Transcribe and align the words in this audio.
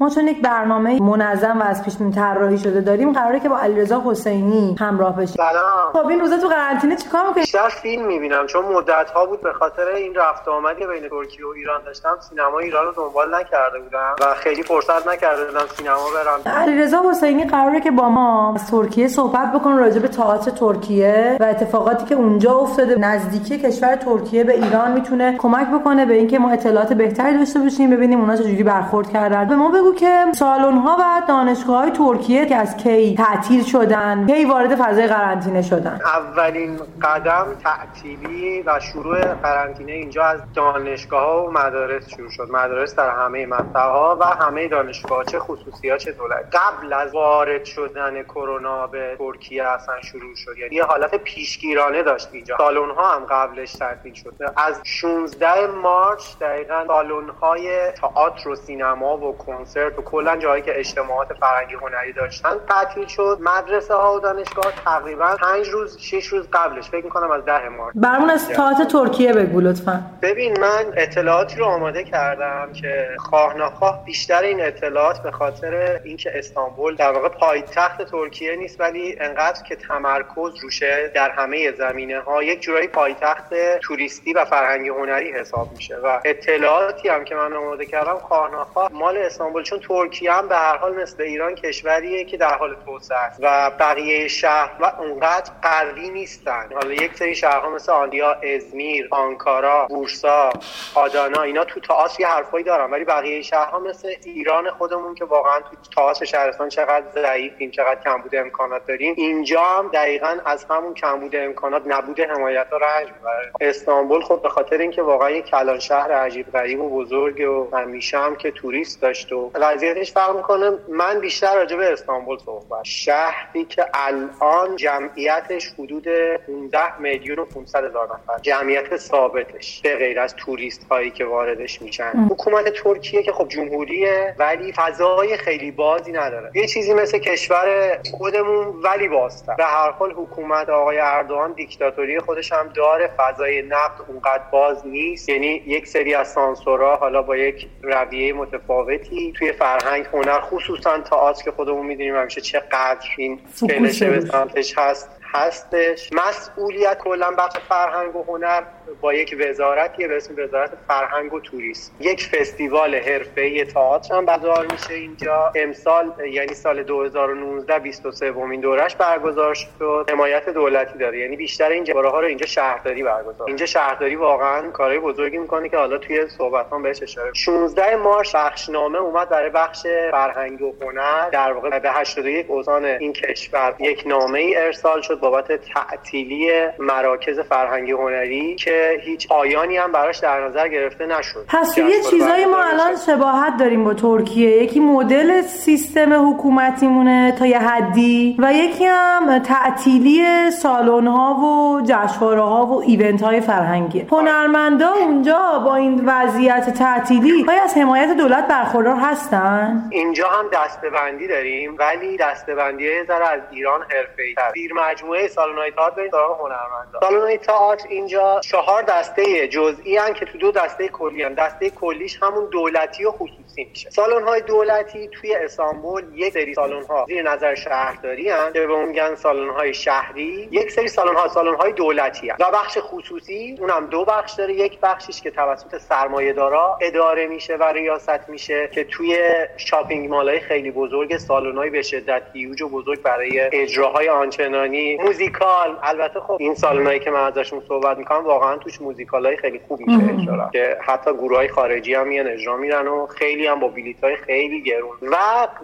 ما 0.00 0.08
چون 0.08 0.28
یک 0.28 0.42
برنامه 0.42 1.02
منظم 1.02 1.60
و 1.60 1.62
از 1.62 1.84
پیش 1.84 1.96
طراحی 2.14 2.58
شده 2.58 2.80
داریم 2.80 3.12
قراره 3.12 3.40
که 3.40 3.48
با 3.48 3.58
علیرضا 3.58 4.02
حسینی 4.06 4.76
همراه 4.80 5.16
بشیم 5.16 5.36
سلام. 5.36 5.92
خب 5.92 6.06
این 6.06 6.20
روزا 6.20 6.38
تو 6.38 6.48
قرنطینه 6.48 6.96
چیکار 6.96 7.26
می‌کنی؟ 7.26 7.40
بیشتر 7.40 7.68
فیلم 7.68 8.06
می‌بینم 8.06 8.46
چون 8.46 8.64
مدت 8.64 9.10
ها 9.10 9.26
بود 9.26 9.40
به 9.40 9.52
خاطر 9.52 9.82
این 9.96 10.14
رفت 10.14 10.48
آمدی 10.48 10.86
بین 10.86 11.08
ترکیه 11.08 11.46
و 11.46 11.48
ایران 11.56 11.80
داشتم 11.86 12.16
سینما 12.20 12.58
ایران 12.58 12.86
رو 12.86 12.92
دنبال 12.92 13.34
نکرده 13.34 13.78
بودم 13.78 14.14
و 14.20 14.34
خیلی 14.34 14.62
فرصت 14.62 15.08
نکرده 15.08 15.44
بودم 15.44 15.64
سینما 15.76 15.96
برم. 16.44 16.54
علیرضا 16.54 17.02
حسینی 17.10 17.44
قراره 17.44 17.80
که 17.80 17.90
با 17.90 18.08
ما 18.08 18.54
از 18.54 18.70
ترکیه 18.70 19.08
صحبت 19.08 19.52
بکنه 19.52 19.76
راجع 19.76 19.98
به 19.98 20.08
تئاتر 20.08 20.50
ترکیه 20.50 21.36
و 21.40 21.44
اتفاقاتی 21.44 22.06
که 22.06 22.14
اونجا 22.14 22.52
افتاده. 22.52 22.98
نزدیکی 22.98 23.58
کشور 23.58 23.96
ترکیه 23.96 24.44
به 24.44 24.54
ایران 24.54 24.92
می‌تونه 24.92 25.36
کمک 25.38 25.68
بکنه 25.68 26.06
به 26.06 26.14
اینکه 26.14 26.38
ما 26.38 26.50
اطلاعات 26.50 26.92
بهتری 26.92 27.38
داشته 27.38 27.60
باشیم 27.60 27.90
ببینیم 27.90 28.20
اونا 28.20 28.36
چجوری 28.36 28.62
برخورد 28.62 29.10
کردن. 29.10 29.48
به 29.48 29.56
ما 29.56 29.68
بگو 29.68 29.87
که 29.94 30.24
سالن 30.34 30.78
ها 30.78 30.96
و 31.00 31.22
دانشگاه 31.28 31.80
های 31.80 31.90
ترکیه 31.90 32.46
که 32.46 32.56
از 32.56 32.76
کی 32.76 33.14
تعطیل 33.14 33.64
شدن 33.64 34.26
کی 34.26 34.44
وارد 34.44 34.74
فضای 34.74 35.06
قرنطینه 35.06 35.62
شدن. 35.62 36.00
اولین 36.04 36.80
قدم 37.02 37.46
تعطیلی 37.64 38.62
و 38.62 38.80
شروع 38.80 39.20
قرنطینه 39.20 39.92
اینجا 39.92 40.24
از 40.24 40.40
دانشگاه 40.54 41.22
ها 41.22 41.46
و 41.46 41.50
مدارس 41.50 42.08
شروع 42.08 42.30
شد. 42.30 42.48
مدارس 42.50 42.94
در 42.94 43.10
همه 43.10 43.46
مقطع 43.46 43.80
ها 43.80 44.16
و 44.20 44.24
همه 44.24 44.68
دانشگاه 44.68 45.24
چه 45.24 45.38
خصوصی 45.38 45.88
ها 45.88 45.96
چه 45.96 46.12
دولت. 46.12 46.56
قبل 46.56 46.92
از 46.92 47.14
وارد 47.14 47.64
شدن 47.64 48.22
کرونا 48.22 48.86
به 48.86 49.16
ترکیه 49.18 49.64
اصلا 49.64 49.94
شروع 50.02 50.34
شد. 50.34 50.58
یعنی 50.58 50.74
یه 50.74 50.84
حالت 50.84 51.14
پیشگیرانه 51.14 52.02
داشت 52.02 52.28
اینجا. 52.32 52.56
سالن 52.58 52.90
ها 52.90 53.14
هم 53.14 53.24
قبلش 53.24 53.72
تعطیل 53.72 54.14
شد. 54.14 54.34
از 54.56 54.80
16 54.84 55.66
مارچ 55.66 56.38
دقیقا 56.40 56.84
سالن 56.86 57.28
های 57.40 57.92
تئاتر 57.92 58.48
و 58.48 58.56
سینما 58.56 59.16
و 59.16 59.36
کنسرت 59.36 59.77
و 59.86 60.02
کلا 60.02 60.36
جایی 60.36 60.62
که 60.62 60.78
اجتماعات 60.78 61.34
فرهنگی 61.34 61.74
هنری 61.74 62.12
داشتن 62.12 62.56
تعطیل 62.68 63.06
شد. 63.06 63.38
مدرسه 63.40 63.94
ها 63.94 64.14
و 64.16 64.20
دانشگاه 64.20 64.72
تقریبا 64.84 65.36
5 65.40 65.68
روز 65.68 65.98
6 66.00 66.26
روز 66.26 66.48
قبلش. 66.52 66.90
فکر 66.90 67.04
می‌کنم 67.04 67.30
از 67.30 67.44
10 67.44 67.68
مارچ 67.68 67.94
برامون 67.94 68.30
از 68.30 68.48
تئاتر 68.48 68.84
ترکیه 68.84 69.32
بگو 69.32 69.60
لطفا. 69.60 70.02
ببین 70.22 70.60
من 70.60 70.84
اطلاعاتی 70.96 71.56
رو 71.56 71.64
آماده 71.64 72.04
کردم 72.04 72.72
که 72.72 73.08
خواه 73.18 73.56
نخواه 73.56 74.04
بیشتر 74.04 74.42
این 74.42 74.60
اطلاعات 74.60 75.22
به 75.22 75.30
خاطر 75.30 76.00
اینکه 76.04 76.38
استانبول 76.38 76.96
در 76.96 77.12
واقع 77.12 77.28
پایتخت 77.28 78.02
ترکیه 78.02 78.56
نیست 78.56 78.80
ولی 78.80 79.16
انقدر 79.20 79.62
که 79.62 79.76
تمرکز 79.76 80.56
روشه 80.62 81.10
در 81.14 81.30
همه 81.30 81.72
زمینه 81.72 82.20
ها 82.20 82.42
یک 82.42 82.60
جورایی 82.60 82.86
پایتخت 82.88 83.54
توریستی 83.82 84.32
و 84.32 84.44
فرهنگی 84.44 84.88
هنری 84.88 85.32
حساب 85.32 85.72
میشه. 85.72 85.96
و 85.96 86.20
اطلاعاتی 86.24 87.08
هم 87.08 87.24
که 87.24 87.34
من 87.34 87.52
آماده 87.52 87.86
کردم 87.86 88.14
خواه 88.14 88.60
نخواه 88.60 88.92
مال 88.92 89.16
استانبول 89.16 89.62
چون 89.68 89.80
ترکیه 89.80 90.32
هم 90.32 90.48
به 90.48 90.56
هر 90.56 90.76
حال 90.76 90.94
مثل 90.94 91.22
ایران 91.22 91.54
کشوریه 91.54 92.24
که 92.24 92.36
در 92.36 92.54
حال 92.54 92.76
توسعه 92.86 93.18
است. 93.18 93.40
و 93.42 93.70
بقیه 93.78 94.28
شهر 94.28 94.70
و 94.80 94.92
اونقدر 94.98 95.52
قوی 95.62 96.08
نیستن. 96.08 96.68
حالا 96.74 96.92
یک 96.92 97.14
سری 97.14 97.34
شهرها 97.34 97.70
مثل 97.70 97.92
آندیا 97.92 98.32
ازمیر 98.32 99.08
آنکارا 99.10 99.86
بورسا 99.86 100.50
آدانا 100.94 101.42
اینا 101.42 101.64
تو 101.64 101.80
تئاتر 101.80 102.20
یه 102.20 102.28
حرفایی 102.28 102.64
دارن. 102.64 102.90
ولی 102.90 103.04
بقیه 103.04 103.42
شهرها 103.42 103.78
مثل 103.78 104.08
ایران 104.24 104.70
خودمون 104.70 105.14
که 105.14 105.24
واقعا 105.24 105.60
تو 105.60 105.76
تئاتر 105.96 106.24
شهرستان 106.24 106.68
چقدر 106.68 107.04
ضعیفیم 107.14 107.70
چقدر 107.70 108.00
کمبود 108.04 108.36
امکانات 108.36 108.86
داریم 108.86 109.14
اینجا 109.16 109.60
هم 109.62 109.90
دقیقا 109.92 110.36
از 110.46 110.66
همون 110.70 110.94
کمبود 110.94 111.36
امکانات 111.36 111.82
نبود 111.86 112.20
حمایت 112.20 112.66
رنج 112.72 113.08
می‌بره. 113.08 113.52
استانبول 113.60 114.20
خود 114.20 114.42
به 114.42 114.48
خاطر 114.48 114.78
اینکه 114.78 115.02
واقعا 115.02 115.30
یک 115.30 115.44
کلان 115.44 115.78
شهر 115.78 116.12
عجیب 116.12 116.52
غریب 116.52 116.80
و 116.80 116.90
بزرگ 116.90 117.50
و 117.50 117.76
همیشه 117.76 118.18
هم 118.18 118.36
که 118.36 118.50
توریست 118.50 119.02
داشت 119.02 119.32
و 119.32 119.50
وضعیتش 119.60 120.12
فرق 120.12 120.36
می‌کنه. 120.36 120.70
من 120.88 121.20
بیشتر 121.20 121.54
راجع 121.54 121.76
به 121.76 121.92
استانبول 121.92 122.38
صحبت 122.38 122.84
شهری 122.84 123.64
که 123.64 123.86
الان 123.94 124.76
جمعیتش 124.76 125.72
حدود 125.78 126.08
15 126.46 126.98
میلیون 127.00 127.38
و 127.38 127.44
500 127.44 127.84
هزار 127.84 128.04
نفر. 128.04 128.38
جمعیت 128.42 128.96
ثابتش 128.96 129.80
به 129.82 129.96
غیر 129.96 130.20
از 130.20 130.34
توریست 130.36 130.86
هایی 130.90 131.10
که 131.10 131.24
واردش 131.24 131.82
میشن. 131.82 132.12
حکومت 132.30 132.68
ترکیه 132.68 133.22
که 133.22 133.32
خب 133.32 133.48
جمهوریه 133.48 134.34
ولی 134.38 134.72
فضای 134.72 135.36
خیلی 135.36 135.70
بازی 135.70 136.12
نداره. 136.12 136.50
یه 136.54 136.66
چیزی 136.66 136.94
مثل 136.94 137.18
کشور 137.18 137.98
خودمون 138.18 138.66
ولی 138.66 139.08
بازتر. 139.08 139.54
به 139.54 139.64
هر 139.64 139.90
حال 139.90 140.12
حکومت 140.12 140.68
آقای 140.68 140.98
اردوغان 140.98 141.52
دیکتاتوری 141.52 142.20
خودش 142.20 142.52
هم 142.52 142.68
داره. 142.68 143.10
فضای 143.16 143.62
نقد 143.62 144.00
اونقدر 144.08 144.42
باز 144.52 144.86
نیست. 144.86 145.28
یعنی 145.28 145.62
یک 145.66 145.86
سری 145.86 146.14
از 146.14 146.32
سانسورها 146.32 146.96
حالا 146.96 147.22
با 147.22 147.36
یک 147.36 147.68
رویه 147.82 148.32
متفاوتی 148.32 149.32
توی 149.38 149.47
فرهنگ 149.52 150.06
هنر 150.12 150.40
خصوصا 150.40 150.98
تئاتر 151.00 151.44
که 151.44 151.50
خودمون 151.50 151.86
می‌دونیم 151.86 152.16
همیشه 152.16 152.40
چقدر 152.40 153.08
این 153.16 153.40
فلشه 153.54 154.10
به 154.10 154.20
سمتش 154.20 154.78
هست 154.78 155.10
هستش. 155.32 156.10
مسئولیت 156.12 156.98
کلا 156.98 157.30
بخش 157.30 157.56
فرهنگ 157.68 158.16
و 158.16 158.24
هنر. 158.28 158.62
با 159.00 159.14
یک 159.14 159.36
وزارتی 159.40 160.08
به 160.08 160.16
اسم 160.16 160.34
وزارت 160.38 160.70
فرهنگ 160.88 161.34
و 161.34 161.40
توریسم. 161.40 161.92
یک 162.00 162.26
فستیوال 162.26 162.94
حرفه‌ای 162.94 163.64
تئاتر 163.64 164.14
هم 164.14 164.26
برگزار 164.26 164.66
میشه 164.72 164.94
اینجا. 164.94 165.52
امسال 165.54 166.12
یعنی 166.32 166.54
سال 166.54 166.82
2019 166.82 167.78
23 167.78 168.30
ومین 168.30 168.60
دورش 168.60 168.96
برگزار 168.96 169.54
شد. 169.54 170.06
حمایت 170.10 170.48
دولتی 170.48 170.98
داره. 170.98 171.18
یعنی 171.18 171.36
بیشتر 171.36 171.68
این 171.68 171.92
ها 171.92 172.20
رو 172.20 172.26
اینجا 172.26 172.46
شهرداری 172.46 173.02
برگزار. 173.02 173.46
اینجا 173.46 173.66
شهرداری 173.66 174.16
واقعا 174.16 174.70
کارهای 174.70 174.98
بزرگی 174.98 175.38
می‌کنه 175.38 175.68
که 175.68 175.76
حالا 175.76 175.98
توی 175.98 176.28
صحبتام 176.28 176.82
بهش 176.82 177.02
اشاره 177.02 177.32
16 177.32 177.96
مارس 177.96 178.34
بخشنامه 178.34 178.98
اومد 178.98 179.28
برای 179.28 179.50
بخش 179.50 179.86
فرهنگ 180.10 180.62
و 180.62 180.74
هنر. 180.82 181.28
در 181.30 181.52
واقع 181.52 181.78
به 181.78 181.90
81 181.90 182.46
استان 182.50 182.84
این 182.84 183.12
کشور 183.12 183.74
یک 183.78 184.02
نامه 184.06 184.38
ای 184.38 184.56
ارسال 184.56 185.02
شد 185.02 185.20
بابت 185.20 185.52
تعطیلی 185.52 186.50
مراکز 186.78 187.40
فرهنگی 187.40 187.92
هنری 187.92 188.56
که 188.56 188.77
هیچ 189.00 189.32
آیانی 189.32 189.76
هم 189.76 189.92
براش 189.92 190.18
در 190.18 190.46
نظر 190.48 190.68
گرفته 190.68 191.06
نشد. 191.06 191.44
پس 191.48 191.78
یه 191.78 192.02
چیزایی 192.10 192.44
ما 192.44 192.62
الان 192.62 192.96
شباهت 193.06 193.56
داریم 193.56 193.84
با 193.84 193.94
ترکیه. 193.94 194.62
یکی 194.62 194.80
مدل 194.80 195.42
سیستم 195.42 196.30
حکومتیمونه 196.30 197.34
تا 197.38 197.46
یه 197.46 197.58
حدی 197.58 198.36
و 198.38 198.52
یکی 198.52 198.84
هم 198.84 199.38
تعطیلی 199.38 200.50
سالن 200.50 201.06
ها 201.06 201.34
و 201.34 201.80
جشنواره 201.80 202.42
ها 202.42 202.66
و 202.66 202.82
ایونت 202.82 203.22
های 203.22 203.40
فرهنگی 203.40 204.06
هنرمندا 204.10 204.88
اونجا 204.92 205.62
با 205.64 205.76
این 205.76 206.02
وضعیت 206.06 206.70
تعطیلی 206.70 207.42
های 207.42 207.58
از 207.58 207.76
حمایت 207.76 208.16
دولت 208.16 208.48
برخوردار 208.48 208.96
هستن؟ 208.96 209.88
اینجا 209.90 210.28
هم 210.28 210.44
دستبندی 210.52 211.26
داریم 211.26 211.76
ولی 211.78 212.16
دستبندی 212.16 213.04
ذره 213.04 213.28
از 213.28 213.40
ایران 213.50 213.80
حرفه‌ای 213.82 214.34
زیر 214.54 214.72
مجموعه 214.74 215.28
سالن‌های 215.28 215.70
تئاتر 215.70 215.96
بریم 215.96 216.10
سراغ 216.10 216.40
هنرمندا. 216.40 217.00
سالن‌های 217.00 217.38
تئاتر 217.38 217.88
اینجا 217.88 218.40
چهار 218.40 218.67
دسته 218.88 219.48
جزئی 219.48 219.96
هن 219.96 220.12
که 220.12 220.24
تو 220.24 220.38
دو 220.38 220.50
دسته 220.50 220.88
کلی 220.88 221.22
هم 221.22 221.34
دسته 221.34 221.70
کلیش 221.70 222.18
همون 222.22 222.48
دولتی 222.50 223.04
و 223.04 223.10
خصوصی 223.10 223.64
میشه. 223.64 223.90
سالن 223.90 224.22
های 224.22 224.40
دولتی 224.40 225.08
توی 225.08 225.34
استانبول 225.34 226.04
یک 226.14 226.32
سری 226.32 226.54
سالن 226.54 226.82
ها 226.82 227.04
زیر 227.08 227.30
نظر 227.30 227.54
شهرداری 227.54 228.28
هن 228.28 228.52
که 228.52 228.66
به 228.66 228.72
اون 228.72 228.88
میگن 228.88 229.14
سالن 229.14 229.50
های 229.50 229.74
شهری. 229.74 230.48
یک 230.50 230.70
سری 230.70 230.88
سالن 230.88 231.14
ها 231.14 231.28
سالن 231.28 231.54
های 231.54 231.72
دولتی 231.72 232.30
هن. 232.30 232.36
و 232.40 232.50
بخش 232.50 232.78
خصوصی 232.80 233.56
اونم 233.60 233.86
دو 233.86 234.04
بخش 234.04 234.32
داره. 234.32 234.54
یک 234.54 234.80
بخشیش 234.80 235.20
که 235.20 235.30
توسط 235.30 235.78
سرمایه 235.78 236.32
دارا 236.32 236.78
اداره 236.80 237.26
میشه 237.26 237.56
و 237.56 237.62
ریاست 237.62 238.28
میشه 238.28 238.68
که 238.72 238.84
توی 238.84 239.18
shopping 239.56 240.08
mall 240.10 240.28
های 240.28 240.40
خیلی 240.40 240.70
بزرگ 240.70 241.16
سالن 241.16 241.56
های 241.56 241.70
به 241.70 241.82
شدت 241.82 242.22
هیوج 242.32 242.62
و 242.62 242.68
بزرگ 242.68 243.02
برای 243.02 243.40
اجراهای 243.52 244.08
آنچنانی. 244.08 244.96
موزیکال. 244.96 245.78
البته 245.82 246.20
خب 246.20 246.36
این 246.40 246.54
سالنایی 246.54 247.00
که 247.00 247.10
من 247.10 247.24
ازشون 247.26 247.62
صحبت 247.68 247.98
می‌کنم 247.98 248.24
واقعا 248.24 248.57
توش 248.58 248.80
موزیکال 248.80 249.26
های 249.26 249.36
خیلی 249.36 249.60
خوب 249.68 249.80
میشه 249.80 250.14
اجرا 250.14 250.50
که 250.52 250.76
حتی 250.80 251.12
گروه 251.12 251.36
های 251.36 251.48
خارجی 251.48 251.94
هم 251.94 252.08
میان 252.08 252.26
اجرا 252.26 252.56
میرن 252.56 252.88
و 252.88 253.06
خیلی 253.06 253.46
هم 253.46 253.60
با 253.60 253.68
بلیط 253.68 254.04
های 254.04 254.16
خیلی 254.16 254.62
گرون. 254.62 254.96
و 255.02 255.16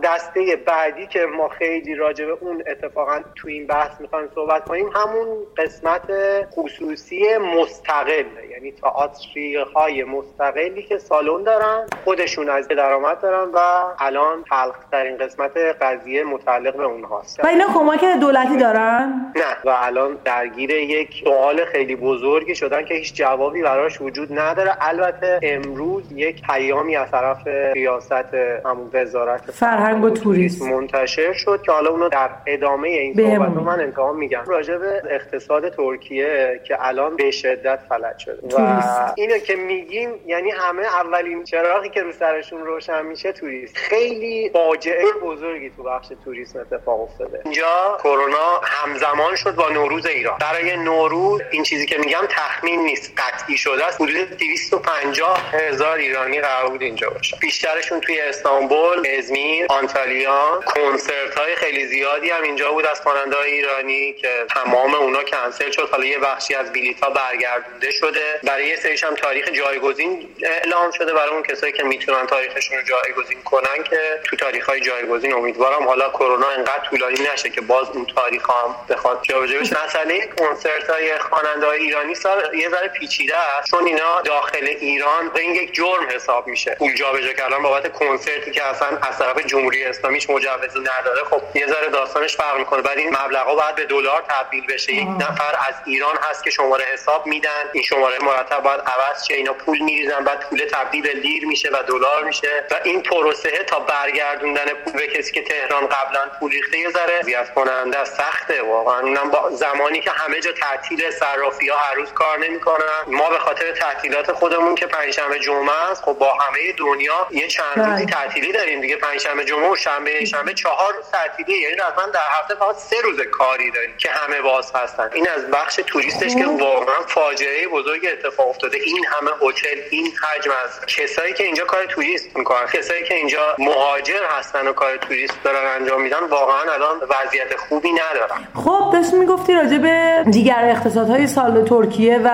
دسته 0.02 0.56
بعدی 0.66 1.06
که 1.06 1.26
ما 1.36 1.48
خیلی 1.48 1.94
راجع 1.94 2.26
به 2.26 2.36
اون 2.40 2.62
اتفاقا 2.66 3.20
تو 3.34 3.48
این 3.48 3.66
بحث 3.66 4.00
می‌خوایم 4.00 4.28
صحبت 4.34 4.64
کنیم 4.64 4.86
همون 4.94 5.26
قسمت 5.56 6.10
خصوصی 6.52 7.22
مستقل. 7.38 8.24
یعنی 8.50 8.72
تئاتری 8.72 9.56
های 9.56 10.04
مستقلی 10.04 10.82
که 10.82 10.98
سالن 10.98 11.42
دارن 11.42 11.86
خودشون 12.04 12.48
از 12.48 12.68
درآمد 12.68 13.20
دارن 13.20 13.50
و 13.54 13.58
الان 13.98 14.44
تلخ 14.50 14.76
ترین 14.92 15.16
قسمت 15.16 15.56
قضیه 15.56 16.24
متعلق 16.24 16.76
به 16.76 16.84
اونهاست. 16.84 17.44
و 17.44 17.46
اینا 17.46 17.66
کمک 17.74 18.04
دولتی 18.20 18.56
دارن؟ 18.56 19.32
نه. 19.36 19.56
و 19.64 19.76
الان 19.82 20.18
درگیر 20.24 20.70
یک 20.70 21.24
سوال 21.24 21.64
خیلی 21.64 21.96
بزرگی 21.96 22.54
شدن 22.54 22.73
کردن 22.74 22.88
که 22.88 22.94
هیچ 22.94 23.14
جوابی 23.14 23.62
براش 23.62 24.00
وجود 24.00 24.38
نداره. 24.38 24.76
البته 24.80 25.38
امروز 25.42 26.12
یک 26.12 26.42
پیامی 26.42 26.96
از 26.96 27.10
طرف 27.10 27.46
ریاست 27.74 28.34
همون 28.64 28.90
وزارت 28.92 29.50
فرهنگ 29.50 30.04
و 30.04 30.10
توریسم. 30.10 30.70
منتشر 30.70 31.32
شد 31.32 31.62
که 31.66 31.72
حالا 31.72 31.90
اونو 31.90 32.08
در 32.08 32.30
ادامه 32.46 32.88
این 32.88 33.14
صحبت 33.14 33.54
رو 33.54 33.60
من 33.60 33.80
انتقام 33.80 34.16
میگم. 34.16 34.42
راجع 34.46 34.76
به 34.76 35.02
اقتصاد 35.10 35.68
ترکیه 35.68 36.60
که 36.64 36.76
الان 36.86 37.16
به 37.16 37.30
شدت 37.30 37.78
فلج 37.88 38.18
شده. 38.18 38.56
و 38.56 38.82
اینو 39.16 39.38
که 39.38 39.56
میگیم 39.56 40.10
یعنی 40.26 40.50
همه 40.50 40.82
اولین 40.82 41.44
چراغی 41.44 41.88
که 41.88 42.02
رو 42.02 42.12
سرشون 42.12 42.66
روشن 42.66 43.06
میشه 43.06 43.32
توریست. 43.32 43.76
خیلی 43.76 44.50
فاجعه 44.52 45.04
بزرگی 45.22 45.70
تو 45.70 45.82
بخش 45.82 46.08
توریسم 46.24 46.58
اتفاق 46.58 47.00
افتاده. 47.00 47.40
اینجا 47.44 47.98
کرونا 48.02 48.60
همزمان 48.62 49.36
شد 49.36 49.54
با 49.54 49.68
نوروز 49.68 50.06
ایران. 50.06 50.38
برای 50.40 50.76
نوروز 50.76 51.40
این 51.50 51.62
چیزی 51.62 51.86
که 51.86 51.98
میگم 51.98 52.26
تخمین 52.64 52.80
نیست 52.80 53.12
قطعی 53.16 53.58
شده 53.58 53.86
است. 53.86 54.00
حدود 54.00 54.38
250 54.38 55.52
هزار 55.52 55.96
ایرانی 55.96 56.40
قرار 56.40 56.68
بود 56.68 56.82
اینجا 56.82 57.10
باشه 57.10 57.36
بیشترشون 57.36 58.00
توی 58.00 58.20
استانبول 58.20 59.06
ازمیر 59.18 59.66
آنتالیا 59.68 60.60
کنسرت 60.66 61.38
های 61.38 61.54
خیلی 61.54 61.86
زیادی 61.86 62.30
هم 62.30 62.42
اینجا 62.42 62.72
بود 62.72 62.86
از 62.86 63.00
خواننده 63.00 63.38
ایرانی 63.38 64.12
که 64.12 64.28
تمام 64.54 64.94
اونا 64.94 65.22
کنسل 65.22 65.70
شد. 65.70 65.88
حالا 65.92 66.04
یه 66.04 66.18
بخشی 66.18 66.54
از 66.54 66.72
بلیط 66.72 67.00
ها 67.04 67.10
برگردونده 67.10 67.90
شده. 67.90 68.40
برای 68.42 68.66
یه 68.66 68.76
سریش 68.76 69.04
هم 69.04 69.14
تاریخ 69.14 69.48
جایگزین 69.48 70.28
اعلام 70.42 70.90
شده 70.90 71.12
برای 71.12 71.30
اون 71.30 71.42
کسایی 71.42 71.72
که 71.72 71.82
می‌تونن 71.82 72.26
تاریخشون 72.26 72.78
رو 72.78 72.82
جایگزین 72.82 73.42
کنن 73.42 73.84
که 73.90 74.20
تو 74.24 74.36
تاریخ 74.36 74.68
های 74.68 74.80
جایگزین 74.80 75.32
امیدوارم 75.32 75.88
حالا 75.88 76.10
کرونا 76.10 76.48
انقدر 76.48 76.88
طولانی 76.90 77.20
نشه 77.34 77.50
که 77.50 77.60
باز 77.60 77.88
اون 77.88 78.06
تاریخ 78.06 78.50
هم 78.50 78.76
بخواد. 78.88 79.20
جابجا 79.22 79.60
بشه. 79.60 79.84
مسئله 79.84 80.28
کنسرت 80.38 80.90
های 80.90 81.18
خواننده 81.18 81.74
ایرانی 81.74 82.14
سال 82.14 82.50
یه 82.56 82.68
ذره 82.68 82.88
پیچیده 82.88 83.36
است. 83.36 83.70
چون 83.70 83.86
اینا 83.86 84.20
داخل 84.20 84.66
ایران 84.66 85.30
این 85.36 85.54
یک 85.54 85.74
جرم 85.74 86.08
حساب 86.14 86.46
میشه. 86.46 86.74
پول 86.74 86.94
جابجا 86.94 87.32
کردن 87.32 87.62
بابت 87.62 87.92
کنسرتی 87.92 88.50
که 88.50 88.64
اصلا 88.64 88.88
از 88.88 89.18
طرف 89.18 89.38
جمهوری 89.46 89.84
اسلامیش 89.84 90.30
مجوزی 90.30 90.78
نداره. 90.80 91.24
خب 91.30 91.42
یه 91.54 91.66
ذره 91.66 91.88
داستانش 91.88 92.36
فرق 92.36 92.58
می‌کنه. 92.58 92.82
بعد 92.82 92.98
این 92.98 93.16
مبلغا 93.16 93.54
باید 93.54 93.74
به 93.74 93.84
دلار 93.84 94.24
تبدیل 94.28 94.66
بشه. 94.66 94.92
یک 94.92 95.08
نفر 95.08 95.56
از 95.68 95.74
ایران 95.84 96.16
هست 96.22 96.44
که 96.44 96.50
شماره 96.50 96.84
حساب 96.84 97.26
میدن. 97.26 97.70
این 97.72 97.82
شماره 97.82 98.18
مرتب 98.18 98.62
باید 98.62 98.80
عوض 98.80 99.26
شه. 99.26 99.34
اینا 99.34 99.52
پول 99.52 99.78
میریزن. 99.78 100.24
بعد 100.24 100.40
پول 100.40 100.62
تبدیل 100.72 101.02
به 101.02 101.12
لیر 101.12 101.46
میشه 101.46 101.68
و 101.72 101.82
دلار 101.82 102.24
میشه. 102.24 102.64
و 102.70 102.74
این 102.84 103.02
پروسه 103.02 103.50
تا 103.50 103.78
برگردوندن 103.78 104.64
پول 104.84 104.92
به 104.92 105.06
کسی 105.06 105.32
که 105.32 105.42
تهران 105.42 105.86
قبلا 105.86 106.30
پول 106.40 106.52
ریخته 106.52 106.78
یه 106.78 106.90
ذره 106.90 107.22
زیاد 107.22 107.54
کننده 107.54 108.04
سخته. 108.04 108.62
واقعا 108.62 109.00
اونم 109.00 109.30
با 109.30 109.50
زمانی 109.50 110.00
که 110.00 110.10
همه 110.10 110.40
جا 110.40 110.52
تعطیل 110.52 111.10
صرافی 111.10 111.68
ها 111.68 111.78
هر 111.78 111.94
روز 111.94 112.12
کار 112.12 112.38
نمی‌کنن. 112.48 113.02
ما 113.06 113.30
به 113.30 113.38
خاطر 113.38 113.72
تعطیلات 113.72 114.32
خودمون 114.32 114.74
که 114.74 114.86
پنجشنبه 114.86 115.38
جمعه 115.38 115.90
است 115.90 116.02
خب 116.02 116.12
با 116.12 116.32
همه 116.32 116.72
دنیا 116.78 117.26
یه 117.30 117.48
چند 117.48 117.76
روزی 117.76 118.04
بله. 118.04 118.06
تعطیلی 118.06 118.52
داریم 118.52 118.80
دیگه. 118.80 118.96
پنجشنبه 118.96 119.44
جمعه 119.44 119.70
و 119.70 119.76
شنبه 119.76 120.24
شنبه 120.24 120.54
چهار 120.54 120.94
روز 120.94 121.04
تعطیلی 121.12 121.58
یعنی 121.58 121.74
رسما 121.74 122.06
در 122.12 122.20
هفته 122.40 122.54
فقط 122.54 122.76
سه 122.76 122.96
روز 123.04 123.20
کاری 123.20 123.70
داریم 123.70 123.94
که 123.98 124.08
همه 124.10 124.40
باز 124.40 124.72
هستن. 124.74 125.10
این 125.14 125.28
از 125.28 125.50
بخش 125.50 125.80
توریستش 125.86 126.34
که 126.34 126.46
واقعا 126.46 127.00
فاجعه 127.06 127.68
بزرگ 127.68 128.06
اتفاق 128.12 128.48
افتاده. 128.48 128.78
این 128.78 129.04
همه 129.06 129.30
هتل 129.30 129.80
این 129.90 130.06
حجم 130.06 130.50
از 130.64 130.86
کسایی 130.86 131.32
که 131.32 131.44
اینجا 131.44 131.64
کار 131.64 131.86
توریست 131.86 132.36
می‌کنن 132.36 132.66
کسایی 132.72 133.04
که 133.04 133.14
اینجا 133.14 133.54
مهاجر 133.58 134.24
هستن 134.38 134.68
و 134.68 134.72
کار 134.72 134.96
توریست 134.96 135.42
دارن 135.44 135.80
انجام 135.80 136.02
میدن 136.02 136.24
واقعا 136.30 136.72
الان 136.72 136.96
وضعیت 137.00 137.56
خوبی 137.56 137.92
ندارن. 137.92 138.48
خب 138.54 138.90
داشت 138.92 139.14
می‌گفتی 139.14 139.52
راجع 139.52 139.78
به 139.78 140.24
دیگر 140.30 140.64
اقتصادهای 140.70 141.26
سال 141.26 141.64
ترکیه 141.64 142.20
و 142.24 142.28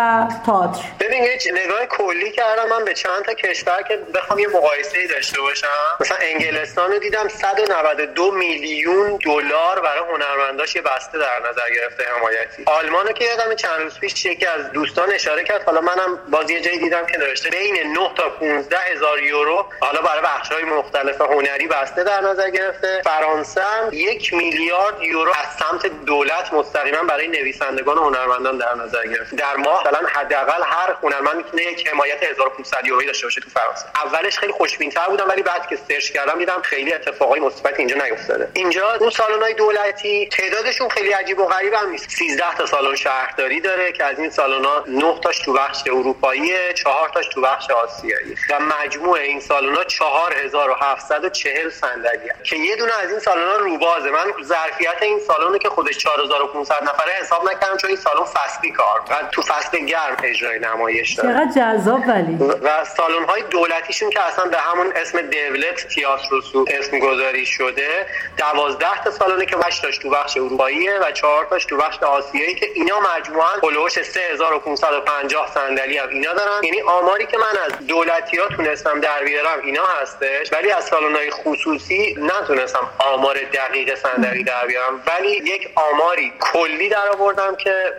تئاتر. 0.46 0.84
ببین 1.00 1.24
یه 1.24 1.38
نگاه 1.64 1.86
کلی 1.86 2.30
کردم. 2.30 2.68
من 2.68 2.84
به 2.84 2.94
چند 2.94 3.22
تا 3.24 3.34
کشور 3.34 3.82
که 3.82 3.98
بخوام 4.14 4.38
یه 4.38 4.48
مقایسه 4.48 5.06
داشته 5.06 5.40
باشم. 5.40 5.66
مثلا 6.00 6.16
انگلستان 6.20 6.92
رو 6.92 6.98
دیدم 6.98 7.28
192 7.28 8.30
میلیون 8.30 9.18
دلار 9.24 9.80
برای 9.80 10.02
هنرمنداش 10.12 10.76
یه 10.76 10.82
بسته 10.82 11.18
در 11.18 11.40
نظر 11.50 11.70
گرفته 11.74 12.04
حمایتی. 12.16 12.62
آلمان 12.66 13.12
که 13.12 13.24
یادم 13.24 13.54
چند 13.54 13.80
روز 13.80 13.98
پیش 13.98 14.24
یکی 14.24 14.46
از 14.46 14.72
دوستان 14.72 15.12
اشاره 15.12 15.44
کرد. 15.44 15.62
حالا 15.62 15.80
منم 15.80 16.18
باز 16.30 16.50
یه 16.50 16.60
جایی 16.60 16.78
دیدم 16.78 17.06
که 17.06 17.18
نوشته 17.18 17.50
بین 17.50 17.92
9 17.92 18.10
تا 18.16 18.28
15 18.28 18.76
هزار 18.78 19.22
یورو 19.22 19.66
حالا 19.80 20.00
برای 20.00 20.22
بخش 20.22 20.52
های 20.52 20.64
مختلف 20.64 21.20
هنری 21.20 21.66
بسته 21.66 22.04
در 22.04 22.20
نظر 22.20 22.50
گرفته. 22.50 23.02
فرانسه 23.04 23.62
هم 23.62 23.88
یک 23.92 24.34
میلیارد 24.34 25.02
یورو 25.02 25.30
از 25.30 25.46
سمت 25.58 25.86
دولت 26.06 26.52
مستقیما 26.52 27.02
برای 27.02 27.28
نویسندگان 27.28 27.98
و 27.98 28.04
هنرمندان 28.04 28.58
در 28.58 28.74
نظر 28.74 29.06
گرفته. 29.06 29.36
در 29.36 29.56
ماه 29.56 29.82
مثلا 29.90 30.08
حداقل 30.08 30.62
هر 30.64 30.96
هنرمند 31.02 31.36
می‌تونه 31.36 31.62
یک 31.62 31.88
حمایت 31.88 32.22
1500 32.22 32.86
یورویی 32.86 33.06
داشته 33.06 33.26
باشه 33.26 33.40
تو 33.40 33.50
فرانسه. 33.50 33.86
اولش 34.04 34.38
خیلی 34.38 34.52
خوشبین‌تر 34.52 35.06
بودم 35.08 35.28
ولی 35.28 35.42
بعد 35.42 35.68
که 35.68 35.78
سرچ 35.88 36.10
کردم 36.10 36.38
دیدم 36.38 36.62
خیلی 36.62 36.92
اتفاقای 36.92 37.40
مثبت 37.40 37.78
اینجا 37.78 37.96
نیفتاده. 37.96 38.48
اینجا 38.54 38.94
اون 38.94 39.10
سالن‌های 39.10 39.54
دولتی 39.54 40.28
تعدادشون 40.28 40.88
خیلی 40.88 41.12
عجیب 41.12 41.38
و 41.38 41.46
غریب 41.46 41.74
هم 41.74 41.90
نیست. 41.90 42.10
13 42.10 42.54
تا 42.58 42.66
سالن 42.66 42.96
شهرداری 42.96 43.60
داره 43.60 43.92
که 43.92 44.04
از 44.04 44.18
این 44.18 44.30
سالن‌ها 44.30 44.84
9 44.86 45.20
تاش 45.22 45.38
تو 45.38 45.52
بخش 45.52 45.82
اروپایی 45.86 46.72
4 46.74 47.08
تاش 47.08 47.28
تو 47.28 47.40
بخش 47.40 47.70
آسیایی 47.70 48.36
و 48.50 48.60
مجموع 48.60 49.18
این 49.18 49.40
سالن‌ها 49.40 49.84
4740 49.84 51.70
صندلی 51.70 52.30
که 52.44 52.56
یه 52.56 52.76
دونه 52.76 52.92
از 52.98 53.10
این 53.10 53.18
سالن‌ها 53.18 53.56
روبازه. 53.56 54.10
من 54.10 54.32
ظرفیت 54.42 55.02
این 55.02 55.20
سالن 55.20 55.58
که 55.58 55.68
خودش 55.68 55.98
4500 55.98 56.82
نفره 56.82 57.12
حساب 57.12 57.50
نکردم 57.50 57.76
چون 57.76 57.90
این 57.90 57.98
سالن 57.98 58.24
فصلی 58.24 58.72
کار. 58.72 59.00
تو 59.32 59.42
فصل 59.42 59.76
گرم 59.86 60.16
اجرای 60.22 60.58
نمایش 60.58 61.12
داره. 61.12 61.28
چقدر 61.28 61.50
جذاب 61.56 62.00
ولی. 62.08 62.34
و 62.62 62.84
سالن‌های 62.96 63.42
دولتیشون 63.50 64.10
که 64.10 64.20
اصلا 64.20 64.44
به 64.44 64.58
همون 64.58 64.92
اسم 64.96 65.20
دولت 65.20 65.88
تئاتر 65.88 66.34
اسم 66.66 66.98
گذاری 66.98 67.46
شده 67.46 68.06
12 68.36 68.86
تا 69.04 69.10
سالنه 69.10 69.46
که 69.46 69.56
8 69.66 69.82
تاش 69.82 69.98
تو 69.98 70.10
بخش 70.10 70.36
اروپاییه 70.36 70.98
و 70.98 71.12
4 71.12 71.44
تاش 71.44 71.64
تو 71.64 71.76
بخش 71.76 72.02
آسیایی 72.02 72.54
که 72.54 72.66
اینا 72.74 73.00
مجموعاً 73.00 73.52
هولوش 73.62 74.02
3550 74.02 75.50
صندلی 75.54 75.98
هم 75.98 76.08
اینا 76.08 76.32
دارن. 76.34 76.64
یعنی 76.64 76.80
آماری 76.80 77.26
که 77.26 77.38
من 77.38 77.58
از 77.66 77.86
دولتی 77.86 78.36
ها 78.36 78.48
تونستم 78.48 79.00
در 79.00 79.24
بیارم 79.24 79.58
اینا 79.64 79.84
هستش 80.02 80.52
ولی 80.52 80.70
از 80.70 80.84
سالن‌های 80.84 81.30
خصوصی 81.30 82.16
نتونستم 82.18 82.90
آمار 82.98 83.36
دقیق 83.52 83.94
صندلی 83.94 84.44
در 84.44 84.66
بیارم. 84.66 85.02
ولی 85.06 85.30
یک 85.30 85.68
آماری 85.74 86.32
کلی 86.40 86.88
در 86.88 87.08
آوردم 87.08 87.56
که 87.56 87.92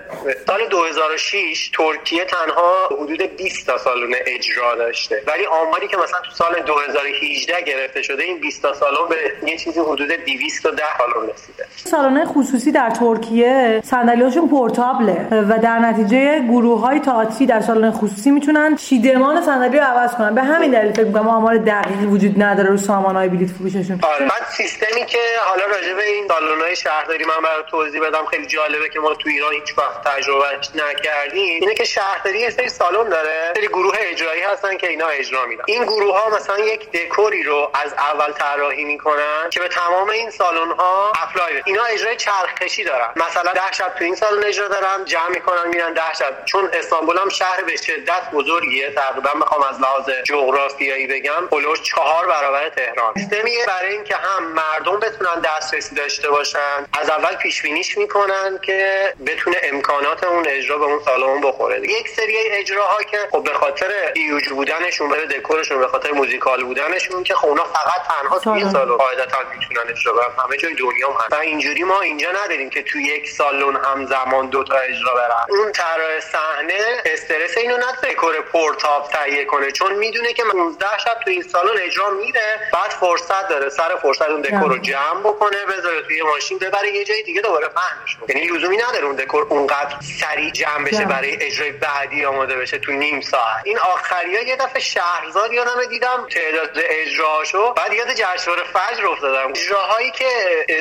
سال 0.47 0.67
2006 0.67 1.70
ترکیه 1.73 2.25
تنها 2.25 2.87
حدود 2.87 3.21
20 3.21 3.67
تا 3.67 3.77
سالن 3.77 4.13
اجرا 4.25 4.75
داشته. 4.75 5.23
ولی 5.27 5.45
آماری 5.45 5.87
که 5.87 5.97
مثلا 5.97 6.19
تو 6.19 6.31
سال 6.31 6.61
2018 6.65 7.61
گرفته 7.61 8.01
شده 8.01 8.23
این 8.23 8.39
20 8.39 8.61
تا 8.61 8.73
سالن 8.73 8.97
به 9.09 9.49
یه 9.51 9.57
چیزی 9.57 9.79
حدود 9.79 10.11
210 10.11 10.83
سالن 10.97 11.29
رسیده. 11.29 11.65
سالن 11.75 12.25
خصوصی 12.25 12.71
در 12.71 12.89
ترکیه 12.89 13.81
صندلیاشون 13.83 14.49
پورتابله 14.49 15.27
و 15.49 15.59
در 15.59 15.79
نتیجه 15.79 16.39
گروه 16.39 16.79
های 16.81 16.99
تئاتری 16.99 17.45
در 17.45 17.61
سالن 17.61 17.91
خصوصی 17.91 18.31
می‌تونن 18.31 18.75
چیدمان 18.75 19.41
صندلی 19.41 19.77
رو 19.77 19.83
عوض 19.83 20.15
کنن. 20.15 20.35
به 20.35 20.43
همین 20.43 20.71
دلیل 20.71 20.93
فکر 20.93 21.03
می‌کنم 21.03 21.27
آمار 21.27 21.57
دقیقی 21.57 22.05
وجود 22.05 22.43
نداره 22.43 22.69
رو 22.69 22.77
سامانهای 22.77 23.29
بلیط 23.29 23.49
فروششون. 23.51 23.99
آره 24.03 24.25
من 24.25 24.45
سیستمی 24.57 25.05
که 25.05 25.19
حالا 25.39 25.65
راجع 25.65 25.93
به 25.93 26.03
این 26.09 26.27
سالن‌های 26.27 26.75
شهرداری 26.75 27.25
من 27.25 27.41
برای 27.43 27.63
توضیح 27.71 28.01
بدم 28.01 28.25
خیلی 28.31 28.45
جالبه 28.45 28.89
که 28.89 28.99
ما 28.99 29.13
تو 29.13 29.29
ایران 29.29 29.53
هیچ 29.53 29.77
وقت 29.77 30.03
تجربهش 30.03 30.69
نکردیم. 30.75 31.60
اینه 31.61 31.73
که 31.73 31.83
شهرداری 31.83 32.39
یه 32.39 32.49
سری 32.49 32.69
سالن 32.69 33.09
داره 33.09 33.53
سری 33.55 33.67
گروه 33.67 33.95
اجرایی 33.99 34.41
هستن 34.41 34.77
که 34.77 34.87
اینا 34.87 35.07
اجرا 35.07 35.45
میدن. 35.45 35.63
این 35.67 35.83
گروه 35.83 36.19
ها 36.19 36.29
مثلا 36.29 36.59
یک 36.59 36.91
دکوری 36.91 37.43
رو 37.43 37.71
از 37.73 37.93
اول 37.93 38.31
طراحی 38.31 38.83
می‌کنن 38.83 39.49
که 39.49 39.59
به 39.59 39.67
تمام 39.67 40.09
این 40.09 40.29
سالن 40.29 40.71
ها 40.71 41.11
اپلای 41.23 41.61
اینا 41.65 41.83
اجرای 41.83 42.15
چرخکشی 42.15 42.83
دارن. 42.83 43.09
مثلا 43.15 43.53
ده 43.53 43.71
شب 43.71 43.93
تو 43.97 44.03
این 44.03 44.15
سالن 44.15 44.43
اجرا 44.43 44.67
دارن 44.67 45.05
جمع 45.05 45.29
می‌کنن 45.29 45.67
میرن 45.67 45.93
ده 45.93 46.13
شب. 46.19 46.45
چون 46.45 46.69
استانبول 46.73 47.17
هم 47.17 47.29
شهر 47.29 47.63
به 47.63 47.75
شدت 47.75 48.31
بزرگیه 48.33 48.91
تقریبا 48.91 49.29
می‌خوام 49.35 49.63
از 49.63 49.81
لحاظ 49.81 50.09
جغرافیایی 50.23 51.07
بگم 51.07 51.47
پلوش 51.51 51.81
چهار 51.81 52.27
برابر 52.27 52.69
تهران. 52.69 53.13
سیستمیه 53.13 53.65
برای 53.65 53.93
اینکه 53.93 54.15
هم 54.15 54.43
مردم 54.43 54.99
بتونن 54.99 55.41
دسترسی 55.41 55.95
داشته 55.95 56.29
باشن 56.29 56.87
از 57.01 57.09
اول 57.09 57.35
پیش 57.35 57.61
بینیش 57.61 57.97
می‌کنن 57.97 58.59
که 58.61 59.13
بتونه 59.27 59.57
امکانات 59.63 60.23
اون 60.23 60.45
اجرا 60.47 60.77
به 60.77 60.85
اون 60.85 60.99
سالن 61.05 61.40
بخوره 61.41 61.81
یک 61.89 62.09
سری 62.09 62.37
اجراها 62.37 63.03
که 63.03 63.17
خب 63.31 63.43
به 63.43 63.53
خاطر 63.53 63.91
ایوج 64.15 64.49
بودنشون 64.49 65.09
به 65.09 65.25
دکورشون 65.25 65.79
به 65.79 65.87
خاطر 65.87 66.11
موزیکال 66.11 66.63
بودنشون 66.63 67.23
که 67.23 67.33
خب 67.33 67.47
اونا 67.47 67.63
فقط 67.63 68.01
تنها 68.07 68.39
توی 68.39 68.71
سالن 68.71 68.95
قاعدتا 68.95 69.37
می‌تونن 69.59 69.89
اجرا 69.89 70.13
کنن 70.13 70.43
همه 70.43 70.57
جای 70.57 70.73
دنیا 70.73 71.09
هم 71.09 71.17
هست. 71.25 71.33
اینجوری 71.33 71.83
ما 71.83 72.01
اینجا 72.01 72.31
نداریم 72.31 72.69
که 72.69 72.83
تو 72.83 72.99
یک 72.99 73.29
سالن 73.29 73.75
همزمان 73.75 74.49
دو 74.49 74.63
تا 74.63 74.75
اجرا 74.75 75.13
برن. 75.13 75.45
اون 75.49 75.71
طراح 75.71 76.19
صحنه 76.19 77.01
استرس 77.05 77.57
اینو 77.57 77.77
نه 77.77 78.11
دکور 78.11 78.41
پورتاب 78.41 79.09
تهیه 79.09 79.45
کنه. 79.45 79.71
چون 79.71 79.93
می‌دونه 79.93 80.33
که 80.33 80.43
15 80.43 80.85
شب 81.05 81.19
تو 81.23 81.29
این 81.29 81.41
سالن 81.41 81.81
اجرا 81.81 82.09
میره 82.09 82.69
بعد 82.73 82.91
فرصت 82.91 83.47
داره. 83.49 83.69
سر 83.69 83.95
فرصت 84.01 84.29
اون 84.29 84.41
دکور 84.41 84.69
رو 84.69 84.77
جمع 84.77 85.19
بکنه 85.19 85.57
بذاره 85.65 86.01
توی 86.01 86.21
ماشین 86.21 86.57
ببره 86.57 86.91
یه 86.91 87.03
جای 87.03 87.23
دیگه 87.23 87.41
دوباره 87.41 87.67
پهنش 87.67 88.17
یعنی 88.29 88.47
لزومی 88.47 88.77
نداره 88.77 89.05
اون 89.05 89.15
دکور 89.15 89.47
اونقدر 89.49 89.95
سریع 90.19 90.51
جمع 90.51 90.85
بشه 90.85 91.05
برای 91.05 91.30
اجرای 91.41 91.71
بعدی 91.71 92.25
آماده 92.25 92.55
بشه 92.55 92.77
تو 92.77 92.91
نیم 92.91 93.21
ساعت. 93.21 93.61
این 93.65 93.77
آخری 93.77 94.35
ها 94.35 94.41
یه 94.41 94.55
دفعه 94.55 94.81
شهرزاد 94.81 95.53
یادم 95.53 95.85
دیدم 95.89 96.27
تعداد 96.31 96.69
اجراشو 96.75 97.73
بعد 97.73 97.93
یاد 97.93 98.13
جشنواره 98.13 98.63
فجر 98.63 99.07
افتادم. 99.07 99.49
اجراهایی 99.49 100.11
که 100.11 100.29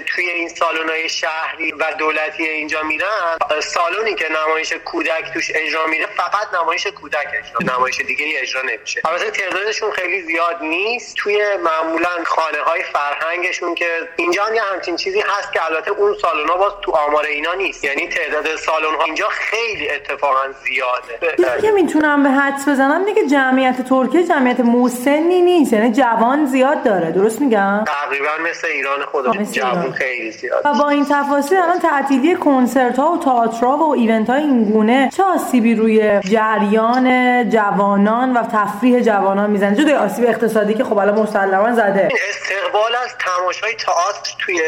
توی 0.07 0.30
این 0.30 0.49
سالن 0.49 1.09
شهری 1.09 1.73
و 1.73 1.85
دولتی 1.99 2.49
اینجا 2.49 2.83
میرن 2.83 3.38
سالونی 3.61 4.14
که 4.14 4.26
نمایش 4.33 4.73
کودک 4.73 5.33
توش 5.35 5.50
اجرا 5.54 5.87
میره 5.87 6.07
فقط 6.07 6.54
نمایش 6.54 6.87
کودک 6.87 7.26
اجرا 7.26 7.75
نمایش 7.75 8.00
دیگه 8.00 8.26
اجرا 8.40 8.62
نمیشه. 8.62 9.02
البته 9.04 9.30
تعدادشون 9.30 9.90
خیلی 9.90 10.23
زیاد 10.23 10.62
نیست. 10.62 11.16
توی 11.16 11.57
معمولا 11.57 12.25
خانه 12.26 12.62
های 12.62 12.83
فرهنگشون 12.83 13.75
که 13.75 14.09
اینجا 14.16 14.45
هم 14.45 14.54
یه 14.54 14.62
همچین 14.62 14.97
چیزی 14.97 15.21
هست 15.21 15.52
که 15.52 15.64
البته 15.64 15.90
اون 15.90 16.16
سالن 16.23 16.49
ها 16.49 16.57
باز 16.57 16.73
تو 16.83 16.92
آمار 16.92 17.25
اینا 17.25 17.54
نیست. 17.54 17.85
یعنی 17.85 18.09
تعداد 18.09 18.57
سالن 18.57 18.95
ها 18.95 19.04
اینجا 19.04 19.28
خیلی 19.28 19.90
اتفاقا 19.90 20.40
زیاده. 20.65 21.61
که 21.61 21.71
می‌تونم 21.71 22.23
به 22.23 22.31
حدس 22.31 22.69
بزنم 22.69 23.05
دیگه 23.05 23.27
جمعیت 23.27 23.89
ترکیه 23.89 24.25
جمعیت 24.27 24.61
موسنی 24.61 25.43
نیست 25.43 25.73
یعنی 25.73 25.93
جوان 25.93 26.47
زیاد 26.47 26.83
داره. 26.83 27.13
درست 27.13 27.41
میگم؟ 27.41 27.85
تقریبا 27.87 28.51
مثل 28.51 28.69
ایران 28.69 29.05
خودمون 29.05 29.45
جوان 29.45 29.93
خیلی 29.93 30.31
زیاد. 30.31 30.63
و 30.65 30.75
با 30.75 30.89
این 30.89 31.07
تفاصیل 31.11 31.59
الان 31.59 31.79
تعطیلی 31.79 32.37
کنسرت 32.37 32.99
ها 32.99 33.13
و 33.13 33.19
تئاترها 33.19 33.77
و 33.77 33.93
ایونت 33.95 34.31
های 34.31 34.43
این 34.43 34.65
گونه 34.65 35.11
چه 35.17 35.23
آسیبی 35.23 35.75
روی 35.75 36.21
جریان 36.21 37.51
جوانان 37.51 38.37
و 38.37 38.43
تفریح 38.43 39.01
جوانان 39.01 39.51
می‌زنه؟ 39.51 39.77
جدا 39.77 39.99
آسیب 39.99 40.25
اقتصادی 40.29 40.75
که 40.75 40.85
خب 40.85 40.99
الان 40.99 41.19
مسلما 41.21 41.73
زده. 41.73 42.09
استقبال 42.29 42.95
از 43.05 43.15
تماشای 43.19 43.75
تئاتر 43.75 44.35
توی 44.39 44.61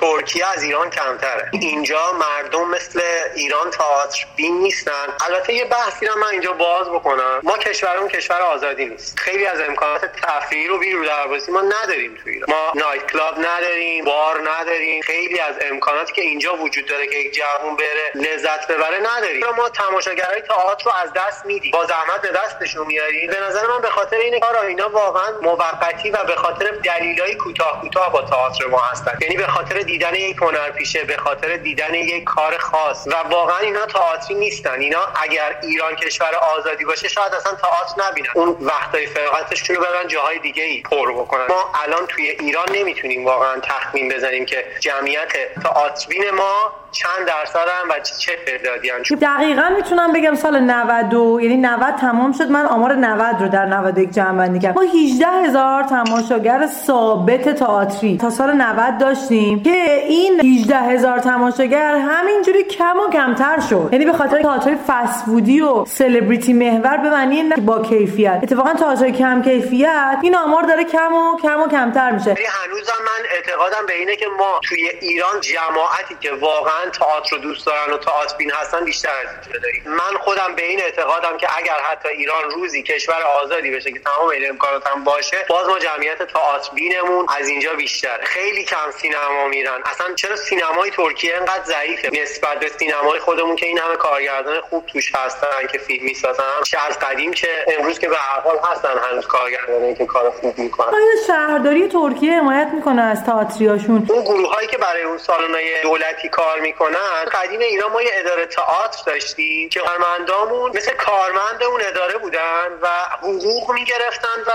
ترکیه 0.00 0.44
از 0.56 0.62
ایران 0.62 0.90
کمتره. 0.90 1.48
اینجا 1.52 2.00
مردم 2.12 2.70
مثل 2.70 3.00
ایران 3.34 3.70
تئاتر 3.70 4.26
بین 4.36 4.58
نیستن. 4.58 4.92
البته 5.20 5.54
یه 5.54 5.64
بحثی 5.64 6.06
رو 6.06 6.18
من 6.18 6.26
اینجا 6.26 6.52
باز 6.52 6.88
بکنم. 6.88 7.40
ما 7.42 7.58
کشورمون 7.58 8.08
کشور 8.08 8.40
آزادی 8.40 8.84
نیست. 8.84 9.18
خیلی 9.18 9.46
از 9.46 9.60
امکانات 9.60 10.04
تفریحی 10.04 10.68
رو 10.68 10.78
بیرو 10.78 11.04
دربازی 11.04 11.52
ما 11.52 11.60
نداریم 11.60 12.18
توی 12.22 12.32
ایران. 12.32 12.50
ما 12.50 12.72
نایت 12.74 13.12
کلاب 13.12 13.38
نداریم 13.38 14.04
بار 14.04 14.50
نداریم. 14.50 15.02
خیلی 15.02 15.40
از 15.40 15.54
امکاناتی 15.60 16.12
که 16.12 16.22
اینجا 16.22 16.54
وجود 16.54 16.86
داره 16.86 17.06
که 17.06 17.18
یک 17.18 17.34
جوون 17.34 17.76
بره 17.76 18.10
لذت 18.14 18.66
ببره 18.66 18.98
نداریم. 19.00 19.46
ما 19.56 19.68
تماشاگرای 19.68 20.40
تئاتر 20.40 20.84
رو 20.84 20.92
از 20.92 21.10
دست 21.16 21.46
میدیم. 21.46 21.70
با 21.70 21.84
زحمت 21.84 22.20
به 22.22 22.28
دستشون 22.28 22.86
میاریم. 22.86 23.30
به 23.30 23.40
نظر 23.40 23.66
من 23.66 23.80
به 23.80 23.90
خاطر 23.90 24.16
اینه 24.16 24.40
کار 24.40 24.56
اینا 24.56 24.88
واقعا 24.88 25.40
موقتی 25.42 26.10
و 26.10 26.24
به 26.24 26.34
خاطر 26.34 26.70
دلیلای 26.70 27.34
کوتاه 27.34 27.80
کوتاه 27.80 28.12
با 28.12 28.22
تئاتر 28.22 28.66
ما 28.66 28.80
هستن. 28.80 29.18
یعنی 29.20 29.36
به 29.36 29.46
خاطر 29.46 29.78
دیدن 29.78 30.14
یک 30.14 30.36
هنرپیشه 30.36 31.04
به 31.04 31.16
خاطر 31.16 31.56
دیدن 31.56 31.94
یک 31.94 32.24
کار 32.24 32.58
خاص. 32.58 33.06
و 33.06 33.14
واقعا 33.30 33.58
اینا 33.58 33.86
تئاتری 33.86 34.34
نیستن. 34.34 34.80
اینا 34.80 35.01
اگر 35.22 35.56
ایران 35.62 35.94
کشور 35.94 36.34
آزادی 36.58 36.84
باشه 36.84 37.08
شاید 37.08 37.34
اصلا 37.34 37.52
تئاتر 37.52 38.10
نبینن. 38.10 38.28
اون 38.34 38.56
وقتای 38.60 39.06
فراغتشون 39.06 39.76
رو 39.76 39.82
برن 39.82 40.08
جاهای 40.08 40.38
دیگه 40.38 40.62
ای 40.62 40.82
پر 40.82 41.12
بکنن. 41.12 41.46
ما 41.48 41.64
الان 41.84 42.06
توی 42.08 42.28
ایران 42.28 42.66
نمی‌تونیم 42.74 43.24
واقعا 43.24 43.60
تخمین 43.62 44.08
بزنیم 44.08 44.44
که 44.44 44.64
جمعیت 44.80 45.32
تئاتربین 45.62 46.30
ما 46.30 46.72
چند 46.92 47.26
درصد 47.26 47.68
هم 47.68 47.88
و 47.90 47.92
چه 48.18 48.32
تعدادی 48.46 48.90
دقیقا 49.16 49.68
می‌تونم 49.76 50.12
بگم 50.12 50.34
سال 50.34 50.60
92 50.60 51.40
یعنی 51.42 51.56
90 51.56 51.94
تمام 51.96 52.32
شد. 52.32 52.50
من 52.50 52.66
آمار 52.66 52.94
90 52.94 53.42
رو 53.42 53.48
در 53.48 53.66
91 53.66 54.10
جمع 54.10 54.38
بندی 54.38 54.58
کردم. 54.58 54.82
ما 54.82 54.88
18 54.92 55.26
هزار 55.26 55.82
تماشاگر 55.82 56.66
ثابت 56.86 57.48
تئاتری 57.48 58.18
تا 58.18 58.30
سال 58.30 58.52
90 58.52 58.98
داشتیم 58.98 59.62
که 59.62 59.94
این 60.08 60.40
18 60.40 60.76
هزار 60.76 61.18
تماشاگر 61.18 61.94
همینجوری 61.94 62.64
کم 62.64 62.96
و 62.96 63.10
کمتر 63.10 63.60
شد. 63.70 63.88
یعنی 63.92 64.04
به 64.04 64.12
خاطر 64.12 64.42
تئاتر 64.42 64.76
فسفودی 64.92 65.60
و 65.60 65.84
سلبریتی 65.84 66.52
محور 66.52 66.96
به 66.96 67.10
معنی 67.10 67.42
با 67.42 67.82
کیفیت. 67.82 68.40
اتفاقا 68.42 68.74
تئاتر 68.74 69.10
کم 69.10 69.42
کیفیت 69.42 70.18
این 70.22 70.36
آمار 70.36 70.62
داره 70.62 70.84
کم 70.84 71.14
و 71.14 71.36
کم 71.42 71.60
و 71.60 71.68
کمتر 71.68 72.10
میشه. 72.10 72.30
هنوزم 72.30 72.92
من 73.04 73.24
اعتقادم 73.30 73.86
به 73.86 73.94
اینه 73.94 74.16
که 74.16 74.26
ما 74.38 74.60
توی 74.68 74.88
ایران 75.00 75.40
جماعتی 75.40 76.16
که 76.20 76.32
واقعا 76.32 76.90
تئاتر 76.92 77.36
رو 77.36 77.42
دوست 77.42 77.66
دارن 77.66 77.92
و 77.92 77.96
تئاتر 77.98 78.36
بین 78.36 78.50
هستن 78.50 78.84
بیشتر 78.84 79.08
از 79.08 79.60
داریم. 79.62 79.82
من 79.86 80.18
خودم 80.20 80.54
به 80.56 80.66
این 80.66 80.80
اعتقادم 80.80 81.36
که 81.36 81.48
اگر 81.58 81.76
حتی 81.90 82.08
ایران 82.08 82.50
روزی 82.50 82.82
کشور 82.82 83.22
آزادی 83.42 83.70
بشه 83.70 83.92
که 83.92 83.98
تمام 83.98 84.28
این 84.28 84.48
امکانات 84.50 84.86
هم 84.86 85.04
باشه 85.04 85.36
باز 85.48 85.68
ما 85.68 85.78
جمعیت 85.78 86.22
تئاتر 86.22 86.70
بینمون 86.74 87.26
از 87.40 87.48
اینجا 87.48 87.74
بیشتر. 87.74 88.18
خیلی 88.22 88.64
کم 88.64 88.90
سینما 88.90 89.48
میرن. 89.50 89.80
اصلا 89.84 90.14
چرا 90.14 90.36
سینمای 90.36 90.90
ترکیه 90.90 91.36
انقدر 91.36 91.64
ضعیفه؟ 91.64 92.22
نسبت 92.22 92.60
به 92.60 92.68
سینمای 92.78 93.18
خودمون 93.18 93.56
که 93.56 93.66
این 93.66 93.78
همه 93.78 93.96
کارگردان 93.96 94.60
خوب 94.60 94.81
توش 94.86 95.14
هستن 95.14 95.66
که 95.72 95.78
فیلم 95.78 96.04
می‌سازن. 96.04 96.62
چه 96.64 96.78
از 96.88 96.98
قدیم 96.98 97.32
چه 97.32 97.48
امروز 97.78 97.98
که 97.98 98.08
به 98.08 98.16
هر 98.16 98.40
حال 98.40 98.58
هستن 98.72 98.88
هنوز 99.10 99.26
کارگردانی 99.26 99.94
که 99.94 100.06
کار 100.06 100.30
خوب 100.30 100.58
می‌کنن. 100.58 100.94
آیا 100.94 101.06
شهرداری 101.26 101.88
ترکیه 101.88 102.32
حمایت 102.32 102.68
می‌کنه 102.74 103.02
از 103.02 103.24
تئاتریاشون؟ 103.24 104.06
اون 104.10 104.24
گروهایی 104.24 104.68
که 104.68 104.78
برای 104.78 105.02
اون 105.02 105.18
سالن‌های 105.18 105.82
دولتی 105.82 106.28
کار 106.28 106.60
می‌کنن 106.60 107.24
قدیم 107.32 107.60
ایران 107.60 107.92
ما 107.92 108.02
یه 108.02 108.10
اداره 108.14 108.46
تئاتر 108.46 109.02
داشتیم 109.06 109.68
که 109.68 109.80
کارمندامون 109.80 110.76
مثل 110.76 110.92
کارمند 110.92 111.62
اون 111.62 111.80
اداره 111.84 112.18
بودن 112.18 112.78
و 112.82 112.88
حقوق 113.18 113.72
می‌گرفتن 113.72 114.40
و 114.46 114.50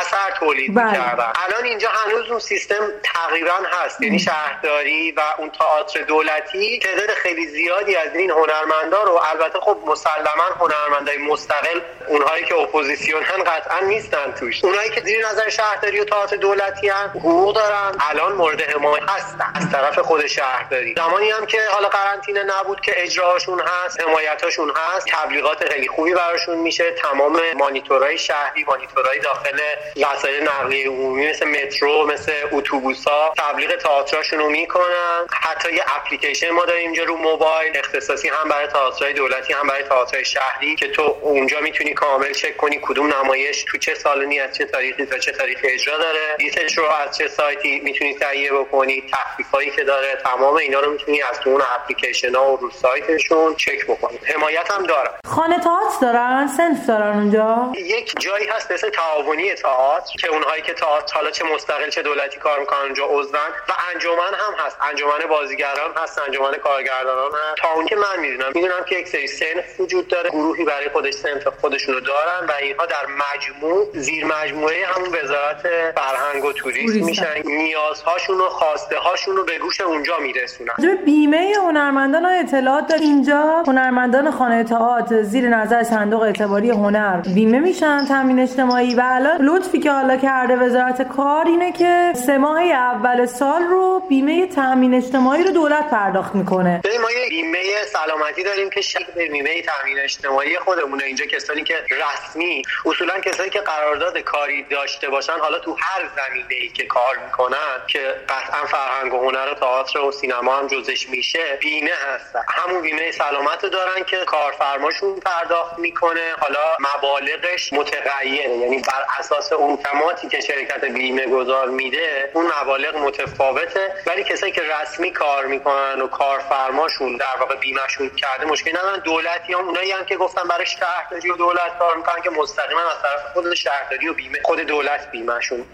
اثر 0.00 0.30
تولید 0.40 0.74
بله. 0.74 0.84
می‌کردن. 0.84 1.32
الان 1.48 1.64
اینجا 1.64 1.88
هنوز 1.88 2.30
اون 2.30 2.38
سیستم 2.38 2.90
تقریبا 3.02 3.58
هست. 3.72 4.02
یعنی 4.02 4.18
شهرداری 4.18 5.12
و 5.12 5.20
اون 5.38 5.50
تئاتر 5.50 6.00
دولتی 6.00 6.78
تعداد 6.78 7.10
خیلی 7.10 7.46
زیادی 7.46 7.96
از 7.96 8.14
این 8.14 8.30
هنرمندا 8.30 9.02
رو 9.02 9.20
البته 9.30 9.58
خب 9.64 9.78
مسلما 9.86 10.44
هنرمندای 10.60 11.16
مستقل 11.16 11.80
اونهایی 12.08 12.44
که 12.44 12.54
اپوزیسیونن 12.54 13.44
قطعا 13.46 13.80
نیستن 13.80 14.32
توش. 14.32 14.64
اونهایی 14.64 14.90
که 14.90 15.00
زیر 15.00 15.28
نظر 15.28 15.48
شهرداری 15.48 16.00
و 16.00 16.04
تئاتر 16.04 16.36
دولتی 16.36 16.88
هم 16.88 17.08
حقوق 17.08 17.54
دارن. 17.54 17.96
الان 18.10 18.32
مورد 18.32 18.60
حمایت 18.60 19.02
هستن. 19.08 19.52
از 19.54 19.70
طرف 19.72 19.98
خود 19.98 20.26
شهرداری. 20.26 20.94
زمانی 20.96 21.30
هم 21.30 21.46
که 21.46 21.58
حالا 21.70 21.88
قرنطینه 21.88 22.42
نبود 22.42 22.80
که 22.80 22.92
اجراهاشون 22.96 23.60
هست 23.60 24.00
حمایتاشون 24.00 24.72
هست 24.76 25.06
تبلیغات 25.08 25.72
خیلی 25.72 25.88
خوبی 25.88 26.14
براشون 26.14 26.58
میشه. 26.58 26.90
تمام 26.92 27.40
مانیتورهای 27.56 28.18
شهری 28.18 28.64
مانیتورهای 28.64 29.18
داخل 29.18 29.60
وسایل 29.96 30.42
نقلیه 30.42 30.88
عمومی 30.88 31.30
مثل 31.30 31.48
مترو 31.48 32.06
مثل 32.06 32.32
اتوبوسا 32.52 33.32
تبلیغ 33.38 33.76
تئاتراشون 33.76 34.38
رو 34.38 34.50
می‌کنن. 34.50 35.26
حتی 35.42 35.72
یه 35.72 35.82
اپلیکیشن 35.96 36.50
ما 36.50 36.64
داریم 36.64 36.84
اینجا 36.84 37.04
رو 37.04 37.16
موبایل 37.16 37.78
اختصاصی 37.78 38.28
هم 38.28 38.48
برای 38.48 38.66
تئاترهای 38.66 39.12
دولتی 39.12 39.43
هم 39.52 39.66
برای 39.66 39.82
تئاترهای 39.82 40.24
شهری 40.24 40.76
که 40.76 40.88
تو 40.88 41.16
اونجا 41.20 41.60
می‌تونی 41.60 41.94
کامل 41.94 42.32
چک 42.32 42.56
کنی 42.56 42.80
کدوم 42.82 43.14
نمایش 43.14 43.64
تو 43.64 43.78
چه 43.78 43.94
سالنی 43.94 44.40
از 44.40 44.56
چه 44.56 44.64
تاریخی 44.64 45.06
تا 45.06 45.18
چه 45.18 45.32
تاریخ 45.32 45.58
اجرا 45.64 45.98
داره. 45.98 46.36
لیستش 46.38 46.78
رو 46.78 46.84
از 46.84 47.16
چه 47.18 47.28
سایتی 47.28 47.80
می‌تونی 47.80 48.14
تهیه 48.14 48.52
بکنی 48.52 49.04
تخفیفایی 49.12 49.70
که 49.70 49.84
داره. 49.84 50.16
تمام 50.24 50.54
اینا 50.54 50.80
رو 50.80 50.92
می‌تونی 50.92 51.22
از 51.22 51.40
تو 51.40 51.50
اون 51.50 51.62
اپلیکیشن 51.74 52.34
ها 52.34 52.52
و 52.52 52.56
رو 52.56 52.70
سایتشون 52.70 53.54
چک 53.54 53.86
بکنید 53.86 54.24
حمایت 54.24 54.70
هم 54.70 54.86
دارن. 54.86 55.10
خانه 55.26 55.60
تئاتر 55.60 56.00
دارن؟ 56.00 56.46
سنف 56.56 56.86
دارن 56.86 57.18
اونجا؟ 57.18 57.72
یک 57.76 58.12
جایی 58.20 58.46
هست 58.46 58.72
مثل 58.72 58.90
تعاونی 58.90 59.54
تئاتر 59.54 60.12
که 60.20 60.28
اونهایی 60.28 60.62
که 60.62 60.74
تئاتر 60.74 61.14
حالا 61.14 61.30
چه 61.30 61.44
مستقل 61.44 61.90
چه 61.90 62.02
دولتی 62.02 62.38
کار 62.38 62.60
می‌کنن 62.60 62.80
اونجا 62.80 63.04
عضون 63.04 63.40
و 63.68 63.72
انجمن 63.94 64.34
هم 64.34 64.54
هست. 64.66 64.76
انجمن 64.90 65.18
بازیگران 65.28 65.90
هست 65.96 66.18
انجمن 66.18 66.54
کارگردانان 66.54 67.30
هست 67.32 67.56
تا 67.62 67.72
اون 67.74 67.86
که 67.86 67.96
من 67.96 68.20
می‌دونم 68.20 68.52
می‌دونم 68.54 68.84
که 68.84 68.98
یک 68.98 69.08
سری 69.08 69.26
سنف 69.40 69.80
وجود 69.80 70.08
داره. 70.08 70.30
گروهی 70.30 70.64
برای 70.64 70.88
خودش 70.88 71.14
سنف 71.14 71.46
خودشونو 71.60 72.00
دارن 72.00 72.46
و 72.48 72.52
اینها 72.62 72.86
در 72.86 73.06
مجموع 73.24 73.86
زیر 73.94 74.24
مجموعه 74.24 74.76
همون 74.86 75.08
وزارت 75.08 75.62
فرهنگ 75.96 76.44
و 76.44 76.52
توریسم 76.52 77.04
میشن. 77.04 77.42
نیازهاشون 77.44 78.40
و 78.40 78.48
خواسته 78.48 78.98
هاشون 78.98 79.36
رو 79.36 79.44
به 79.44 79.58
گوش 79.58 79.80
اونجا 79.80 80.18
میرسونن. 80.18 80.72
بیمه 81.04 81.52
هنرمندان 81.66 82.26
اطلاعات 82.26 82.86
داره 82.86 83.00
اینجا 83.00 83.62
هنرمندان 83.66 84.30
خانه 84.30 84.64
تئاتر 84.64 85.22
زیر 85.22 85.48
نظر 85.48 85.82
صندوق 85.82 86.22
اعتباری 86.22 86.70
هنر 86.70 87.20
بیمه 87.34 87.58
میشن 87.58 88.04
تامین 88.04 88.38
اجتماعی. 88.38 88.94
و 88.94 89.02
الان 89.04 89.40
لطفی 89.40 89.78
که 89.78 89.90
حالا 89.90 90.16
کرده 90.16 90.56
وزارت 90.56 91.08
کار 91.08 91.46
اینه 91.46 91.72
که 91.72 92.12
سه 92.26 92.38
ماه 92.38 92.62
اول 92.62 93.26
سال 93.26 93.62
رو 93.62 94.02
بیمه 94.08 94.46
تامین 94.46 94.94
اجتماعی 94.94 95.42
رو 95.42 95.50
دولت 95.50 95.90
پرداخت 95.90 96.34
می‌کنه. 96.34 96.80
ما 97.02 97.10
یه 97.10 97.28
بیمه 97.28 97.58
سلامتی 97.92 98.42
داریم 98.42 98.70
که 98.70 98.80
بیمه 99.28 99.62
تامین 99.62 99.98
اجتماعی 99.98 100.58
خودمونه. 100.58 101.04
اینجا 101.04 101.26
کسانی 101.26 101.64
که 101.64 101.84
رسمی 101.90 102.62
اصولا 102.86 103.20
کسانی 103.20 103.50
که 103.50 103.60
قرارداد 103.60 104.18
کاری 104.18 104.62
داشته 104.62 105.08
باشن 105.08 105.38
حالا 105.38 105.58
تو 105.58 105.76
هر 105.80 106.02
زمینه 106.16 106.54
ای 106.54 106.68
که 106.68 106.86
کار 106.86 107.18
می‌کنن 107.24 107.82
که 107.86 108.14
قطعا 108.28 108.66
فرهنگ 108.66 109.14
و 109.14 109.18
هنر 109.18 109.48
و 109.52 109.54
تئاتر 109.54 110.00
و 110.00 110.12
سینما 110.12 110.56
هم 110.56 110.66
جزش 110.66 111.08
میشه 111.08 111.58
بیمه 111.60 111.90
هستن. 111.90 112.40
همون 112.48 112.82
بیمه 112.82 113.12
سلامت 113.12 113.66
دارن 113.66 114.04
که 114.04 114.16
کارفرماشون 114.16 115.20
پرداخت 115.20 115.78
می‌کنه. 115.78 116.34
حالا 116.40 116.76
مبالغش 116.94 117.72
متغیره. 117.72 118.56
یعنی 118.56 118.78
بر 118.78 119.04
اساس 119.18 119.52
اون 119.52 119.76
تماتی 119.76 120.28
که 120.28 120.40
شرکت 120.40 120.84
بیمه 120.84 121.26
گذار 121.26 121.68
میده 121.68 122.30
اون 122.34 122.52
مبالغ 122.62 122.96
متفاوته. 122.96 123.92
ولی 124.06 124.24
کسایی 124.24 124.52
که 124.52 124.62
رسمی 124.62 125.12
کار 125.12 125.46
می‌کنن 125.46 126.00
و 126.00 126.06
کارفرماشون 126.06 127.16
در 127.16 127.36
واقع 127.40 127.54
بیمهشون 127.54 128.10
کرده 128.10 128.44
مشکل 128.46 128.78
ندارن. 128.78 129.02
دولتی 129.14 129.52
هم 129.52 129.64
اونایی 129.66 129.90
هم 129.92 130.04
که 130.04 130.16
گفتن 130.16 130.42
برای 130.50 130.66
شهرداری 130.66 131.30
و 131.30 131.36
دولت 131.36 131.78
کار 131.78 131.96
می‌کنن 131.96 132.22
که 132.24 132.30
مستقیما 132.30 132.80
از 132.80 133.02
طرف 133.02 133.32
خود 133.32 133.54
شهرداری 133.54 134.08
و 134.08 134.14
بیمه 134.14 134.38
خود 134.44 134.60
دولت 134.60 135.10
بیمهشون 135.10 135.64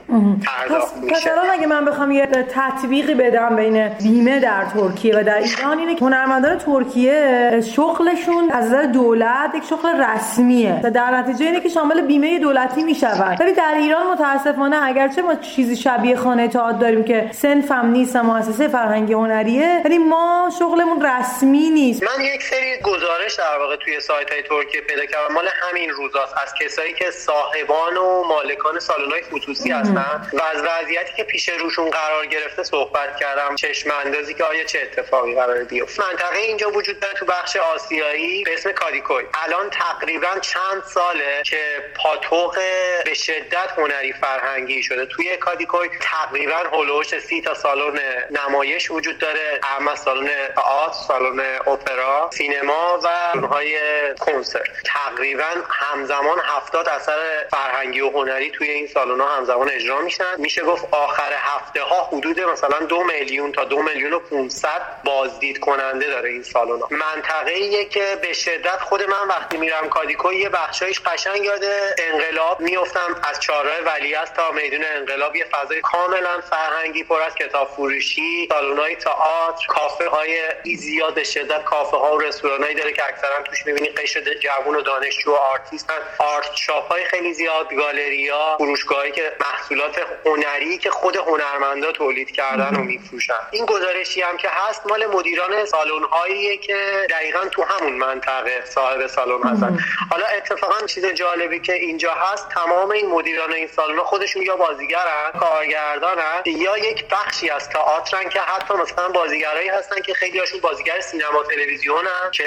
پرداخت 0.47 0.97
میشه. 0.97 1.31
پس 1.31 1.51
اگه 1.53 1.67
من 1.67 1.85
بخوام 1.85 2.11
یه 2.11 2.27
تطبیقی 2.27 3.15
بدم 3.15 3.57
بین 3.57 3.89
بیمه 3.89 4.41
در 4.41 4.65
ترکیه 4.65 5.19
و 5.19 5.25
در 5.25 5.39
ایران 5.39 5.79
اینه 5.79 5.95
که 5.95 6.05
هنرمندان 6.05 6.59
ترکیه 6.59 7.61
شغلشون 7.77 8.51
از 8.51 8.67
نظر 8.67 8.83
دولت 8.83 9.55
یک 9.55 9.65
شغل 9.65 10.03
رسمیه 10.03 10.81
و 10.85 10.91
در 10.91 11.11
نتیجه 11.11 11.45
اینه 11.45 11.61
که 11.61 11.69
شامل 11.69 12.01
بیمه 12.01 12.39
دولتی 12.39 12.83
می‌شود 12.83 13.41
ولی 13.41 13.53
در 13.53 13.75
ایران 13.77 14.07
متاسفانه 14.07 14.87
اگرچه 14.87 15.23
ما 15.23 15.35
چیزی 15.35 15.77
شبیه 15.77 16.17
خانه 16.17 16.49
تئاتر 16.49 16.79
داریم 16.79 17.05
که 17.05 17.31
سنفم 17.33 17.87
نیست 17.87 18.17
مؤسسه 18.17 18.69
فرهنگی 18.69 19.13
هنریه 19.13 19.83
ولی 19.85 19.99
ما 19.99 20.51
شغلمون 20.59 21.07
رسمی 21.07 21.71
نیست. 21.71 22.03
من 22.03 22.25
یک 22.25 22.43
سری 22.43 22.81
گزارش 22.83 23.30
در 23.37 23.59
واقع 23.59 23.77
توی 23.77 24.01
سایت 24.01 24.33
های 24.33 24.43
ترکیه 24.43 24.81
پیدا 24.81 25.07
کردم. 25.07 25.35
مال 25.35 25.49
همین 25.49 25.91
روزاست. 25.91 26.35
از 26.43 26.55
کسایی 26.55 26.95
که 26.95 27.11
صاحبان 27.11 27.97
و 27.97 28.25
مالکان 28.25 28.79
های 29.11 29.23
خصوصی 29.23 29.71
هستن 29.71 30.29
و 30.33 30.43
از 30.43 30.63
وضعیتی 30.63 31.13
که 31.17 31.25
پیش 31.25 31.49
روشون 31.49 31.91
قرار 31.91 32.27
گرفته 32.27 32.63
صحبت 32.63 33.17
کردم. 33.17 33.57
چشم 33.57 33.91
اندازی 34.05 34.35
که 34.35 34.45
آیا 34.45 34.65
چه 34.65 34.81
اتفاقی 34.81 35.35
قرار 35.35 35.65
بیفته. 35.65 36.03
منطقه 36.03 36.39
اینجا 36.39 36.71
وجود 36.71 37.01
داره 37.01 37.15
تو 37.15 37.27
بخش 37.27 37.57
آسیایی 37.57 38.45
به 38.45 38.55
اسم 38.55 38.73
کادیکوی. 38.73 39.25
الان 39.35 39.71
تقریبا 39.71 40.39
چند 40.41 40.83
ساله 40.95 41.43
که 41.45 41.93
پاتوق 41.97 42.59
به 43.05 43.15
شدت 43.15 43.71
هنری 43.77 44.13
فرهنگی 44.13 44.83
شده. 44.83 45.07
توی 45.07 45.37
کادیکوی 45.37 45.89
تقریبا 46.01 46.59
هلوش 46.73 47.19
سی 47.19 47.41
تا 47.41 47.55
سالن 47.55 48.01
نمایش 48.31 48.91
وجود 48.91 49.19
داره. 49.19 49.61
اما 49.77 49.95
سالن 49.95 50.29
آت 50.57 50.93
سالن 50.93 51.41
اپرا 51.67 52.31
سینما 52.33 52.99
و 53.03 53.09
های 53.50 53.79
کنسرت. 54.21 54.62
تقریبا 54.85 55.50
همزمان 55.69 56.39
هفتاد 56.45 56.89
اثر 56.89 57.47
فرهنگی 57.50 58.00
و 58.00 58.11
هنری 58.11 58.50
توی 58.50 58.71
این 58.71 58.87
سالن 58.87 59.21
ها 59.21 59.29
همزمان 59.29 59.69
اجرا 59.69 60.00
میشن. 60.00 60.25
میشه 60.39 60.62
گفت 60.62 60.89
آخر 60.91 61.33
هفته 61.33 61.83
ها 61.83 62.05
حدود 62.05 62.41
مثلا 62.41 62.79
دو 62.79 63.05
میلیون 63.05 63.53
تا 63.53 63.65
دو 63.65 63.83
میلیون 63.83 64.12
و 64.12 64.19
500 64.19 64.69
بازدید 65.05 65.59
کننده 65.59 66.07
داره 66.07 66.31
این 66.31 66.43
سالن 66.43 66.81
ها. 66.81 66.89
منطقه 66.91 67.85
که 67.85 68.19
به 68.23 68.33
شدت 68.33 68.81
خود 68.81 69.03
من 69.03 69.29
وقتی 69.29 69.57
میرم 69.57 69.89
کادیکو 69.89 70.33
یه 70.33 70.49
بخشایش 70.49 71.00
قشنگ 71.00 71.45
یاد 71.45 71.65
انقلاب 71.99 72.61
میفتم 72.61 73.21
از 73.23 73.41
چهارراه 73.41 73.81
ولیعصر 73.81 74.35
تا 74.35 74.50
میدون 74.50 74.85
انقلاب. 74.97 75.37
یه 75.37 75.45
فضای 75.45 75.81
کاملا 75.81 76.41
فرهنگی 76.41 77.05
پر 77.05 77.23
از 77.23 77.35
کتاب 77.35 77.69
فروشی 77.69 78.49
های 78.79 78.97
تئاتر 78.97 79.67
کافه 79.69 80.09
های 80.09 80.41
زیاد 80.77 81.23
شدت 81.23 81.65
کافه 81.65 81.97
ها 81.97 82.17
و 82.17 82.21
رستوران 82.21 82.75
داره 82.75 82.93
که 82.93 83.05
اکثرا 83.11 83.43
توش 83.43 83.67
می‌بینی 83.67 83.88
قشر 83.88 84.35
جوون 84.35 84.76
و 84.76 84.81
دانشجو 84.81 85.31
و 85.31 85.35
آرتیست 85.35 85.93
art 86.19 86.55
shop 86.55 86.93
های 86.93 87.05
خیلی 87.05 87.35
زیاد 87.35 87.75
گالریا 87.75 88.57
فروشگاهی 88.59 89.12
که 89.12 89.33
محصولات 89.40 90.00
هنری 90.26 90.79
که 90.79 90.90
خود 90.90 91.17
هنرمندا 91.17 91.93
تولید 91.93 92.31
کردن 92.31 92.76
و 92.76 92.79
میفروشن. 92.79 93.35
این 93.50 93.67
گزارشی 93.67 94.23
هم 94.23 94.37
که 94.37 94.49
هست 94.49 94.87
مال 94.87 95.07
مدیران 95.07 95.64
سالن 95.64 96.05
هایی 96.05 96.59
که 96.59 97.07
دقیقا 97.11 97.45
تو 97.52 97.62
همون 97.62 97.93
منطقه 97.93 98.64
صاحب 98.64 99.07
سالن 99.07 99.43
هستن. 99.43 99.79
حالا 100.11 100.26
اتفاقا 100.26 100.87
چیز 100.87 101.07
جالبی 101.07 101.61
که 101.61 101.73
اینجا 101.73 102.14
هست 102.14 102.49
تمام 102.49 102.90
این 102.90 103.09
مدیران 103.09 103.52
این 103.52 103.67
سالن 103.67 103.99
خودشون 103.99 104.43
یا 104.43 104.57
بازیگرن 104.57 105.33
کارگردانن 105.40 106.43
یا 106.47 106.79
یک 106.79 107.05
بخشی 107.09 107.50
از 107.50 107.69
تئاترن 107.69 108.29
که 108.29 108.40
حتی 108.40 108.75
مثلا 108.75 109.09
بازیگرایی 109.09 109.69
هستن 109.69 110.02
که 110.02 110.14
خیلی 110.14 110.38
هاشون 110.38 110.61
بازیگر 110.61 111.00
سینما 111.00 111.43
تلویزیون 111.43 112.07
هم 112.07 112.31
که 112.31 112.45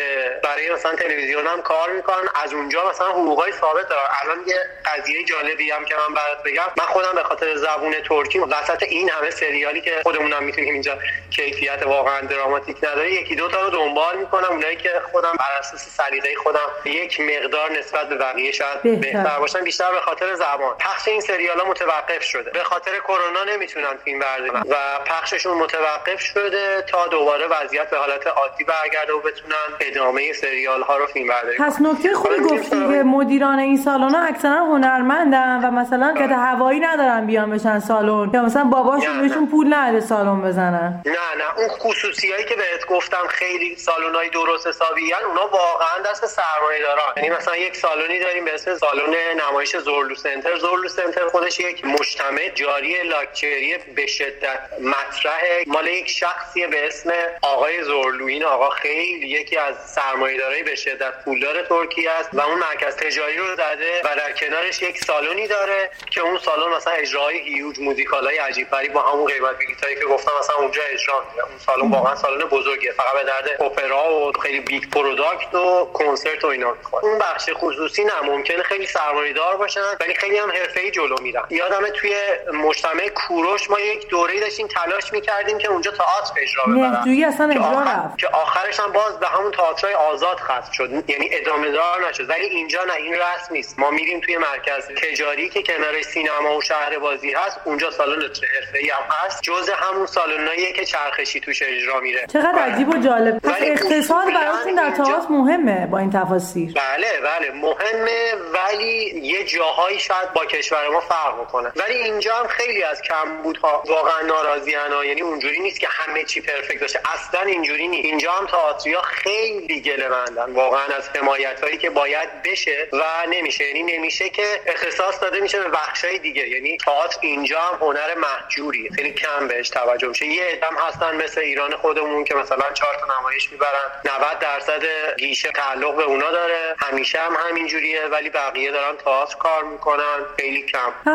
برای 0.54 0.70
مثلا 0.70 0.96
تلویزیون 0.96 1.48
هم 1.48 1.62
کار 1.62 1.92
می‌کنن. 1.92 2.30
از 2.44 2.54
اونجا 2.54 2.90
مثلا 2.90 3.08
حقوقای 3.08 3.52
ثابت 3.52 3.90
دارن. 3.90 4.04
الان 4.24 4.38
یه 4.48 4.56
قضیه 4.86 5.24
جالبی 5.24 5.72
هم 5.72 5.86
که 5.86 5.96
من 5.96 6.14
برات 6.14 6.44
بگم. 6.44 6.64
من 6.78 6.86
خودم 6.86 7.12
به 7.16 7.24
خاطر 7.24 7.56
زبون 7.56 7.94
ترکی 7.94 8.40
وسط 8.40 8.84
این 8.84 9.10
همه 9.10 9.30
سریالی 9.30 9.82
که 9.82 10.00
خودمونم 10.04 10.44
می‌تونیم 10.44 10.74
اینجا 10.74 10.98
کیفیت 11.36 11.84
واقعا 11.86 12.22
دراماتیک 12.22 12.78
نداره 12.78 13.14
یکی 13.14 13.36
دو 13.36 13.48
تا 13.48 13.62
رو 13.62 13.70
دنبال 13.70 14.18
می‌کنم. 14.18 14.50
اونایی 14.50 14.76
که 14.76 15.02
خودم 15.12 15.32
بر 15.40 15.58
اساس 15.60 15.88
سلیقه 15.98 16.36
خودم 16.36 16.60
یک 16.86 17.20
مقدار 17.20 17.72
نسبت 17.72 18.10
به 18.10 18.16
بقیه 18.16 18.52
شاید 18.52 19.02
بهتر. 19.02 19.40
باشن 19.40 19.62
بیشتر 19.62 19.92
به 19.92 20.00
خاطر 20.00 20.36
زبان. 20.36 20.78
پخش 20.78 21.08
این 21.08 21.22
سریال 21.22 21.60
ها 21.60 21.66
متوقف 21.66 22.24
شده. 22.24 22.52
به 22.52 22.64
خاطر 22.64 23.00
کرونا 23.00 23.44
نمی‌تونن 23.44 23.98
فیلم 24.04 24.20
بردارن. 24.20 24.64
و 24.70 25.00
پخششون 25.06 25.58
متوقف 25.58 26.20
شده 26.20 26.82
تا 26.82 27.08
دوباره 27.08 27.48
وضعیت 27.48 27.90
به 27.90 27.98
حالت 27.98 28.28
عادی 28.28 28.64
برگرده 28.64 29.14
و 29.14 29.20
بتونن 29.20 29.54
ادامه 29.80 30.33
سریال 30.34 30.82
ها 30.82 30.98
رو 30.98 31.06
فیلم 31.06 31.28
برداری 31.28 31.58
پس 31.58 31.82
نکته 31.82 32.14
خوبی 32.14 32.40
گفتی 32.40 32.70
که 32.70 33.04
مدیران 33.04 33.60
این 33.60 33.78
سالن 33.78 34.16
ها 34.16 34.22
اکثرا 34.22 34.66
هنرمندن 34.66 35.60
و 35.64 35.72
مثلا 35.72 36.14
که 36.18 36.28
هوایی 36.28 36.80
ندارن 36.80 37.26
بیان 37.26 37.50
بشن 37.50 37.80
سالن. 37.80 38.32
یا 38.34 38.42
مثلا 38.42 38.64
باباشون 38.64 39.22
بهشون 39.22 39.48
پول 39.48 39.74
نده 39.74 40.00
سالن 40.00 40.42
بزنن. 40.42 41.02
نه 41.06 41.12
نه. 41.12 41.58
اون 41.58 41.68
خصوصیایی 41.68 42.46
که 42.46 42.56
بهت 42.56 42.86
گفتم 42.86 43.28
خیلی 43.30 43.76
سالن‌های 43.76 44.30
درست 44.30 44.68
حسابی 44.68 45.14
اونا 45.14 45.48
واقعا 45.48 46.00
دست 46.06 46.26
سرمایه 46.26 46.82
دارن. 46.82 47.14
یعنی 47.18 47.30
مثلا 47.30 47.56
یک 47.56 47.76
سالنی 47.76 48.20
داریم 48.20 48.46
به 48.46 48.54
اسم 48.54 48.76
سالن 48.76 49.16
نمایش 49.50 49.78
زورلو 49.78 50.16
سنتر. 50.16 50.58
زورلو 50.58 50.88
سنتر 50.88 51.28
خودش 51.28 51.60
یک 51.60 51.86
مجتمع 51.86 52.50
جاری 52.56 53.04
لاکچری 53.04 53.78
به 53.96 54.08
شدت 54.08 54.60
مطرح 54.82 55.42
مال 55.68 55.88
یک 55.88 56.10
شخصی 56.10 56.68
به 56.68 56.88
اسم 56.88 57.10
آقای 57.42 57.84
زورلو. 57.84 58.26
این 58.26 58.44
آقا 58.44 58.70
خیلی 58.70 59.28
یکی 59.28 59.58
از 59.58 59.76
سرمایه‌دارای 60.24 60.64
به 60.64 60.76
شدت 60.76 61.24
پولدار 61.26 61.62
ترکیه 61.62 62.12
است 62.12 62.30
و 62.34 62.42
اون 62.42 62.60
مرکز 62.60 62.96
تجاری 62.96 63.38
رو 63.38 63.56
زده 63.56 64.02
و 64.06 64.16
در 64.18 64.32
کنارش 64.32 64.82
یک 64.82 65.04
سالنی 65.04 65.48
داره 65.48 65.90
که 66.12 66.22
اون 66.22 66.38
سالن 66.38 66.76
مثلا 66.76 66.94
اجرای 66.94 67.38
هیوج 67.38 67.80
موزیکالای 67.80 68.38
عجیب 68.38 68.68
با 68.94 69.02
همون 69.02 69.26
قیمت 69.26 69.56
بلیطایی 69.58 69.96
که 69.96 70.06
گفتم 70.06 70.32
مثلا 70.40 70.56
اونجا 70.56 70.82
اجرا 70.94 71.26
میده 71.30 71.44
اون 71.44 71.58
سالن 71.66 71.92
واقعا 71.92 72.16
سالن 72.16 72.46
بزرگیه. 72.46 72.92
فقط 72.92 73.14
به 73.14 73.24
درد 73.24 73.62
اپرا 73.62 74.14
و 74.14 74.32
خیلی 74.32 74.60
big 74.60 74.84
product 74.90 75.56
و 75.56 75.86
کنسرت 75.94 76.44
و 76.44 76.48
اینا 76.48 76.72
می‌خوره. 76.74 77.06
اون 77.06 77.20
بخش 77.20 77.50
خصوصی 77.54 78.04
نه 78.04 78.22
ممکنه 78.24 78.64
خیلی 78.64 78.88
سرمایه‌دار 78.88 79.58
باشن 79.58 79.82
ولی 80.00 80.14
خیلی 80.14 80.38
هم 80.38 80.52
حرفه‌ای 80.52 80.92
جلو 80.92 81.22
میرن. 81.22 81.44
یادمه 81.50 81.90
توی 81.90 82.16
مجتمع 82.54 83.10
کوروش 83.10 83.70
ما 83.70 83.80
یک 83.80 84.08
دوره‌ای 84.08 84.40
داشتیم 84.40 84.68
تلاش 84.68 85.14
می‌کردیم 85.14 85.58
که 85.58 85.70
اونجا 85.70 85.92
تئاتر 85.92 86.34
اجرا 86.42 86.64
ببرن. 86.64 87.24
اصلا 87.28 87.50
اجرا 87.50 88.12
که 88.18 88.28
آخرش 88.28 88.80
هم 88.80 88.92
باز 88.92 89.20
به 89.20 89.28
همون 89.28 89.52
تئاترای 89.52 89.94
آزاد 90.14 90.40
ختم 90.40 90.72
شد. 90.72 90.90
یعنی 91.10 91.30
ادامه 91.32 91.72
دار 91.72 92.10
نشد. 92.10 92.30
ولی 92.30 92.46
اینجا 92.46 92.84
نه 92.84 92.96
این 92.96 93.14
رسم 93.14 93.54
نیست. 93.54 93.80
ما 93.80 93.92
میریم 93.92 94.20
توی 94.20 94.38
مرکز 94.38 94.88
تجاری 94.88 95.50
که 95.50 95.64
کنار 95.64 96.02
سینما 96.02 96.58
و 96.58 96.62
شهر 96.62 97.00
بازی 97.00 97.32
هست. 97.32 97.60
اونجا 97.66 97.92
سالن 97.92 98.22
حرفه‌ای 98.22 98.90
هم 98.90 99.04
هست. 99.10 99.44
جز 99.44 99.70
همون 99.70 100.06
سالناییه 100.06 100.74
که 100.74 100.86
چرخشی 100.86 101.40
توش 101.40 101.62
اجرا 101.66 102.00
میره. 102.00 102.28
چقدر 102.34 102.60
عجیب 102.60 102.90
و 102.90 102.98
جالب. 102.98 103.40
پس 103.40 103.62
اقتصاد 103.62 104.26
براتون 104.34 104.76
در 104.76 104.92
تئاتر 104.92 105.28
مهمه 105.30 105.88
با 105.88 105.98
این 105.98 106.12
تفاصیل. 106.12 106.74
بله 106.74 107.12
بله. 107.24 107.52
مهمه 107.52 108.34
ولی 108.54 109.20
یه 109.24 109.44
جاهایی 109.44 110.00
شاید 110.00 110.34
با 110.34 110.46
کشور 110.46 110.90
ما 110.90 111.00
فرق 111.00 111.40
می‌کنه 111.40 111.72
ولی 111.76 111.94
اینجا 111.94 112.36
هم 112.36 112.48
خیلی 112.48 112.84
از 112.84 113.02
کمبودها 113.02 113.84
واقعا 113.88 114.22
ناراضیان 114.22 115.06
یعنی 115.06 115.22
اونجوری 115.22 115.60
نیست 115.60 115.80
که 115.80 115.88
همه 115.92 116.24
چی 116.24 116.42
پرفکت 116.42 116.82
باشه. 116.82 117.00
اصلا 117.14 117.42
اینجوری 117.42 117.88
نیست. 117.88 118.06
اینجا 118.06 118.32
هم 118.32 118.46
تئاتریا 118.46 119.02
خیلی 119.02 119.82
گله 119.82 120.03
مندن 120.08 120.54
واقعا 120.54 120.86
از 120.98 121.10
حمایت 121.16 121.64
هایی 121.64 121.78
که 121.78 121.90
باید 121.90 122.30
بشه 122.46 122.88
و 122.94 123.04
نمیشه. 123.30 123.68
یعنی 123.68 123.84
نمیشه 123.98 124.30
که 124.30 124.62
اختصاص 124.66 125.22
داده 125.22 125.40
میشه 125.40 125.60
به 125.60 125.70
بخشای 125.70 126.20
دیگه. 126.20 126.50
یعنی 126.50 126.78
تئاتر 126.78 127.18
اینجا 127.22 127.62
هم 127.62 127.78
هنر 127.88 128.16
محجوریه 128.16 128.90
خیلی 128.96 129.14
کم 129.14 129.48
بهش 129.48 129.70
توجه 129.70 130.08
میشه. 130.08 130.26
یه 130.26 130.44
ادم 130.50 130.78
هستن 130.88 131.16
مثل 131.24 131.42
ایران 131.42 131.76
خودمون 131.76 132.24
که 132.24 132.36
مثلا 132.36 132.72
چهار 132.74 132.96
تا 132.96 133.20
نمایش 133.20 133.52
می‌برن. 133.52 133.92
90 134.06 134.40
درصد 134.40 134.84
گیشه 135.18 135.52
تعلق 135.52 135.96
به 135.96 136.04
اونا 136.04 136.32
داره. 136.32 136.76
همیشه 136.78 137.20
هم 137.20 137.38
همینجوریه 137.50 138.08
ولی 138.12 138.30
بقیه 138.30 138.72
دارن 138.72 138.98
تئاتر 138.98 139.36
کار 139.36 139.64
می‌کنن. 139.64 140.20
خیلی 140.40 140.62
کم. 140.62 141.12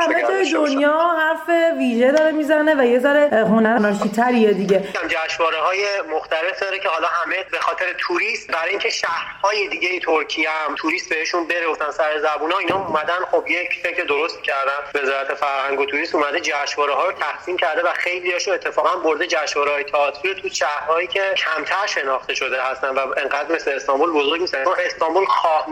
همه 0.00 0.22
جای 0.22 0.52
دنیا 0.52 0.98
حرف 1.18 1.76
ویژه 1.78 2.12
داره 2.12 2.32
می‌زنه 2.32 2.74
و 2.74 2.84
یه 2.84 2.98
ذره 2.98 3.28
هنر 3.32 3.78
ناشیتریه 3.78 4.52
دیگه. 4.52 4.84
جشنواره 5.08 5.58
های 5.58 5.86
مختلف 6.10 6.60
داره 6.60 6.78
که 6.78 6.88
حالا 6.88 7.08
همه 7.08 7.44
به 7.50 7.58
خاطر 7.58 7.92
توریست 8.26 8.50
برای 8.50 8.70
اینکه 8.70 8.90
شهرهای 8.90 9.68
دیگه 9.68 10.00
ترکیه 10.00 10.50
هم 10.50 10.74
توریست 10.74 11.08
بهشون 11.08 11.46
بره 11.46 11.66
گفتن 11.66 11.90
سر 11.90 12.18
زبونا 12.18 12.58
اینا 12.58 12.86
اومدن 12.86 13.24
خب 13.30 13.44
یک 13.48 13.80
فکر 13.82 14.04
درست 14.04 14.42
کردن. 14.42 15.02
وزارت 15.02 15.34
فرهنگ 15.34 15.80
و 15.80 15.86
توریست 15.86 16.14
اومده 16.14 16.40
جشنواره 16.40 16.94
ها 16.94 17.06
رو 17.06 17.12
تقسیم 17.12 17.56
کرده 17.56 17.82
و 17.82 17.92
خیلی 17.92 18.32
هاشو 18.32 18.50
اتفاقا 18.50 18.96
برده 18.96 19.26
جشنواره 19.26 19.72
های 19.72 19.84
تئاتری 19.84 20.34
تو 20.34 20.48
شهرهایی 20.48 21.06
که 21.06 21.34
کمتر 21.36 21.86
شناخته 21.86 22.34
شده 22.34 22.62
هستن 22.62 22.88
و 22.88 22.98
انقدر 23.16 23.54
مثل 23.54 23.70
استانبول 23.70 24.10
بزرگ 24.10 24.40
نیستن. 24.40 24.64
استانبول 24.86 25.24
خواه 25.24 25.66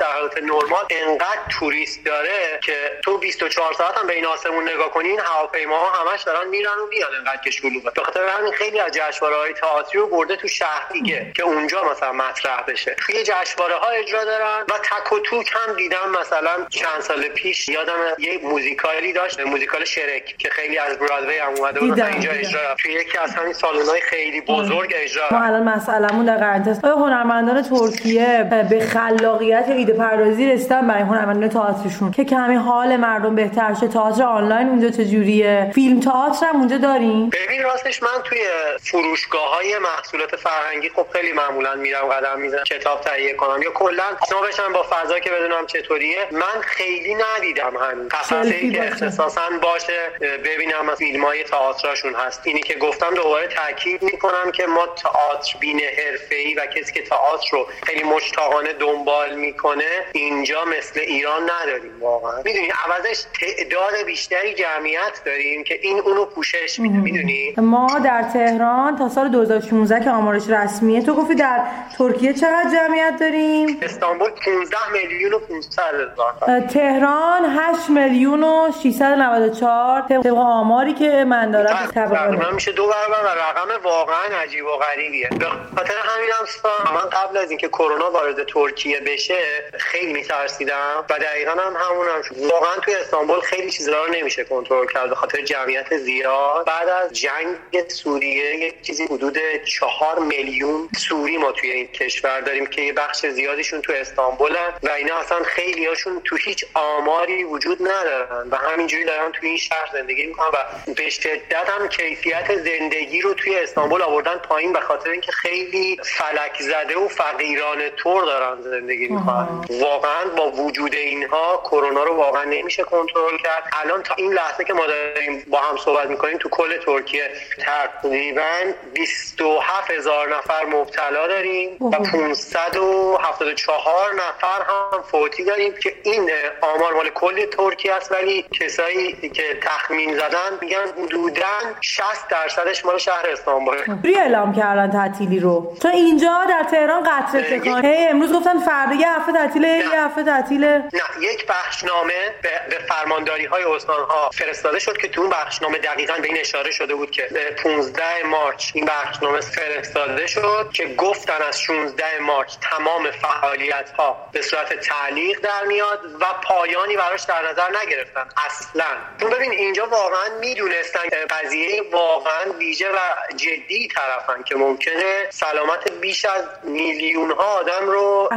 در 0.00 0.06
حالت 0.06 0.38
نرمال 0.38 0.84
انقدر 0.90 1.40
توریست 1.58 2.04
داره 2.04 2.60
که 2.62 2.98
تو 3.04 3.18
24 3.18 3.72
ساعت 3.72 3.98
هم 3.98 4.06
به 4.06 4.14
این 4.14 4.26
آسمون 4.26 4.68
نگاه 4.68 4.90
کنی 4.90 5.08
این 5.08 5.20
هواپیماها 5.20 5.90
همش 5.90 6.22
دارن 6.22 6.48
میرن 6.48 6.78
و 6.78 6.86
میان 6.86 7.14
انقدر 7.14 7.40
که 7.44 7.50
شلوغه. 7.50 7.90
به 7.90 8.02
خاطر 8.02 8.26
همین 8.26 8.52
خیلی 8.52 8.80
از 8.80 8.92
جشنواره 8.92 9.36
های 9.36 9.52
تئاتری 9.52 10.00
رو 10.00 10.06
برده 10.06 10.36
تو 10.36 10.48
شهر 10.48 10.88
دیگه 10.92 11.32
که 11.36 11.42
اونجا 11.42 11.84
مثلا 11.90 11.97
مثلا 11.98 12.12
مطرح 12.12 12.64
بشه. 12.68 12.96
توی 12.98 13.22
جشنواره 13.22 13.74
ها 13.74 13.88
اجرا 13.88 14.24
دارن 14.24 14.60
و 14.68 14.72
تک 14.78 15.12
و 15.12 15.18
توک 15.18 15.50
هم 15.52 15.76
دیدم 15.76 16.10
مثلا 16.20 16.66
چند 16.68 17.00
سال 17.00 17.28
پیش 17.28 17.68
یادم 17.68 17.92
یه 18.18 18.40
موزیکالی 18.42 19.12
داشت 19.12 19.40
موزیکال 19.40 19.84
شرک 19.84 20.34
که 20.38 20.48
خیلی 20.50 20.78
از 20.78 20.98
برادوی 20.98 21.38
هم 21.38 21.52
اومده 21.56 21.80
بود 21.80 22.00
اینجا 22.00 22.30
اجرا 22.30 22.74
توی 22.78 22.92
یکی 22.92 23.18
از 23.18 23.34
همین 23.34 23.52
سالن‌های 23.52 24.00
خیلی 24.00 24.40
بزرگ 24.40 24.94
اجرا 24.96 25.22
ما 25.30 25.44
الان 25.44 25.62
مسئلهمون 25.62 26.24
در 26.26 26.36
قرنطینه 26.36 26.80
آیا 26.84 26.96
هنرمندان 26.96 27.62
ترکیه 27.62 28.46
به 28.70 28.80
خلاقیت 28.80 29.68
ایده 29.68 29.92
پردازی 29.92 30.46
رسیدن 30.52 30.88
برای 30.88 31.02
هنرمندان 31.02 31.48
تئاترشون. 31.48 32.10
که 32.10 32.24
کمی 32.24 32.54
حال 32.54 32.96
مردم 32.96 33.34
بهتر 33.34 33.74
شه. 33.74 33.88
تئاتر 33.88 34.22
آنلاین 34.22 34.68
اونجا 34.68 34.90
چجوریه؟ 34.90 35.70
فیلم 35.74 36.00
تئاتر 36.00 36.46
هم 36.46 36.56
اونجا 36.56 36.78
داریم 36.78 37.30
ببین 37.30 37.62
راستش 37.62 38.02
من 38.02 38.22
توی 38.24 38.38
فروشگاه 38.80 39.54
های 39.54 39.78
محصولات 39.78 40.36
فرهنگی 40.36 40.88
خب 40.88 41.06
خیلی 41.12 41.32
معمولا 41.32 41.76
میرم 41.88 42.08
قدم 42.08 42.40
می‌زنم 42.40 42.64
کتاب 42.64 43.00
تهیه 43.00 43.34
کنم. 43.34 43.62
یا 43.62 43.70
کلا 43.70 44.04
بشم 44.48 44.72
با 44.72 44.86
فضا 44.90 45.18
که 45.18 45.30
بدونم 45.30 45.66
چطوریه. 45.66 46.18
من 46.32 46.60
خیلی 46.60 47.14
ندیدم 47.14 47.76
همین 47.76 48.08
قفسه 48.08 48.70
که 48.70 48.86
اختصاصا 48.86 49.42
باشه. 49.62 49.98
ببینم 50.20 50.88
از 50.88 50.98
فیلم 50.98 51.24
های 51.24 51.44
تئاترشون 51.44 52.14
هست. 52.14 52.40
اینی 52.44 52.60
که 52.60 52.74
گفتم 52.74 53.14
دوباره 53.14 53.46
تاکید 53.46 54.02
می‌کنم 54.02 54.50
که 54.52 54.66
ما 54.66 54.86
تئاتر 54.86 55.58
بین 55.60 55.80
حرفه‌ای 55.80 56.54
و 56.54 56.66
کسی 56.66 56.92
که 56.92 57.02
تئاتر 57.02 57.48
رو 57.52 57.66
خیلی 57.82 58.02
مشتاقانه 58.02 58.72
دنبال 58.72 59.34
می‌کنه 59.34 59.90
اینجا 60.12 60.64
مثل 60.64 61.00
ایران 61.00 61.42
نداریم 61.42 61.92
واقعا. 62.00 62.42
می‌دونی 62.44 62.72
عوضش 62.86 63.24
تعداد 63.40 64.06
بیشتری 64.06 64.54
جمعیت 64.54 65.20
داریم 65.24 65.64
که 65.64 65.78
این 65.82 66.00
اونو 66.00 66.24
پوشش 66.24 66.78
میده. 66.78 66.96
می‌دونی؟ 66.96 67.54
ما 67.56 67.98
در 68.04 68.22
تهران 68.32 68.98
تا 68.98 69.08
سال 69.08 69.28
2016 69.28 70.04
که 70.04 70.10
آمارش 70.10 70.42
رسمیه 70.48 71.02
تو 71.02 71.14
گفتی 71.14 71.34
در 71.34 71.60
ترکیه 71.98 72.32
چقدر 72.32 72.70
جمعیت 72.72 73.16
داریم؟ 73.20 73.78
استانبول 73.82 74.30
15 74.30 74.76
میلیون 74.92 75.32
و 75.32 75.38
500 75.38 75.82
هزار 75.94 76.60
تهران 76.60 77.44
8 77.44 77.90
میلیون 77.90 78.44
و 78.44 78.72
694 78.82 80.00
طبق 80.00 80.26
آماری 80.26 80.92
که 80.92 81.24
من 81.24 81.50
دارم 81.50 81.86
تقریبا 81.94 82.50
میشه 82.50 82.72
دو 82.72 82.86
برابر 82.86 83.24
و 83.24 83.38
رقم 83.38 83.84
واقعا 83.84 84.38
عجیب 84.42 84.64
و 84.64 84.76
غریبیه. 84.76 85.28
به 85.28 85.46
خاطر 85.76 85.94
همین 86.04 86.30
هم 86.30 86.94
من 86.94 87.08
قبل 87.10 87.36
از 87.36 87.50
اینکه 87.50 87.68
کرونا 87.68 88.10
وارد 88.10 88.44
ترکیه 88.44 89.00
بشه 89.00 89.38
خیلی 89.78 90.12
میترسیدم 90.12 91.04
و 91.10 91.18
دقیقا 91.18 91.50
هم 91.50 91.76
همون 91.76 92.06
هم 92.08 92.22
شد 92.22 92.38
واقعا 92.38 92.76
توی 92.82 92.94
استانبول 92.94 93.40
خیلی 93.40 93.70
چیزا 93.70 94.04
رو 94.04 94.12
نمیشه 94.12 94.44
کنترل 94.44 94.86
کرد 94.86 95.08
به 95.08 95.14
خاطر 95.14 95.40
جمعیت 95.40 95.96
زیاد. 95.96 96.66
بعد 96.66 96.88
از 96.88 97.12
جنگ 97.12 97.88
سوریه 97.88 98.56
یک 98.56 98.82
چیزی 98.82 99.04
حدود 99.04 99.38
چهار 99.64 100.18
میلیون 100.18 100.88
سوری 100.96 101.36
ما 101.36 101.52
توی 101.52 101.67
این 101.72 101.86
کشور 101.86 102.40
داریم 102.40 102.66
که 102.66 102.82
یه 102.82 102.92
بخش 102.92 103.26
زیادیشون 103.26 103.80
تو 103.82 103.92
استانبولن 103.92 104.72
و 104.82 104.90
اینا 104.90 105.16
اصلا 105.18 105.42
خیلی 105.42 105.86
هاشون 105.86 106.20
تو 106.24 106.36
هیچ 106.36 106.64
آماری 106.74 107.44
وجود 107.44 107.82
ندارن 107.82 108.48
و 108.50 108.56
همینجوری 108.56 109.04
دارن 109.04 109.32
توی 109.32 109.48
این 109.48 109.58
شهر 109.58 109.88
زندگی 109.92 110.26
می‌کنن 110.26 110.48
و 110.48 110.92
به 110.94 111.10
شدت 111.10 111.68
هم 111.68 111.88
کیفیت 111.88 112.56
زندگی 112.56 113.20
رو 113.20 113.34
توی 113.34 113.58
استانبول 113.58 114.02
آوردن 114.02 114.36
پایین 114.36 114.72
به 114.72 114.80
خاطر 114.80 115.10
اینکه 115.10 115.32
خیلی 115.32 116.00
فلک 116.04 116.62
زده 116.62 116.98
و 116.98 117.08
فقیران 117.08 117.90
طور 117.96 118.24
دارن 118.24 118.62
زندگی 118.62 119.08
می‌کنن. 119.08 119.64
واقعا 119.70 120.24
با 120.36 120.50
وجود 120.50 120.94
اینها 120.94 121.62
کرونا 121.64 122.02
رو 122.04 122.14
واقعا 122.14 122.44
نمیشه 122.44 122.82
کنترل 122.82 123.38
کرد. 123.44 123.62
الان 123.72 124.02
تا 124.02 124.14
این 124.14 124.32
لحظه 124.32 124.64
که 124.64 124.72
ما 124.72 124.86
داریم 124.86 125.44
با 125.50 125.60
هم 125.60 125.76
صحبت 125.76 126.06
می‌کنیم 126.06 126.38
تو 126.38 126.48
کل 126.48 126.76
ترکیه 126.76 127.30
تقریبا 127.58 128.72
27 128.94 129.90
هزار 129.90 130.36
نفر 130.36 130.64
مبتلا 130.64 131.26
داریم. 131.26 131.47
و 131.80 131.90
574 131.90 134.14
نفر 134.14 134.62
هم 134.68 135.02
فوتی 135.02 135.44
داریم 135.44 135.74
که 135.82 135.94
این 136.02 136.30
آمار 136.60 136.94
مال 136.94 137.08
کل 137.08 137.46
ترکیه 137.46 137.94
است 137.94 138.12
ولی 138.12 138.44
کسایی 138.60 139.12
که 139.12 139.42
تخمین 139.62 140.14
زدن 140.14 140.58
میگن 140.60 140.86
حدودا 141.02 141.42
60 141.80 142.04
درصدش 142.30 142.84
مال 142.84 142.98
شهر 142.98 143.26
استانبول. 143.32 143.76
ری 144.04 144.18
اعلام 144.18 144.54
کردن 144.54 144.90
تعطیلی 144.90 145.40
رو. 145.40 145.76
تو 145.82 145.88
اینجا 145.88 146.44
در 146.48 146.66
تهران 146.70 147.02
قطره 147.02 147.58
تکان. 147.58 147.84
هی 147.84 148.06
امروز 148.06 148.32
گفتن 148.32 148.58
فردا 148.58 148.94
یه 148.94 149.12
هفته 149.12 149.32
تعطیله 149.32 149.68
یه 149.68 150.00
هفته 150.00 150.22
تعطیله. 150.22 150.78
نه 150.78 151.02
یک 151.20 151.46
بخشنامه 151.46 152.34
به, 152.42 152.50
به 152.70 152.78
فرمانداری 152.78 153.44
های 153.44 153.64
استان 153.64 154.04
ها 154.08 154.30
فرستاده 154.30 154.78
شد 154.78 154.96
که 154.96 155.08
تو 155.08 155.20
اون 155.20 155.30
بخشنامه 155.30 155.78
دقیقا 155.78 156.14
به 156.22 156.28
این 156.28 156.38
اشاره 156.40 156.70
شده 156.70 156.94
بود 156.94 157.10
که 157.10 157.22
15 157.62 158.02
مارچ 158.26 158.70
این 158.74 158.84
بخشنامه 158.84 159.40
فرستاده 159.40 160.26
شد 160.26 160.70
که 160.72 160.94
گفتن 160.94 161.37
از 161.42 161.60
16 161.60 162.18
مارچ 162.20 162.54
تمام 162.60 163.10
فعالیت 163.10 163.90
ها 163.90 164.28
به 164.32 164.42
صورت 164.42 164.80
تعلیق 164.80 165.40
در 165.40 165.64
میاد 165.64 166.00
و 166.20 166.24
پایانی 166.42 166.96
براش 166.96 167.22
در 167.22 167.50
نظر 167.50 167.68
نگرفتن 167.82 168.28
اصلا. 168.46 168.86
چون 169.20 169.30
ببین 169.30 169.50
اینجا 169.50 169.86
واقعا 169.86 170.38
می‌دونستن 170.40 171.00
قضیه 171.30 171.82
واقعا 171.92 172.52
ویژه 172.58 172.88
و 172.88 172.98
جدی 173.36 173.88
طرفن 173.88 174.42
که 174.42 174.56
ممکنه 174.56 175.26
سلامت 175.30 175.87
بیش 176.00 176.24
از 176.24 176.44
میلیون 176.62 177.30
ها 177.30 177.58
آدم 177.58 177.86
رو 177.86 178.28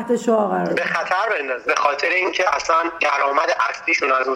به 0.76 0.84
خطر 0.84 1.30
بندازه. 1.30 1.65
به 1.65 1.76
خاطر 1.76 2.10
اینکه 2.10 2.56
اصلا 2.56 2.76
درآمد 3.00 3.58
اصلیشون 3.69 4.12
از 4.12 4.28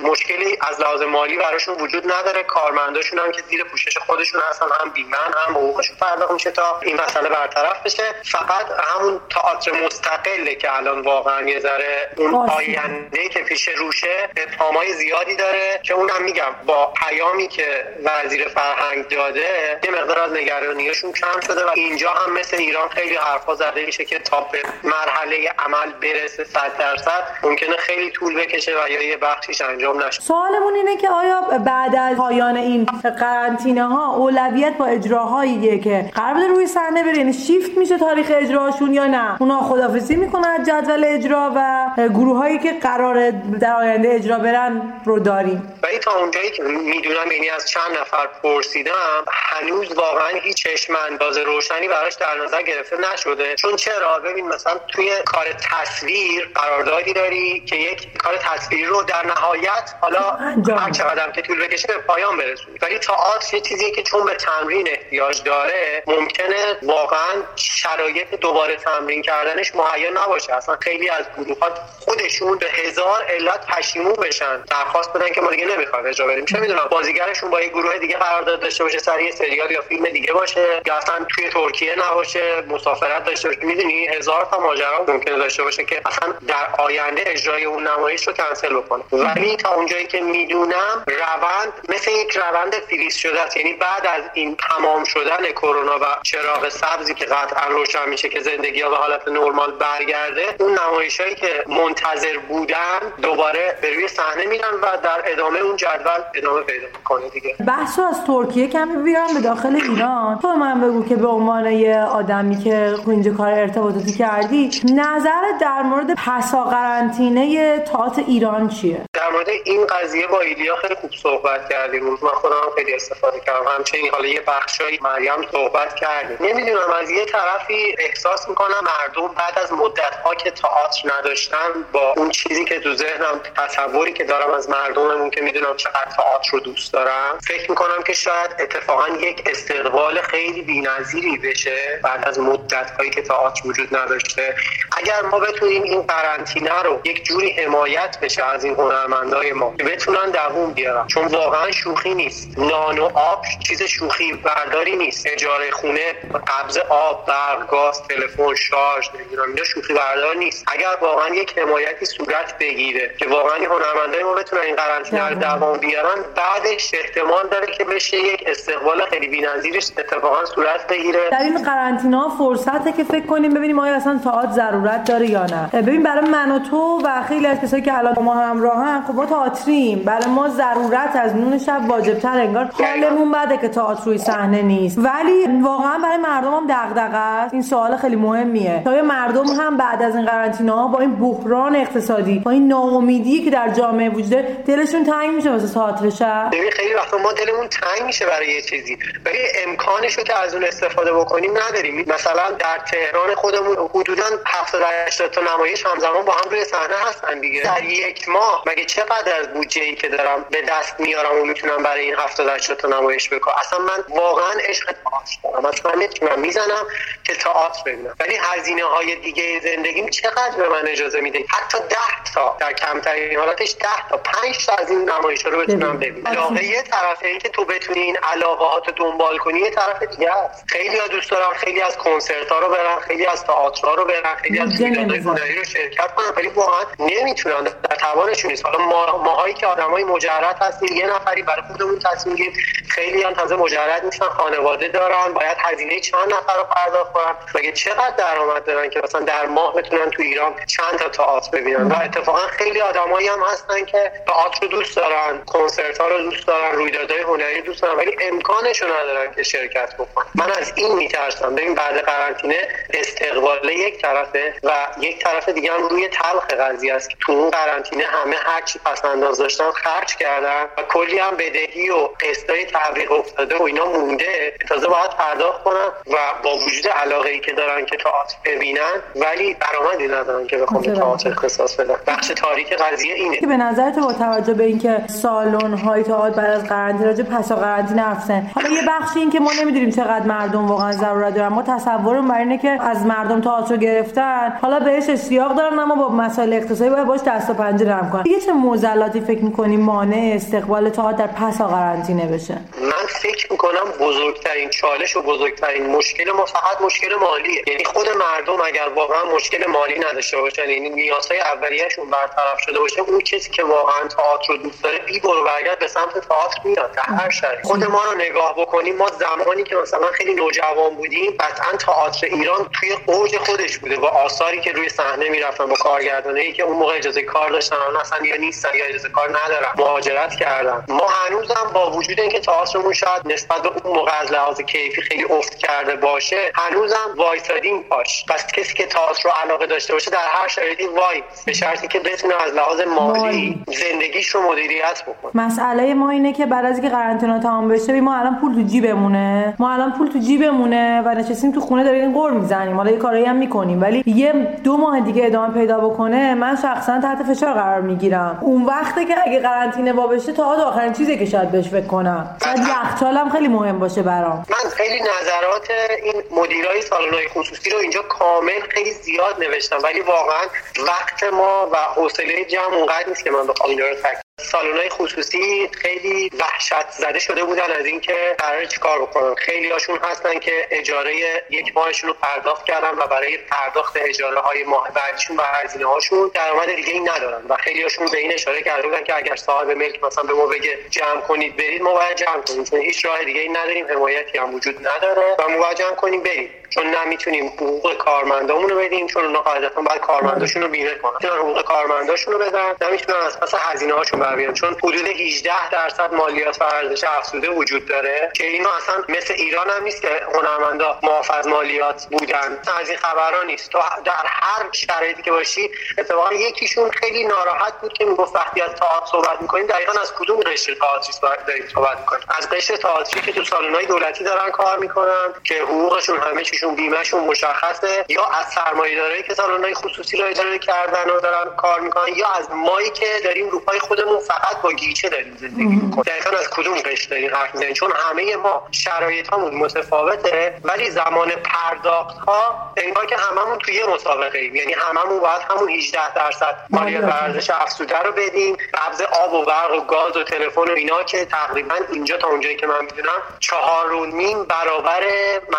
مشکلی 0.00 0.58
از 0.60 0.80
لحاظ 0.80 1.02
مالی 1.02 1.36
براشون 1.36 1.74
وجود 1.80 2.12
نداره. 2.12 2.42
کارمنداشون 2.42 3.18
هم 3.18 3.32
که 3.32 3.42
زیر 3.50 3.64
پوشش 3.64 3.98
خودشون 3.98 4.40
هستن 4.50 4.66
هم 4.80 4.90
بیمن 4.90 5.32
هم 5.46 5.54
حقوقشون 5.54 5.96
پرداخت 5.96 6.32
میشه 6.32 6.50
تا 6.50 6.80
این 6.82 7.00
مسئله 7.00 7.28
برطرف 7.28 7.82
بشه. 7.84 8.02
فقط 8.24 8.66
همون 8.78 9.20
تئاتر 9.30 9.86
مستقله 9.86 10.54
که 10.54 10.76
الان 10.76 11.00
واقعا 11.00 11.48
یه 11.48 11.60
ذره 11.60 12.10
اون 12.16 12.34
آینده 12.34 13.28
که 13.28 13.40
پیش 13.40 13.68
روشه 13.68 14.28
اتهامای 14.36 14.92
زیادی 14.92 15.36
داره 15.36 15.80
که 15.82 15.94
اونم 15.94 16.22
میگم 16.24 16.54
با 16.66 16.92
پیامی 16.92 17.48
که 17.48 17.86
وزیر 18.04 18.48
فرهنگ 18.48 19.08
داده 19.08 19.80
یه 19.84 19.90
مقدار 19.90 20.18
از 20.18 20.32
نگرانیشون 20.32 21.12
کم 21.12 21.40
شده 21.40 21.64
و 21.64 21.70
اینجا 21.74 22.10
هم 22.10 22.32
مثل 22.32 22.56
ایران 22.66 22.88
خیلی 22.88 23.14
حرفا 23.14 23.54
زده 23.54 23.86
میشه 23.86 24.04
که 24.04 24.18
تا 24.18 24.40
به 24.52 24.58
مرحله 24.84 25.36
عمل 25.58 25.92
برسه 26.02 26.44
100 26.44 26.76
درصد 26.78 27.22
ممکنه 27.42 27.76
خیلی 27.76 28.10
طول 28.10 28.34
بکشه 28.40 28.72
و 28.72 28.88
یا 28.88 29.02
یه 29.02 29.16
بخشیش 29.16 29.60
انجام 29.60 30.02
نشه. 30.02 30.20
سوالمون 30.22 30.74
اینه 30.74 30.96
که 30.96 31.08
آیا 31.10 31.40
بعد 31.40 31.96
از 31.96 32.16
پایان 32.16 32.56
این 32.56 32.84
قرنطینه 33.20 33.84
ها 33.84 34.14
اولویت 34.14 34.76
با 34.78 34.86
اجراهایی 34.86 35.80
که 35.80 36.10
قرار 36.14 36.46
روی 36.48 36.66
صحنه 36.66 37.02
بره؟ 37.02 37.18
یعنی 37.18 37.32
شیفت 37.32 37.78
میشه 37.78 37.98
تاریخ 37.98 38.26
اجراشون 38.30 38.94
یا 38.94 39.06
نه؟ 39.06 39.36
اونا 39.40 39.60
خدافظی 39.60 40.16
می‌کنن 40.16 40.64
جدول 40.64 41.04
اجرا 41.04 41.52
و 41.56 41.90
گروه 42.08 42.38
هایی 42.38 42.58
که 42.58 42.72
قرار 42.72 43.30
در 43.30 43.72
آینده 43.72 44.08
اجرا 44.14 44.38
برن 44.38 45.02
رو 45.04 45.18
داریم. 45.18 45.72
ولی 45.82 45.98
تا 45.98 46.12
اونجایی 46.12 46.50
که 46.50 46.62
می‌دونم 46.62 47.32
یعنی 47.32 47.50
از 47.50 47.68
چند 47.68 47.98
نفر 48.00 48.26
پرسیدم 48.42 48.92
هنوز 49.32 49.92
واقعا 49.92 50.28
هیچ 50.42 50.56
چشم 50.56 50.94
انداز 51.10 51.38
روشنی 51.38 51.88
براش 51.88 52.14
در 52.14 52.44
نظر 52.44 52.55
گرفته 52.62 52.96
نشده. 53.12 53.54
چون 53.54 53.76
چرا؟ 53.76 54.18
ببین 54.18 54.48
مثلا 54.48 54.80
توی 54.88 55.10
کار 55.24 55.46
تصویر 55.52 56.50
قراردادی 56.54 57.12
داری 57.12 57.60
که 57.60 57.76
یک 57.76 58.18
کار 58.18 58.36
تصویری 58.36 58.84
رو 58.84 59.02
در 59.02 59.26
نهایت 59.26 59.94
حالا 60.00 60.30
هر 60.76 60.90
چقدر 60.90 61.30
که 61.30 61.42
طول 61.42 61.66
بکشه 61.66 61.88
به 61.88 61.98
پایان 61.98 62.36
برسونی 62.36 62.78
ولی 62.82 62.98
تئاتر 62.98 63.56
یه 63.56 63.60
چیزیه 63.60 63.90
که 63.90 64.02
چون 64.02 64.24
به 64.24 64.34
تمرین 64.34 64.88
احتیاج 64.88 65.42
داره 65.42 66.02
ممکنه 66.06 66.76
واقعا 66.82 67.42
شرایط 67.56 68.34
دوباره 68.34 68.76
تمرین 68.76 69.22
کردنش 69.22 69.74
مهیا 69.74 70.10
نباشه. 70.10 70.54
اصلا 70.54 70.76
خیلی 70.76 71.08
از 71.08 71.24
گروهات 71.38 71.80
خودشون 72.00 72.58
به 72.58 72.66
هزار 72.66 73.22
علت 73.22 73.66
پشیمون 73.66 74.12
بشن. 74.12 74.62
درخواست 74.62 75.12
بدن 75.12 75.28
که 75.28 75.40
ما 75.40 75.50
دیگه 75.50 75.66
نمی‌خوایم 75.66 76.06
اجرا 76.06 76.26
بریم. 76.26 76.44
چه 76.44 76.60
می‌دونم 76.60 76.88
بازیگرشون 76.90 77.50
با 77.50 77.60
یه 77.60 77.68
گروه 77.68 77.98
دیگه 77.98 78.16
قرارداد 78.16 78.60
داشته 78.60 78.84
باشه 78.84 78.98
سر 78.98 79.20
یه 79.20 79.30
سریال 79.30 79.70
یا 79.70 79.80
فیلم 79.80 80.08
دیگه 80.08 80.32
باشه 80.32 80.82
یا 80.86 80.96
اصلا 80.96 81.26
توی 81.28 81.50
ترکیه 81.50 81.94
نباشه. 81.98 82.45
مسافرت 82.68 83.24
داشته 83.24 83.48
باشه 83.48 83.60
می‌دونی؟ 83.64 84.06
هزار 84.06 84.48
تا 84.50 84.60
ماجرا 84.60 85.04
ممکنه 85.08 85.36
داشته 85.36 85.62
باشه 85.62 85.84
که 85.84 86.00
اصلا 86.06 86.34
در 86.48 86.68
آینده 86.78 87.22
اجرای 87.26 87.64
اون 87.64 87.86
نمایش 87.86 88.28
رو 88.28 88.32
کنسل 88.32 88.74
بکنه. 88.74 89.02
ولی 89.12 89.56
تا 89.56 89.74
اونجایی 89.74 90.06
که 90.06 90.20
می‌دونم 90.20 91.04
روند 91.06 91.72
مثل 91.88 92.10
یک 92.10 92.36
روند 92.36 92.74
فریز 92.74 93.16
شده 93.16 93.40
است. 93.40 93.56
یعنی 93.56 93.72
بعد 93.72 94.06
از 94.06 94.22
این 94.34 94.56
تمام 94.70 95.04
شدن 95.04 95.52
کرونا 95.52 95.96
و 95.96 96.04
چراغ 96.22 96.68
سبزی 96.68 97.14
که 97.14 97.24
قطعا 97.24 97.68
روشن 97.68 98.08
میشه 98.08 98.28
که 98.28 98.40
زندگی 98.40 98.80
ها 98.80 98.90
به 98.90 98.96
حالت 98.96 99.28
نرمال 99.28 99.72
برگرده 99.72 100.46
اون 100.60 100.78
نمایش 100.78 101.20
هایی 101.20 101.34
که 101.34 101.64
منتظر 101.66 102.38
بودن 102.48 103.00
دوباره 103.22 103.78
به 103.82 103.94
روی 103.94 104.08
صحنه 104.08 104.46
میرن 104.46 104.74
و 104.82 104.86
در 105.02 105.22
ادامه 105.24 105.58
اون 105.58 105.76
جدول 105.76 106.20
ادامه 106.34 106.62
پیدا 106.62 106.86
می‌کنه 106.86 107.28
دیگه. 107.28 107.56
بحث 107.66 107.98
از 107.98 108.24
ترکیه 108.26 108.68
کمی 108.68 109.02
بیارم 109.02 109.34
به 109.34 109.40
داخل 109.40 109.76
ایران. 109.76 110.38
تو 110.42 110.48
من 110.48 110.80
بگو 110.80 111.08
که 111.08 111.16
به 111.16 111.28
عنوان 111.28 111.66
یه 111.66 112.04
آدمی 112.36 112.64
که 112.64 112.94
اینجا 113.06 113.32
کار 113.32 113.52
ارتباطاتی 113.52 114.12
کردی. 114.12 114.70
نظر 114.94 115.42
در 115.60 115.82
مورد 115.82 116.14
پسا 116.26 116.64
قرنطینه 116.64 117.78
تئاتر 117.78 118.22
ایران 118.26 118.68
چیه؟ 118.68 119.00
در 119.12 119.28
مورد 119.32 119.48
این 119.64 119.86
قضیه 119.86 120.26
با 120.26 120.40
ایلیا 120.40 120.76
خیلی 120.76 120.94
خوب 120.94 121.10
صحبت 121.22 121.70
کردیم. 121.70 122.04
من 122.04 122.16
خودم 122.16 122.54
خیلی 122.76 122.94
استفاده 122.94 123.40
کردم. 123.40 123.64
همچنین 123.76 124.10
حالا 124.10 124.28
یه 124.28 124.40
بخشایی 124.46 124.98
مریم 125.02 125.48
صحبت 125.52 125.94
کردیم. 125.94 126.36
نمی‌دونم 126.40 126.90
از 127.02 127.10
یه 127.10 127.24
طرفی 127.24 127.94
احساس 127.98 128.48
می‌کنم 128.48 128.80
مردم 128.82 129.34
بعد 129.34 129.58
از 129.64 129.72
مدت 129.72 130.16
ها 130.24 130.34
که 130.34 130.50
تئاتر 130.50 131.10
نداشتن 131.18 131.68
با 131.92 132.14
اون 132.16 132.30
چیزی 132.30 132.64
که 132.64 132.80
تو 132.80 132.94
ذهنم 132.94 133.40
تصوری 133.56 134.12
که 134.12 134.24
دارم 134.24 134.50
از 134.50 134.70
مردممون 134.70 135.30
که 135.30 135.40
می‌دونم 135.40 135.76
چقدر 135.76 136.10
تئاتر 136.16 136.50
رو 136.52 136.60
دوست 136.60 136.92
دارم 136.92 137.38
فکر 137.46 137.70
می‌کنم 137.70 138.02
که 138.06 138.12
شاید 138.12 138.50
اتفاقا 138.58 139.08
یک 139.08 139.42
استقبال 139.46 140.20
خیلی 140.20 140.62
بی‌نظیری 140.62 141.38
بشه 141.38 142.00
بعد 142.02 142.25
از 142.26 142.38
مدت 142.38 142.90
هایی 142.90 143.10
که 143.10 143.22
تئاتر 143.22 143.68
وجود 143.68 143.96
نداشته. 143.96 144.54
اگر 144.96 145.22
ما 145.22 145.38
بتونیم 145.38 145.82
این 145.82 146.02
قرنطینه 146.02 146.82
رو 146.82 147.00
یک 147.04 147.24
جوری 147.24 147.50
حمایت 147.50 148.18
بشه 148.22 148.44
از 148.44 148.64
این 148.64 148.74
هنرمندای 148.74 149.52
ما 149.52 149.74
که 149.78 149.84
بتونن 149.84 150.30
دووم 150.30 150.72
بیارن. 150.72 151.06
چون 151.06 151.26
واقعا 151.26 151.70
شوخی 151.70 152.14
نیست. 152.14 152.58
نان 152.58 152.98
و 152.98 153.10
آب 153.14 153.44
چیز 153.66 153.82
شوخی 153.82 154.32
برداری 154.32 154.96
نیست. 154.96 155.26
اجاره 155.26 155.70
خونه 155.70 156.14
قبض 156.46 156.78
آب 156.88 157.26
برق 157.26 157.66
گاز 157.66 158.02
تلفن 158.02 158.54
شارژ 158.54 159.08
نمی‌دونم 159.14 159.48
اینا 159.48 159.64
شوخی 159.64 159.94
بردار 159.94 160.36
نیست. 160.36 160.64
اگر 160.66 160.96
واقعا 161.00 161.28
یک 161.34 161.58
حمایتی 161.58 162.06
صورت 162.06 162.58
بگیره 162.60 163.14
که 163.18 163.28
واقعا 163.28 163.56
هنرمندای 163.56 164.22
ما 164.22 164.34
بتونن 164.34 164.62
این 164.62 164.76
قرنطینه 164.76 165.28
رو 165.28 165.34
دوام 165.34 165.78
بیارن 165.78 166.24
بعدش 166.36 166.94
احتمال 166.94 167.48
داره 167.48 167.66
که 167.66 167.84
بشه 167.84 168.16
یک 168.16 168.44
استقبال 168.46 169.06
خیلی 169.10 169.28
بی‌نظیرش 169.28 169.84
اتفاقا 169.98 170.44
صورت 170.44 170.86
بگیره. 170.86 171.30
در 171.30 171.38
این 171.38 171.62
قرنطینه 171.62 172.05
فرصته 172.38 172.92
که 172.96 173.04
فکر 173.04 173.26
کنیم 173.26 173.54
ببینیم 173.54 173.78
آیا 173.78 173.94
اصلا 173.94 174.18
تئاتر 174.24 174.52
ضرورت 174.52 175.04
داره 175.04 175.30
یا 175.30 175.46
نه. 175.46 175.82
ببین 175.82 176.02
برای 176.02 176.30
من 176.30 176.50
و 176.52 176.58
تو 176.58 177.00
و 177.04 177.22
خیلی 177.22 177.46
از 177.46 177.60
کسایی 177.60 177.82
که 177.82 177.98
الان 177.98 178.14
ما 178.22 178.34
همراهن 178.34 179.02
خب 179.02 179.14
ما 179.14 179.26
تئاتریم. 179.26 179.98
برای 179.98 180.26
ما 180.26 180.48
ضرورت 180.48 181.16
از 181.16 181.36
نون 181.36 181.58
شب 181.58 181.80
واجبتر 181.88 182.40
انگار 182.40 182.64
حالمون 182.64 183.32
بده 183.32 183.56
که 183.56 183.68
تئاتر 183.68 184.04
روی 184.04 184.18
صحنه 184.18 184.62
نیست. 184.62 184.98
ولی 184.98 185.62
واقعا 185.62 185.98
برای 185.98 186.16
مردم 186.16 186.54
هم 186.54 186.66
دغدغه 186.68 187.16
است. 187.16 187.52
این 187.54 187.62
سوال 187.62 187.96
خیلی 187.96 188.16
مهمیه. 188.16 188.82
تا 188.84 188.90
مردم 189.02 189.46
هم 189.46 189.76
بعد 189.76 190.02
از 190.02 190.16
این 190.16 190.26
قرنطینه 190.26 190.72
با 190.92 190.98
این 191.00 191.16
بحران 191.16 191.76
اقتصادی 191.76 192.38
با 192.38 192.50
این 192.50 192.68
ناامیدی 192.68 193.44
که 193.44 193.50
در 193.50 193.68
جامعه 193.68 194.10
وجوده 194.10 194.62
دلشون 194.66 195.04
تنگ 195.04 195.34
میشه 195.34 195.50
واسه 195.50 195.74
تئاتر 195.74 196.10
شب؟ 196.10 196.48
ببین 196.52 196.70
خیلی 196.70 196.94
وقتا 196.94 197.18
ما 197.18 197.32
دلمون 197.32 197.68
تنگ 197.68 198.06
میشه 198.06 198.26
برای 198.26 198.48
یه 198.48 198.60
چیزی. 198.62 198.98
ولی 199.26 199.38
امکانش 199.66 200.18
رو 200.18 200.24
که 200.24 200.42
از 200.42 200.54
اون 200.54 200.64
استفاده 200.64 201.12
بکنیم 201.12 201.50
نداریم. 201.50 201.95
مثلا 202.04 202.50
در 202.50 202.78
تهران 202.78 203.34
خودمون 203.34 203.90
حدودا 203.94 204.24
70 204.46 204.82
80 205.06 205.30
تا 205.30 205.40
نمایش 205.40 205.86
همزمان 205.86 206.24
با 206.24 206.32
هم 206.32 206.50
روی 206.50 206.64
صحنه 206.64 206.96
هستن 206.96 207.40
دیگه. 207.40 207.62
در 207.62 207.84
یک 207.84 208.28
ماه 208.28 208.62
مگه 208.66 208.84
چقدر 208.84 209.40
از 209.40 209.52
بودجه 209.52 209.82
ای 209.82 209.94
که 209.94 210.08
دارم 210.08 210.46
به 210.50 210.62
دست 210.62 211.00
میارم 211.00 211.40
و 211.40 211.44
می‌تونم 211.44 211.82
برای 211.82 212.00
این 212.00 212.14
70 212.14 212.48
80 212.48 212.78
تا 212.78 212.88
نمایش 212.88 213.30
بکنم؟ 213.30 213.54
اصلا 213.60 213.78
من 213.78 214.04
واقعا 214.08 214.52
عشق 214.60 214.92
تئاتر 214.92 215.36
دارم. 215.44 215.66
اصلا 215.66 215.92
نمی‌تونم 215.92 216.40
می‌زنم 216.40 216.86
که 217.24 217.34
تئاتر 217.34 217.82
ببینم. 217.86 218.14
ولی 218.20 218.36
هزینه 218.36 218.84
های 218.84 219.16
دیگه 219.16 219.60
زندگیم 219.60 220.08
چقدر 220.08 220.56
به 220.56 220.68
من 220.68 220.88
اجازه 220.88 221.20
میده؟ 221.20 221.44
حتی 221.48 221.78
10 221.88 221.96
تا 222.34 222.56
در 222.60 222.72
کمترین 222.72 223.38
حالتش 223.38 223.76
10 223.80 224.08
تا 224.08 224.16
5 224.16 224.66
تا 224.66 224.74
از 224.74 224.90
این 224.90 225.10
نمایش 225.10 225.46
رو 225.46 225.58
بتونم 225.58 225.98
ببینم. 225.98 226.26
علاقه 226.26 226.64
یه 226.64 226.82
طرفه 226.82 227.38
که 227.38 227.48
تو 227.48 227.64
بتونی 227.64 228.00
این 228.00 228.16
علاقه 228.16 228.64
ها 228.64 228.82
دنبال 228.96 229.38
کنی 229.38 229.60
یه 229.60 229.70
طرف 229.70 230.02
دیگه 230.02 230.32
است. 230.32 230.64
خیلی 230.68 230.98
ها 230.98 231.06
دوست 231.06 231.30
دارن 231.30 231.56
خیلی 231.56 231.80
از 231.86 231.96
کنسرت 231.96 232.50
ها 232.50 232.58
رو 232.58 232.68
برن 232.68 232.98
خیلی 232.98 233.26
از 233.26 233.44
تئاتر 233.44 233.96
رو 233.96 234.04
برن 234.04 234.34
خیلی 234.42 234.58
از 234.58 234.80
رویدادهای 234.80 235.18
هنری 235.18 235.56
رو 235.56 235.64
شرکت 235.64 236.14
کنن. 236.14 236.26
ولی 236.36 236.48
واقعا 236.48 236.84
نمی‌تونن 236.98 237.62
در 237.62 237.96
توانشون 237.96 238.50
نیست. 238.50 238.66
حالا 238.66 238.78
ما 238.78 239.22
ماهایی 239.24 239.54
که 239.54 239.66
آدمای 239.66 240.04
مجرد 240.04 240.56
هستیم 240.60 240.96
یه 240.96 241.06
نفری 241.06 241.42
برای 241.42 241.62
خودمون 241.62 241.98
تصمیم 241.98 242.36
گیریم 242.36 242.52
خیلی 242.88 243.22
هم 243.22 243.32
تازه 243.32 243.56
مجرد 243.56 244.04
نیستن 244.04 244.26
خانواده 244.26 244.88
دارن 244.88 245.32
باید 245.32 245.56
هزینه 245.60 246.00
چند 246.00 246.28
نفر 246.28 246.56
رو 246.56 246.64
پرداخت 246.64 247.12
کنن. 247.12 247.34
مگه 247.54 247.72
چقدر 247.72 248.14
درآمد 248.18 248.64
دارن 248.64 248.90
که 248.90 249.00
مثلا 249.04 249.20
در 249.20 249.46
ماه 249.46 249.74
بتونن 249.74 250.10
تو 250.10 250.22
ایران 250.22 250.54
چند 250.66 250.98
تا 250.98 251.08
تئاتر 251.08 251.50
ببینن؟ 251.58 251.82
و 251.82 251.94
اتفاقا 252.04 252.38
خیلی 252.38 252.80
آدمایی 252.80 253.28
هم 253.28 253.42
هستن 253.52 253.84
که 253.84 254.12
تئاتر 254.26 254.58
رو 254.62 254.68
دوست 254.68 254.96
دارن 254.96 255.44
کنسرت 255.46 255.98
ها 255.98 256.08
رو 256.08 256.18
دوست 256.18 256.46
دارن 256.46 256.76
رویدادهای 256.76 257.20
هنری 257.20 257.60
دوست 257.62 257.82
دارن 257.82 257.96
ولی 257.96 258.16
امکانش 258.20 258.82
رو 258.82 258.88
ندارن 258.88 259.34
که 259.34 259.42
شرکت 259.42 259.94
بکنن. 259.94 260.26
من 260.34 260.50
از 260.50 260.72
این 260.76 260.96
میترسم. 260.96 261.54
ببین 261.54 261.74
بعد 261.76 261.98
قرنطینه 261.98 262.68
استقبال 262.94 263.68
یک 263.68 264.02
طرفه 264.02 264.54
و 264.62 264.70
یک 265.00 265.18
طرف 265.24 265.48
دیگه 265.48 265.72
هم 265.72 265.88
روی 265.88 266.08
تلخ 266.08 266.46
قضیه 266.46 266.94
است 266.94 267.10
که 267.10 267.16
تو 267.20 267.32
اون 267.32 267.50
قرنطینه 267.50 268.04
همه 268.04 268.36
هر 268.36 268.60
چی 268.60 268.78
پس 268.84 269.04
انداز 269.04 269.38
داشتن 269.38 269.70
خرج 269.70 270.16
کردن 270.16 270.62
و 270.78 270.82
کلی 270.88 271.18
هم 271.18 271.36
بدهی 271.36 271.90
و 271.90 272.08
قسطای 272.20 272.64
تعویق 272.64 273.12
افتاده 273.12 273.56
و 273.58 273.62
اینا 273.62 273.84
مونده. 273.84 274.52
تازه 274.68 274.86
باید 274.86 275.10
پرداخت 275.10 275.62
کنن 275.62 275.88
و 276.06 276.16
با 276.44 276.56
وجود 276.56 276.88
علاقه 276.88 277.28
ای 277.28 277.40
که 277.40 277.52
دارن 277.52 277.86
که 277.86 277.96
تئاتر 277.96 278.36
ببینن 278.44 279.02
ولی 279.16 279.54
درآمدی 279.54 280.08
ندارن 280.08 280.46
که 280.46 280.56
بخوام 280.56 280.82
تئاتر 280.82 281.30
اختصاص 281.30 281.76
بدن 281.80 281.96
بخش 282.06 282.28
تاریک 282.36 282.72
قضیه 282.72 283.14
اینه. 283.14 283.36
که 283.36 283.46
به 283.46 283.56
نظر 283.56 283.90
تو 283.90 284.00
با 284.00 284.12
توجه 284.12 284.54
به 284.54 284.64
اینکه 284.64 285.02
سالن 285.08 285.74
های 285.74 286.02
تئاتر 286.02 286.36
بعد 286.36 286.50
از 286.50 286.64
قرنطینه 286.64 287.06
راجع 287.06 287.24
پس 287.24 287.52
قرنطینه 287.52 288.02
حرف 288.02 288.30
حالا 288.54 288.68
یه 288.68 288.82
بخشی 288.88 289.18
این 289.18 289.30
که 289.30 289.40
ما 289.40 289.50
نمی‌دونیم 289.60 289.90
چقدر 289.90 290.26
مردم 290.26 290.66
واقعا 290.66 290.92
ضرورت 290.92 291.34
دارن. 291.34 291.48
ما 291.48 291.62
تصورم 291.68 292.28
بر 292.28 292.38
اینه 292.38 292.58
که 292.58 292.78
از 292.82 293.06
مردم 293.06 293.40
تئاتر 293.40 293.76
گرفتن. 293.76 294.58
حالا 294.62 294.80
بهش 294.80 295.08
اشتیاق 295.08 295.54
دارن 295.54 295.78
اما 295.78 295.94
با 295.94 296.08
مسائل 296.08 296.52
اقتصادی 296.52 296.90
باید 296.90 297.06
باش 297.06 297.20
دست 297.26 297.50
و 297.50 297.54
پنجه 297.54 297.86
نرم 297.86 298.10
کنن 298.10 298.22
دیگه 298.22 298.40
چه 298.40 298.52
معضلاتی 298.52 299.20
فکر 299.20 299.44
می‌کنیم 299.44 299.80
مانع 299.80 300.32
استقبال 300.34 300.90
تئاتر 300.90 301.16
در 301.16 301.26
پس 301.26 301.60
قرنطینه 301.60 302.26
بشه؟ 302.26 302.54
من 302.80 303.06
فکر 303.08 303.52
می‌کنم 303.52 303.84
بزرگترین 304.00 304.70
چالش 304.70 305.16
و 305.16 305.22
بزرگترین 305.22 305.86
مشکل 305.86 306.30
ما 306.32 306.44
فقط 306.44 306.80
مشکل 306.80 307.14
مالیه. 307.20 307.62
یعنی 307.66 307.84
خود 307.84 308.06
مردم 308.08 308.62
اگر 308.66 308.88
واقعا 308.96 309.34
مشکل 309.34 309.70
مالی 309.70 309.98
نداشته 309.98 310.36
باشن 310.36 310.70
یعنی 310.70 310.90
نیازهای 310.90 311.40
اولیه‌شون 311.40 312.10
برطرف 312.10 312.58
شده 312.58 312.78
باشه 312.78 313.00
اون 313.00 313.20
کسی 313.20 313.50
که 313.50 313.64
واقعا 313.64 314.08
تئاتر 314.08 314.52
رو 314.52 314.56
دوست 314.56 314.82
داره 314.82 314.98
بی 314.98 315.20
برو 315.20 315.44
برگرد 315.44 315.78
به 315.78 315.88
سمت 315.88 316.18
تئاتر 316.28 316.60
میاد. 316.64 316.90
در 316.92 317.14
هر 317.14 317.30
شهر 317.30 317.62
خود 317.62 317.84
ما 317.84 318.04
رو 318.04 318.18
نگاه 318.18 318.54
بکنیم 318.58 318.96
ما 318.96 319.06
زمانی 319.08 319.62
که 319.62 319.76
مثلا 319.76 320.06
خیلی 320.12 320.34
نوجوان 320.34 320.94
بودیم 320.94 321.32
قطعا 321.56 321.76
تئاتر 321.76 322.26
ایران 322.26 322.68
توی 322.72 322.90
اوج 323.06 323.36
خودش 323.36 323.78
بوده. 323.78 323.96
با 323.96 324.08
آثاری 324.08 324.60
که 324.60 324.72
روی 324.72 324.88
صحنه 324.88 325.28
می‌رفتن 325.28 325.66
با 325.66 325.74
کارگردانایی 325.74 326.52
که 326.52 326.62
اون 326.62 326.76
موقع 326.76 326.94
اجازه 326.96 327.22
کار 327.22 327.50
داشتن 327.50 327.76
الان 327.76 328.00
اصلا 328.00 328.26
یا 328.26 328.36
نیستن 328.36 328.68
یا 328.74 328.84
اجازه 328.84 329.08
کار 329.08 329.28
ندارن 329.28 329.68
مهاجرت 329.78 330.34
کردن. 330.34 330.84
ما 330.88 331.08
هنوزم 331.08 331.70
با 331.74 331.90
وجود 331.90 332.20
اینکه 332.20 332.40
تئاترمون 332.40 332.92
شاید 332.92 333.22
نسبت 333.32 333.62
به 333.62 333.70
اون 333.84 333.96
موقع 333.96 334.12
از 334.22 334.32
لحاظ 334.32 334.60
کیفی 334.60 335.02
خیلی 335.02 335.24
افت 335.24 335.54
کرده 335.54 335.96
باشه 335.96 336.36
هنوزم 336.54 337.10
وایسادیم 337.16 337.82
پاش. 337.82 338.24
پس 338.28 338.46
کسی 338.46 338.74
که 338.74 338.86
تئاتر 338.86 339.22
رو 339.24 339.30
علاقه 339.44 339.66
داشته 339.66 339.92
باشه 339.92 340.10
در 340.10 340.18
هر 340.28 340.48
شرایطی 340.48 340.86
وای. 340.86 341.22
به 341.46 341.52
شرطی 341.52 341.88
که 341.88 342.00
بتونه 342.00 342.34
از 342.46 342.52
لحاظ 342.54 342.80
مالی 342.80 343.64
زندگیش 343.66 344.28
رو 344.28 344.52
مدیریت 344.52 345.02
بکنه. 345.02 345.46
مسئله 345.46 345.94
ما 345.94 346.10
اینه 346.10 346.32
که 346.32 346.46
بعد 346.46 346.64
از 346.64 346.78
اینکه 346.78 346.96
قرنطینه 346.96 347.40
تمام 347.40 347.68
بشه 347.68 348.00
ما 348.00 348.16
الان 348.16 348.38
پول 348.40 348.54
تو 348.54 348.62
جیبمونه. 348.62 349.56
ما 349.58 349.72
الان 349.72 349.92
پول 349.92 350.12
تو 350.12 350.18
جیبمونه 350.18 351.02
و 351.04 351.08
نشستیم 351.08 351.45
تو 351.52 351.60
خونه 351.60 351.84
داریم 351.84 352.12
قور 352.12 352.30
می‌زنیم. 352.30 352.76
حالا 352.76 352.90
یه 352.90 352.96
کارایی 352.96 353.24
هم 353.24 353.36
می‌کنیم. 353.36 353.82
ولی 353.82 354.02
یه 354.06 354.32
دو 354.64 354.76
ماه 354.76 355.00
دیگه 355.00 355.26
ادامه 355.26 355.54
پیدا 355.54 355.80
بکنه 355.80 356.34
من 356.34 356.56
شخصا 356.62 357.00
تحت 357.00 357.22
فشار 357.22 357.52
قرار 357.52 357.80
می‌گیرم. 357.80 358.38
اون 358.40 358.64
وقته 358.64 359.04
که 359.04 359.14
اگه 359.26 359.40
قرنطینه 359.40 359.92
وا 359.92 360.06
بشه 360.06 360.32
تا 360.32 360.44
آخرین 360.44 360.92
چیزی 360.92 361.18
که 361.18 361.24
شاید 361.24 361.50
بهش 361.50 361.68
فکر 361.68 361.86
کنم. 361.86 362.36
شاید 362.44 362.58
یخچالم 362.58 363.30
خیلی 363.30 363.48
مهم 363.48 363.78
باشه 363.78 364.02
برام. 364.02 364.44
من 364.50 364.70
خیلی 364.70 365.00
نظرات 365.00 365.68
این 366.02 366.22
مدیرای 366.42 366.82
سالن‌های 366.82 367.28
خصوصی 367.28 367.70
رو 367.70 367.78
اینجا 367.78 368.02
کامل 368.02 368.60
خیلی 368.68 368.92
زیاد 368.92 369.36
نوشتم. 369.40 369.76
ولی 369.84 370.00
واقعا 370.00 370.42
وقت 370.86 371.24
ما 371.32 371.68
و 371.72 371.76
حوصله 371.76 372.44
جمع 372.44 372.74
اونقدر 372.74 373.08
نیست 373.08 373.24
که 373.24 373.30
من 373.30 373.46
بخوام 373.46 373.70
اینا 373.70 373.84
رو 373.84 373.96
سالن 374.40 374.88
خصوصی 374.88 375.68
خیلی 375.72 376.30
وحشت 376.40 376.90
زده 376.90 377.18
شده 377.18 377.44
بودن 377.44 377.72
از 377.78 377.86
اینکه 377.86 378.36
قرار 378.38 378.64
چیکار 378.64 379.02
بکنن. 379.02 379.34
خیلی 379.34 379.70
هاشون 379.70 379.98
هستن 379.98 380.38
که 380.38 380.66
اجاره 380.70 381.14
یک 381.50 381.76
ماهشون 381.76 382.10
رو 382.10 382.16
پرداخت 382.22 382.64
کردن 382.64 382.98
و 382.98 383.06
برای 383.06 383.36
پرداخت 383.36 383.96
اجاره 383.96 384.40
های 384.40 384.64
ماه 384.64 384.90
بعدشون 384.92 385.36
و 385.36 385.42
هزینه 385.42 385.86
هاشون 385.86 386.30
درآمد 386.34 386.74
دیگه 386.74 386.92
ای 386.92 387.00
ندارن 387.00 387.46
و 387.48 387.56
خیلی 387.56 387.82
هاشون 387.82 388.06
به 388.12 388.18
این 388.18 388.32
اشاره 388.32 388.62
کرده 388.62 388.88
بودن 388.88 389.04
که 389.04 389.16
اگر 389.16 389.36
صاحب 389.36 389.70
ملک 389.70 390.04
مثلا 390.04 390.24
به 390.24 390.34
ما 390.34 390.46
بگه 390.46 390.78
جمع 390.90 391.20
کنید 391.20 391.56
برید 391.56 391.82
ما 391.82 391.92
باید 391.92 392.16
جمع 392.16 392.42
کنیم. 392.42 392.64
چون 392.64 392.80
هیچ 392.80 393.04
راه 393.04 393.24
دیگه 393.24 393.40
ای 393.40 393.48
نداریم 393.48 393.86
حمایتی 393.86 394.38
هم 394.38 394.54
وجود 394.54 394.88
نداره 394.88 395.36
و 395.38 395.48
ما 395.48 395.58
باید 395.58 395.76
جمع 395.76 395.94
کنیم 395.94 396.22
بریم. 396.22 396.50
چون 396.76 396.86
نمی‌تونیم 396.86 397.46
حقوق 397.46 397.94
کارمندامون 397.94 398.70
رو 398.70 398.76
بدیم 398.78 399.06
چون 399.06 399.24
اونا 399.24 399.40
قاعدتا 399.40 399.80
باید 399.80 400.00
کارمنداشون 400.00 400.62
رو 400.62 400.68
بیمه 400.68 400.94
کنن. 400.94 401.12
می‌تونن 401.12 401.38
حقوق 401.38 401.62
کارمنداشون 401.62 402.32
رو 402.34 402.38
بدن 402.38 402.74
نمی‌تونن 402.80 403.18
از 403.18 403.40
پس 403.40 403.54
هزینه 403.58 403.94
هاشون 403.94 404.20
بر 404.20 404.36
بیان 404.36 404.54
چون 404.54 404.76
حدود 404.82 405.06
18 405.06 405.70
درصد 405.70 406.14
مالیات 406.14 406.60
و 406.60 406.64
ارزش 406.64 407.04
افزوده 407.04 407.50
وجود 407.50 407.86
داره 407.86 408.30
که 408.34 408.46
اینو 408.46 408.68
اصلا 408.68 408.94
مثل 409.08 409.34
ایران 409.34 409.70
هم 409.70 409.82
نیست 409.82 410.02
که 410.02 410.08
هنرمندا 410.34 410.98
معاف 411.02 411.30
از 411.30 411.46
مالیات 411.46 412.06
بودن. 412.10 412.58
از 412.80 412.88
این 412.88 412.98
خبرها 412.98 413.42
نیست. 413.42 413.70
تو 413.70 413.78
در 414.04 414.12
هر 414.24 414.66
شرایطی 414.72 415.22
که 415.22 415.30
باشی 415.30 415.70
اتفاقا 415.98 416.32
یکیشون 416.34 416.90
خیلی 416.90 417.24
ناراحت 417.24 417.80
بود 417.80 417.92
که 417.92 418.04
می‌گفت 418.04 418.36
وقتی 418.36 418.60
از 418.60 418.70
تئاتر 418.74 419.06
صحبت 419.12 419.42
می‌کنیم 419.42 419.66
دقیقا 419.66 420.00
از 420.00 420.14
کدوم 420.14 420.40
قشر 420.40 420.74
تئاتری 420.74 421.36
داریم 421.46 421.68
صحبت 421.74 421.98
می‌کنیم؟ 421.98 422.22
از 422.38 422.50
قشر 422.50 422.76
تئاتری 422.76 423.20
که 423.20 423.32
تو 423.32 423.44
سالن‌های 423.44 423.86
دولتی 423.86 424.24
دارن 424.24 424.50
کار 424.50 424.78
می‌کنن 424.78 425.34
که 425.44 425.62
حقوقشون 425.62 426.18
همه 426.18 426.42
چیشون 426.42 426.65
بیمهشون 426.74 427.24
مشخصه 427.24 428.04
یا 428.08 428.24
از 428.24 428.46
سرمایه‌دارایی 428.52 429.22
که 429.22 429.34
سالن‌های 429.34 429.74
خصوصی 429.74 430.16
رو 430.16 430.26
اجاره 430.26 430.58
کردن 430.58 431.10
و 431.10 431.20
دارن 431.20 431.56
کار 431.56 431.80
می‌کنن 431.80 432.14
یا 432.16 432.28
از 432.28 432.50
مایی 432.50 432.90
که 432.90 433.06
داریم 433.24 433.50
رو 433.50 433.60
پای 433.60 433.78
خودمون 433.78 434.20
فقط 434.20 434.60
با 434.62 434.72
گیچه 434.72 435.08
داریم 435.08 435.36
زندگی 435.40 435.64
می‌کنیم. 435.64 436.02
دقیقا 436.02 436.36
از 436.36 436.50
کدوم 436.50 436.74
قشر 436.74 437.10
داریم 437.10 437.34
حرف 437.34 437.54
می‌زنیم؟ 437.54 437.72
چون 437.72 437.92
همه 437.96 438.36
ما 438.36 438.68
شرایطمون 438.70 439.54
متفاوته 439.54 440.58
ولی 440.64 440.90
زمان 440.90 441.30
پرداخت 441.30 442.18
ها 442.18 442.72
انگار 442.76 443.06
که 443.06 443.16
هممون 443.16 443.58
توی 443.58 443.74
یه 443.74 443.86
مسابقه 443.86 444.38
ایم. 444.38 444.54
یعنی 444.54 444.72
هممون 444.72 445.20
باید 445.20 445.42
همون 445.50 445.70
18 445.70 446.14
درصد 446.14 446.56
مالیات 446.70 447.04
بر 447.04 447.22
ارزش 447.22 447.50
افزوده 447.50 447.98
رو 447.98 448.12
بدیم. 448.12 448.56
قبض 448.74 449.02
آب 449.02 449.32
و 449.34 449.44
برق 449.44 449.72
و 449.72 449.80
گاز 449.80 450.16
و 450.16 450.24
تلفن 450.24 450.60
و 450.60 450.72
اینا 450.72 451.02
که 451.02 451.24
تقریبا 451.24 451.74
اینجا 451.92 452.16
تا 452.16 452.28
اونجایی 452.28 452.56
که 452.56 452.66
من 452.66 452.84
می‌دونم 452.84 453.22
چهار 453.40 453.92
و 453.92 454.06
نیم 454.06 454.44
برابر 454.44 455.02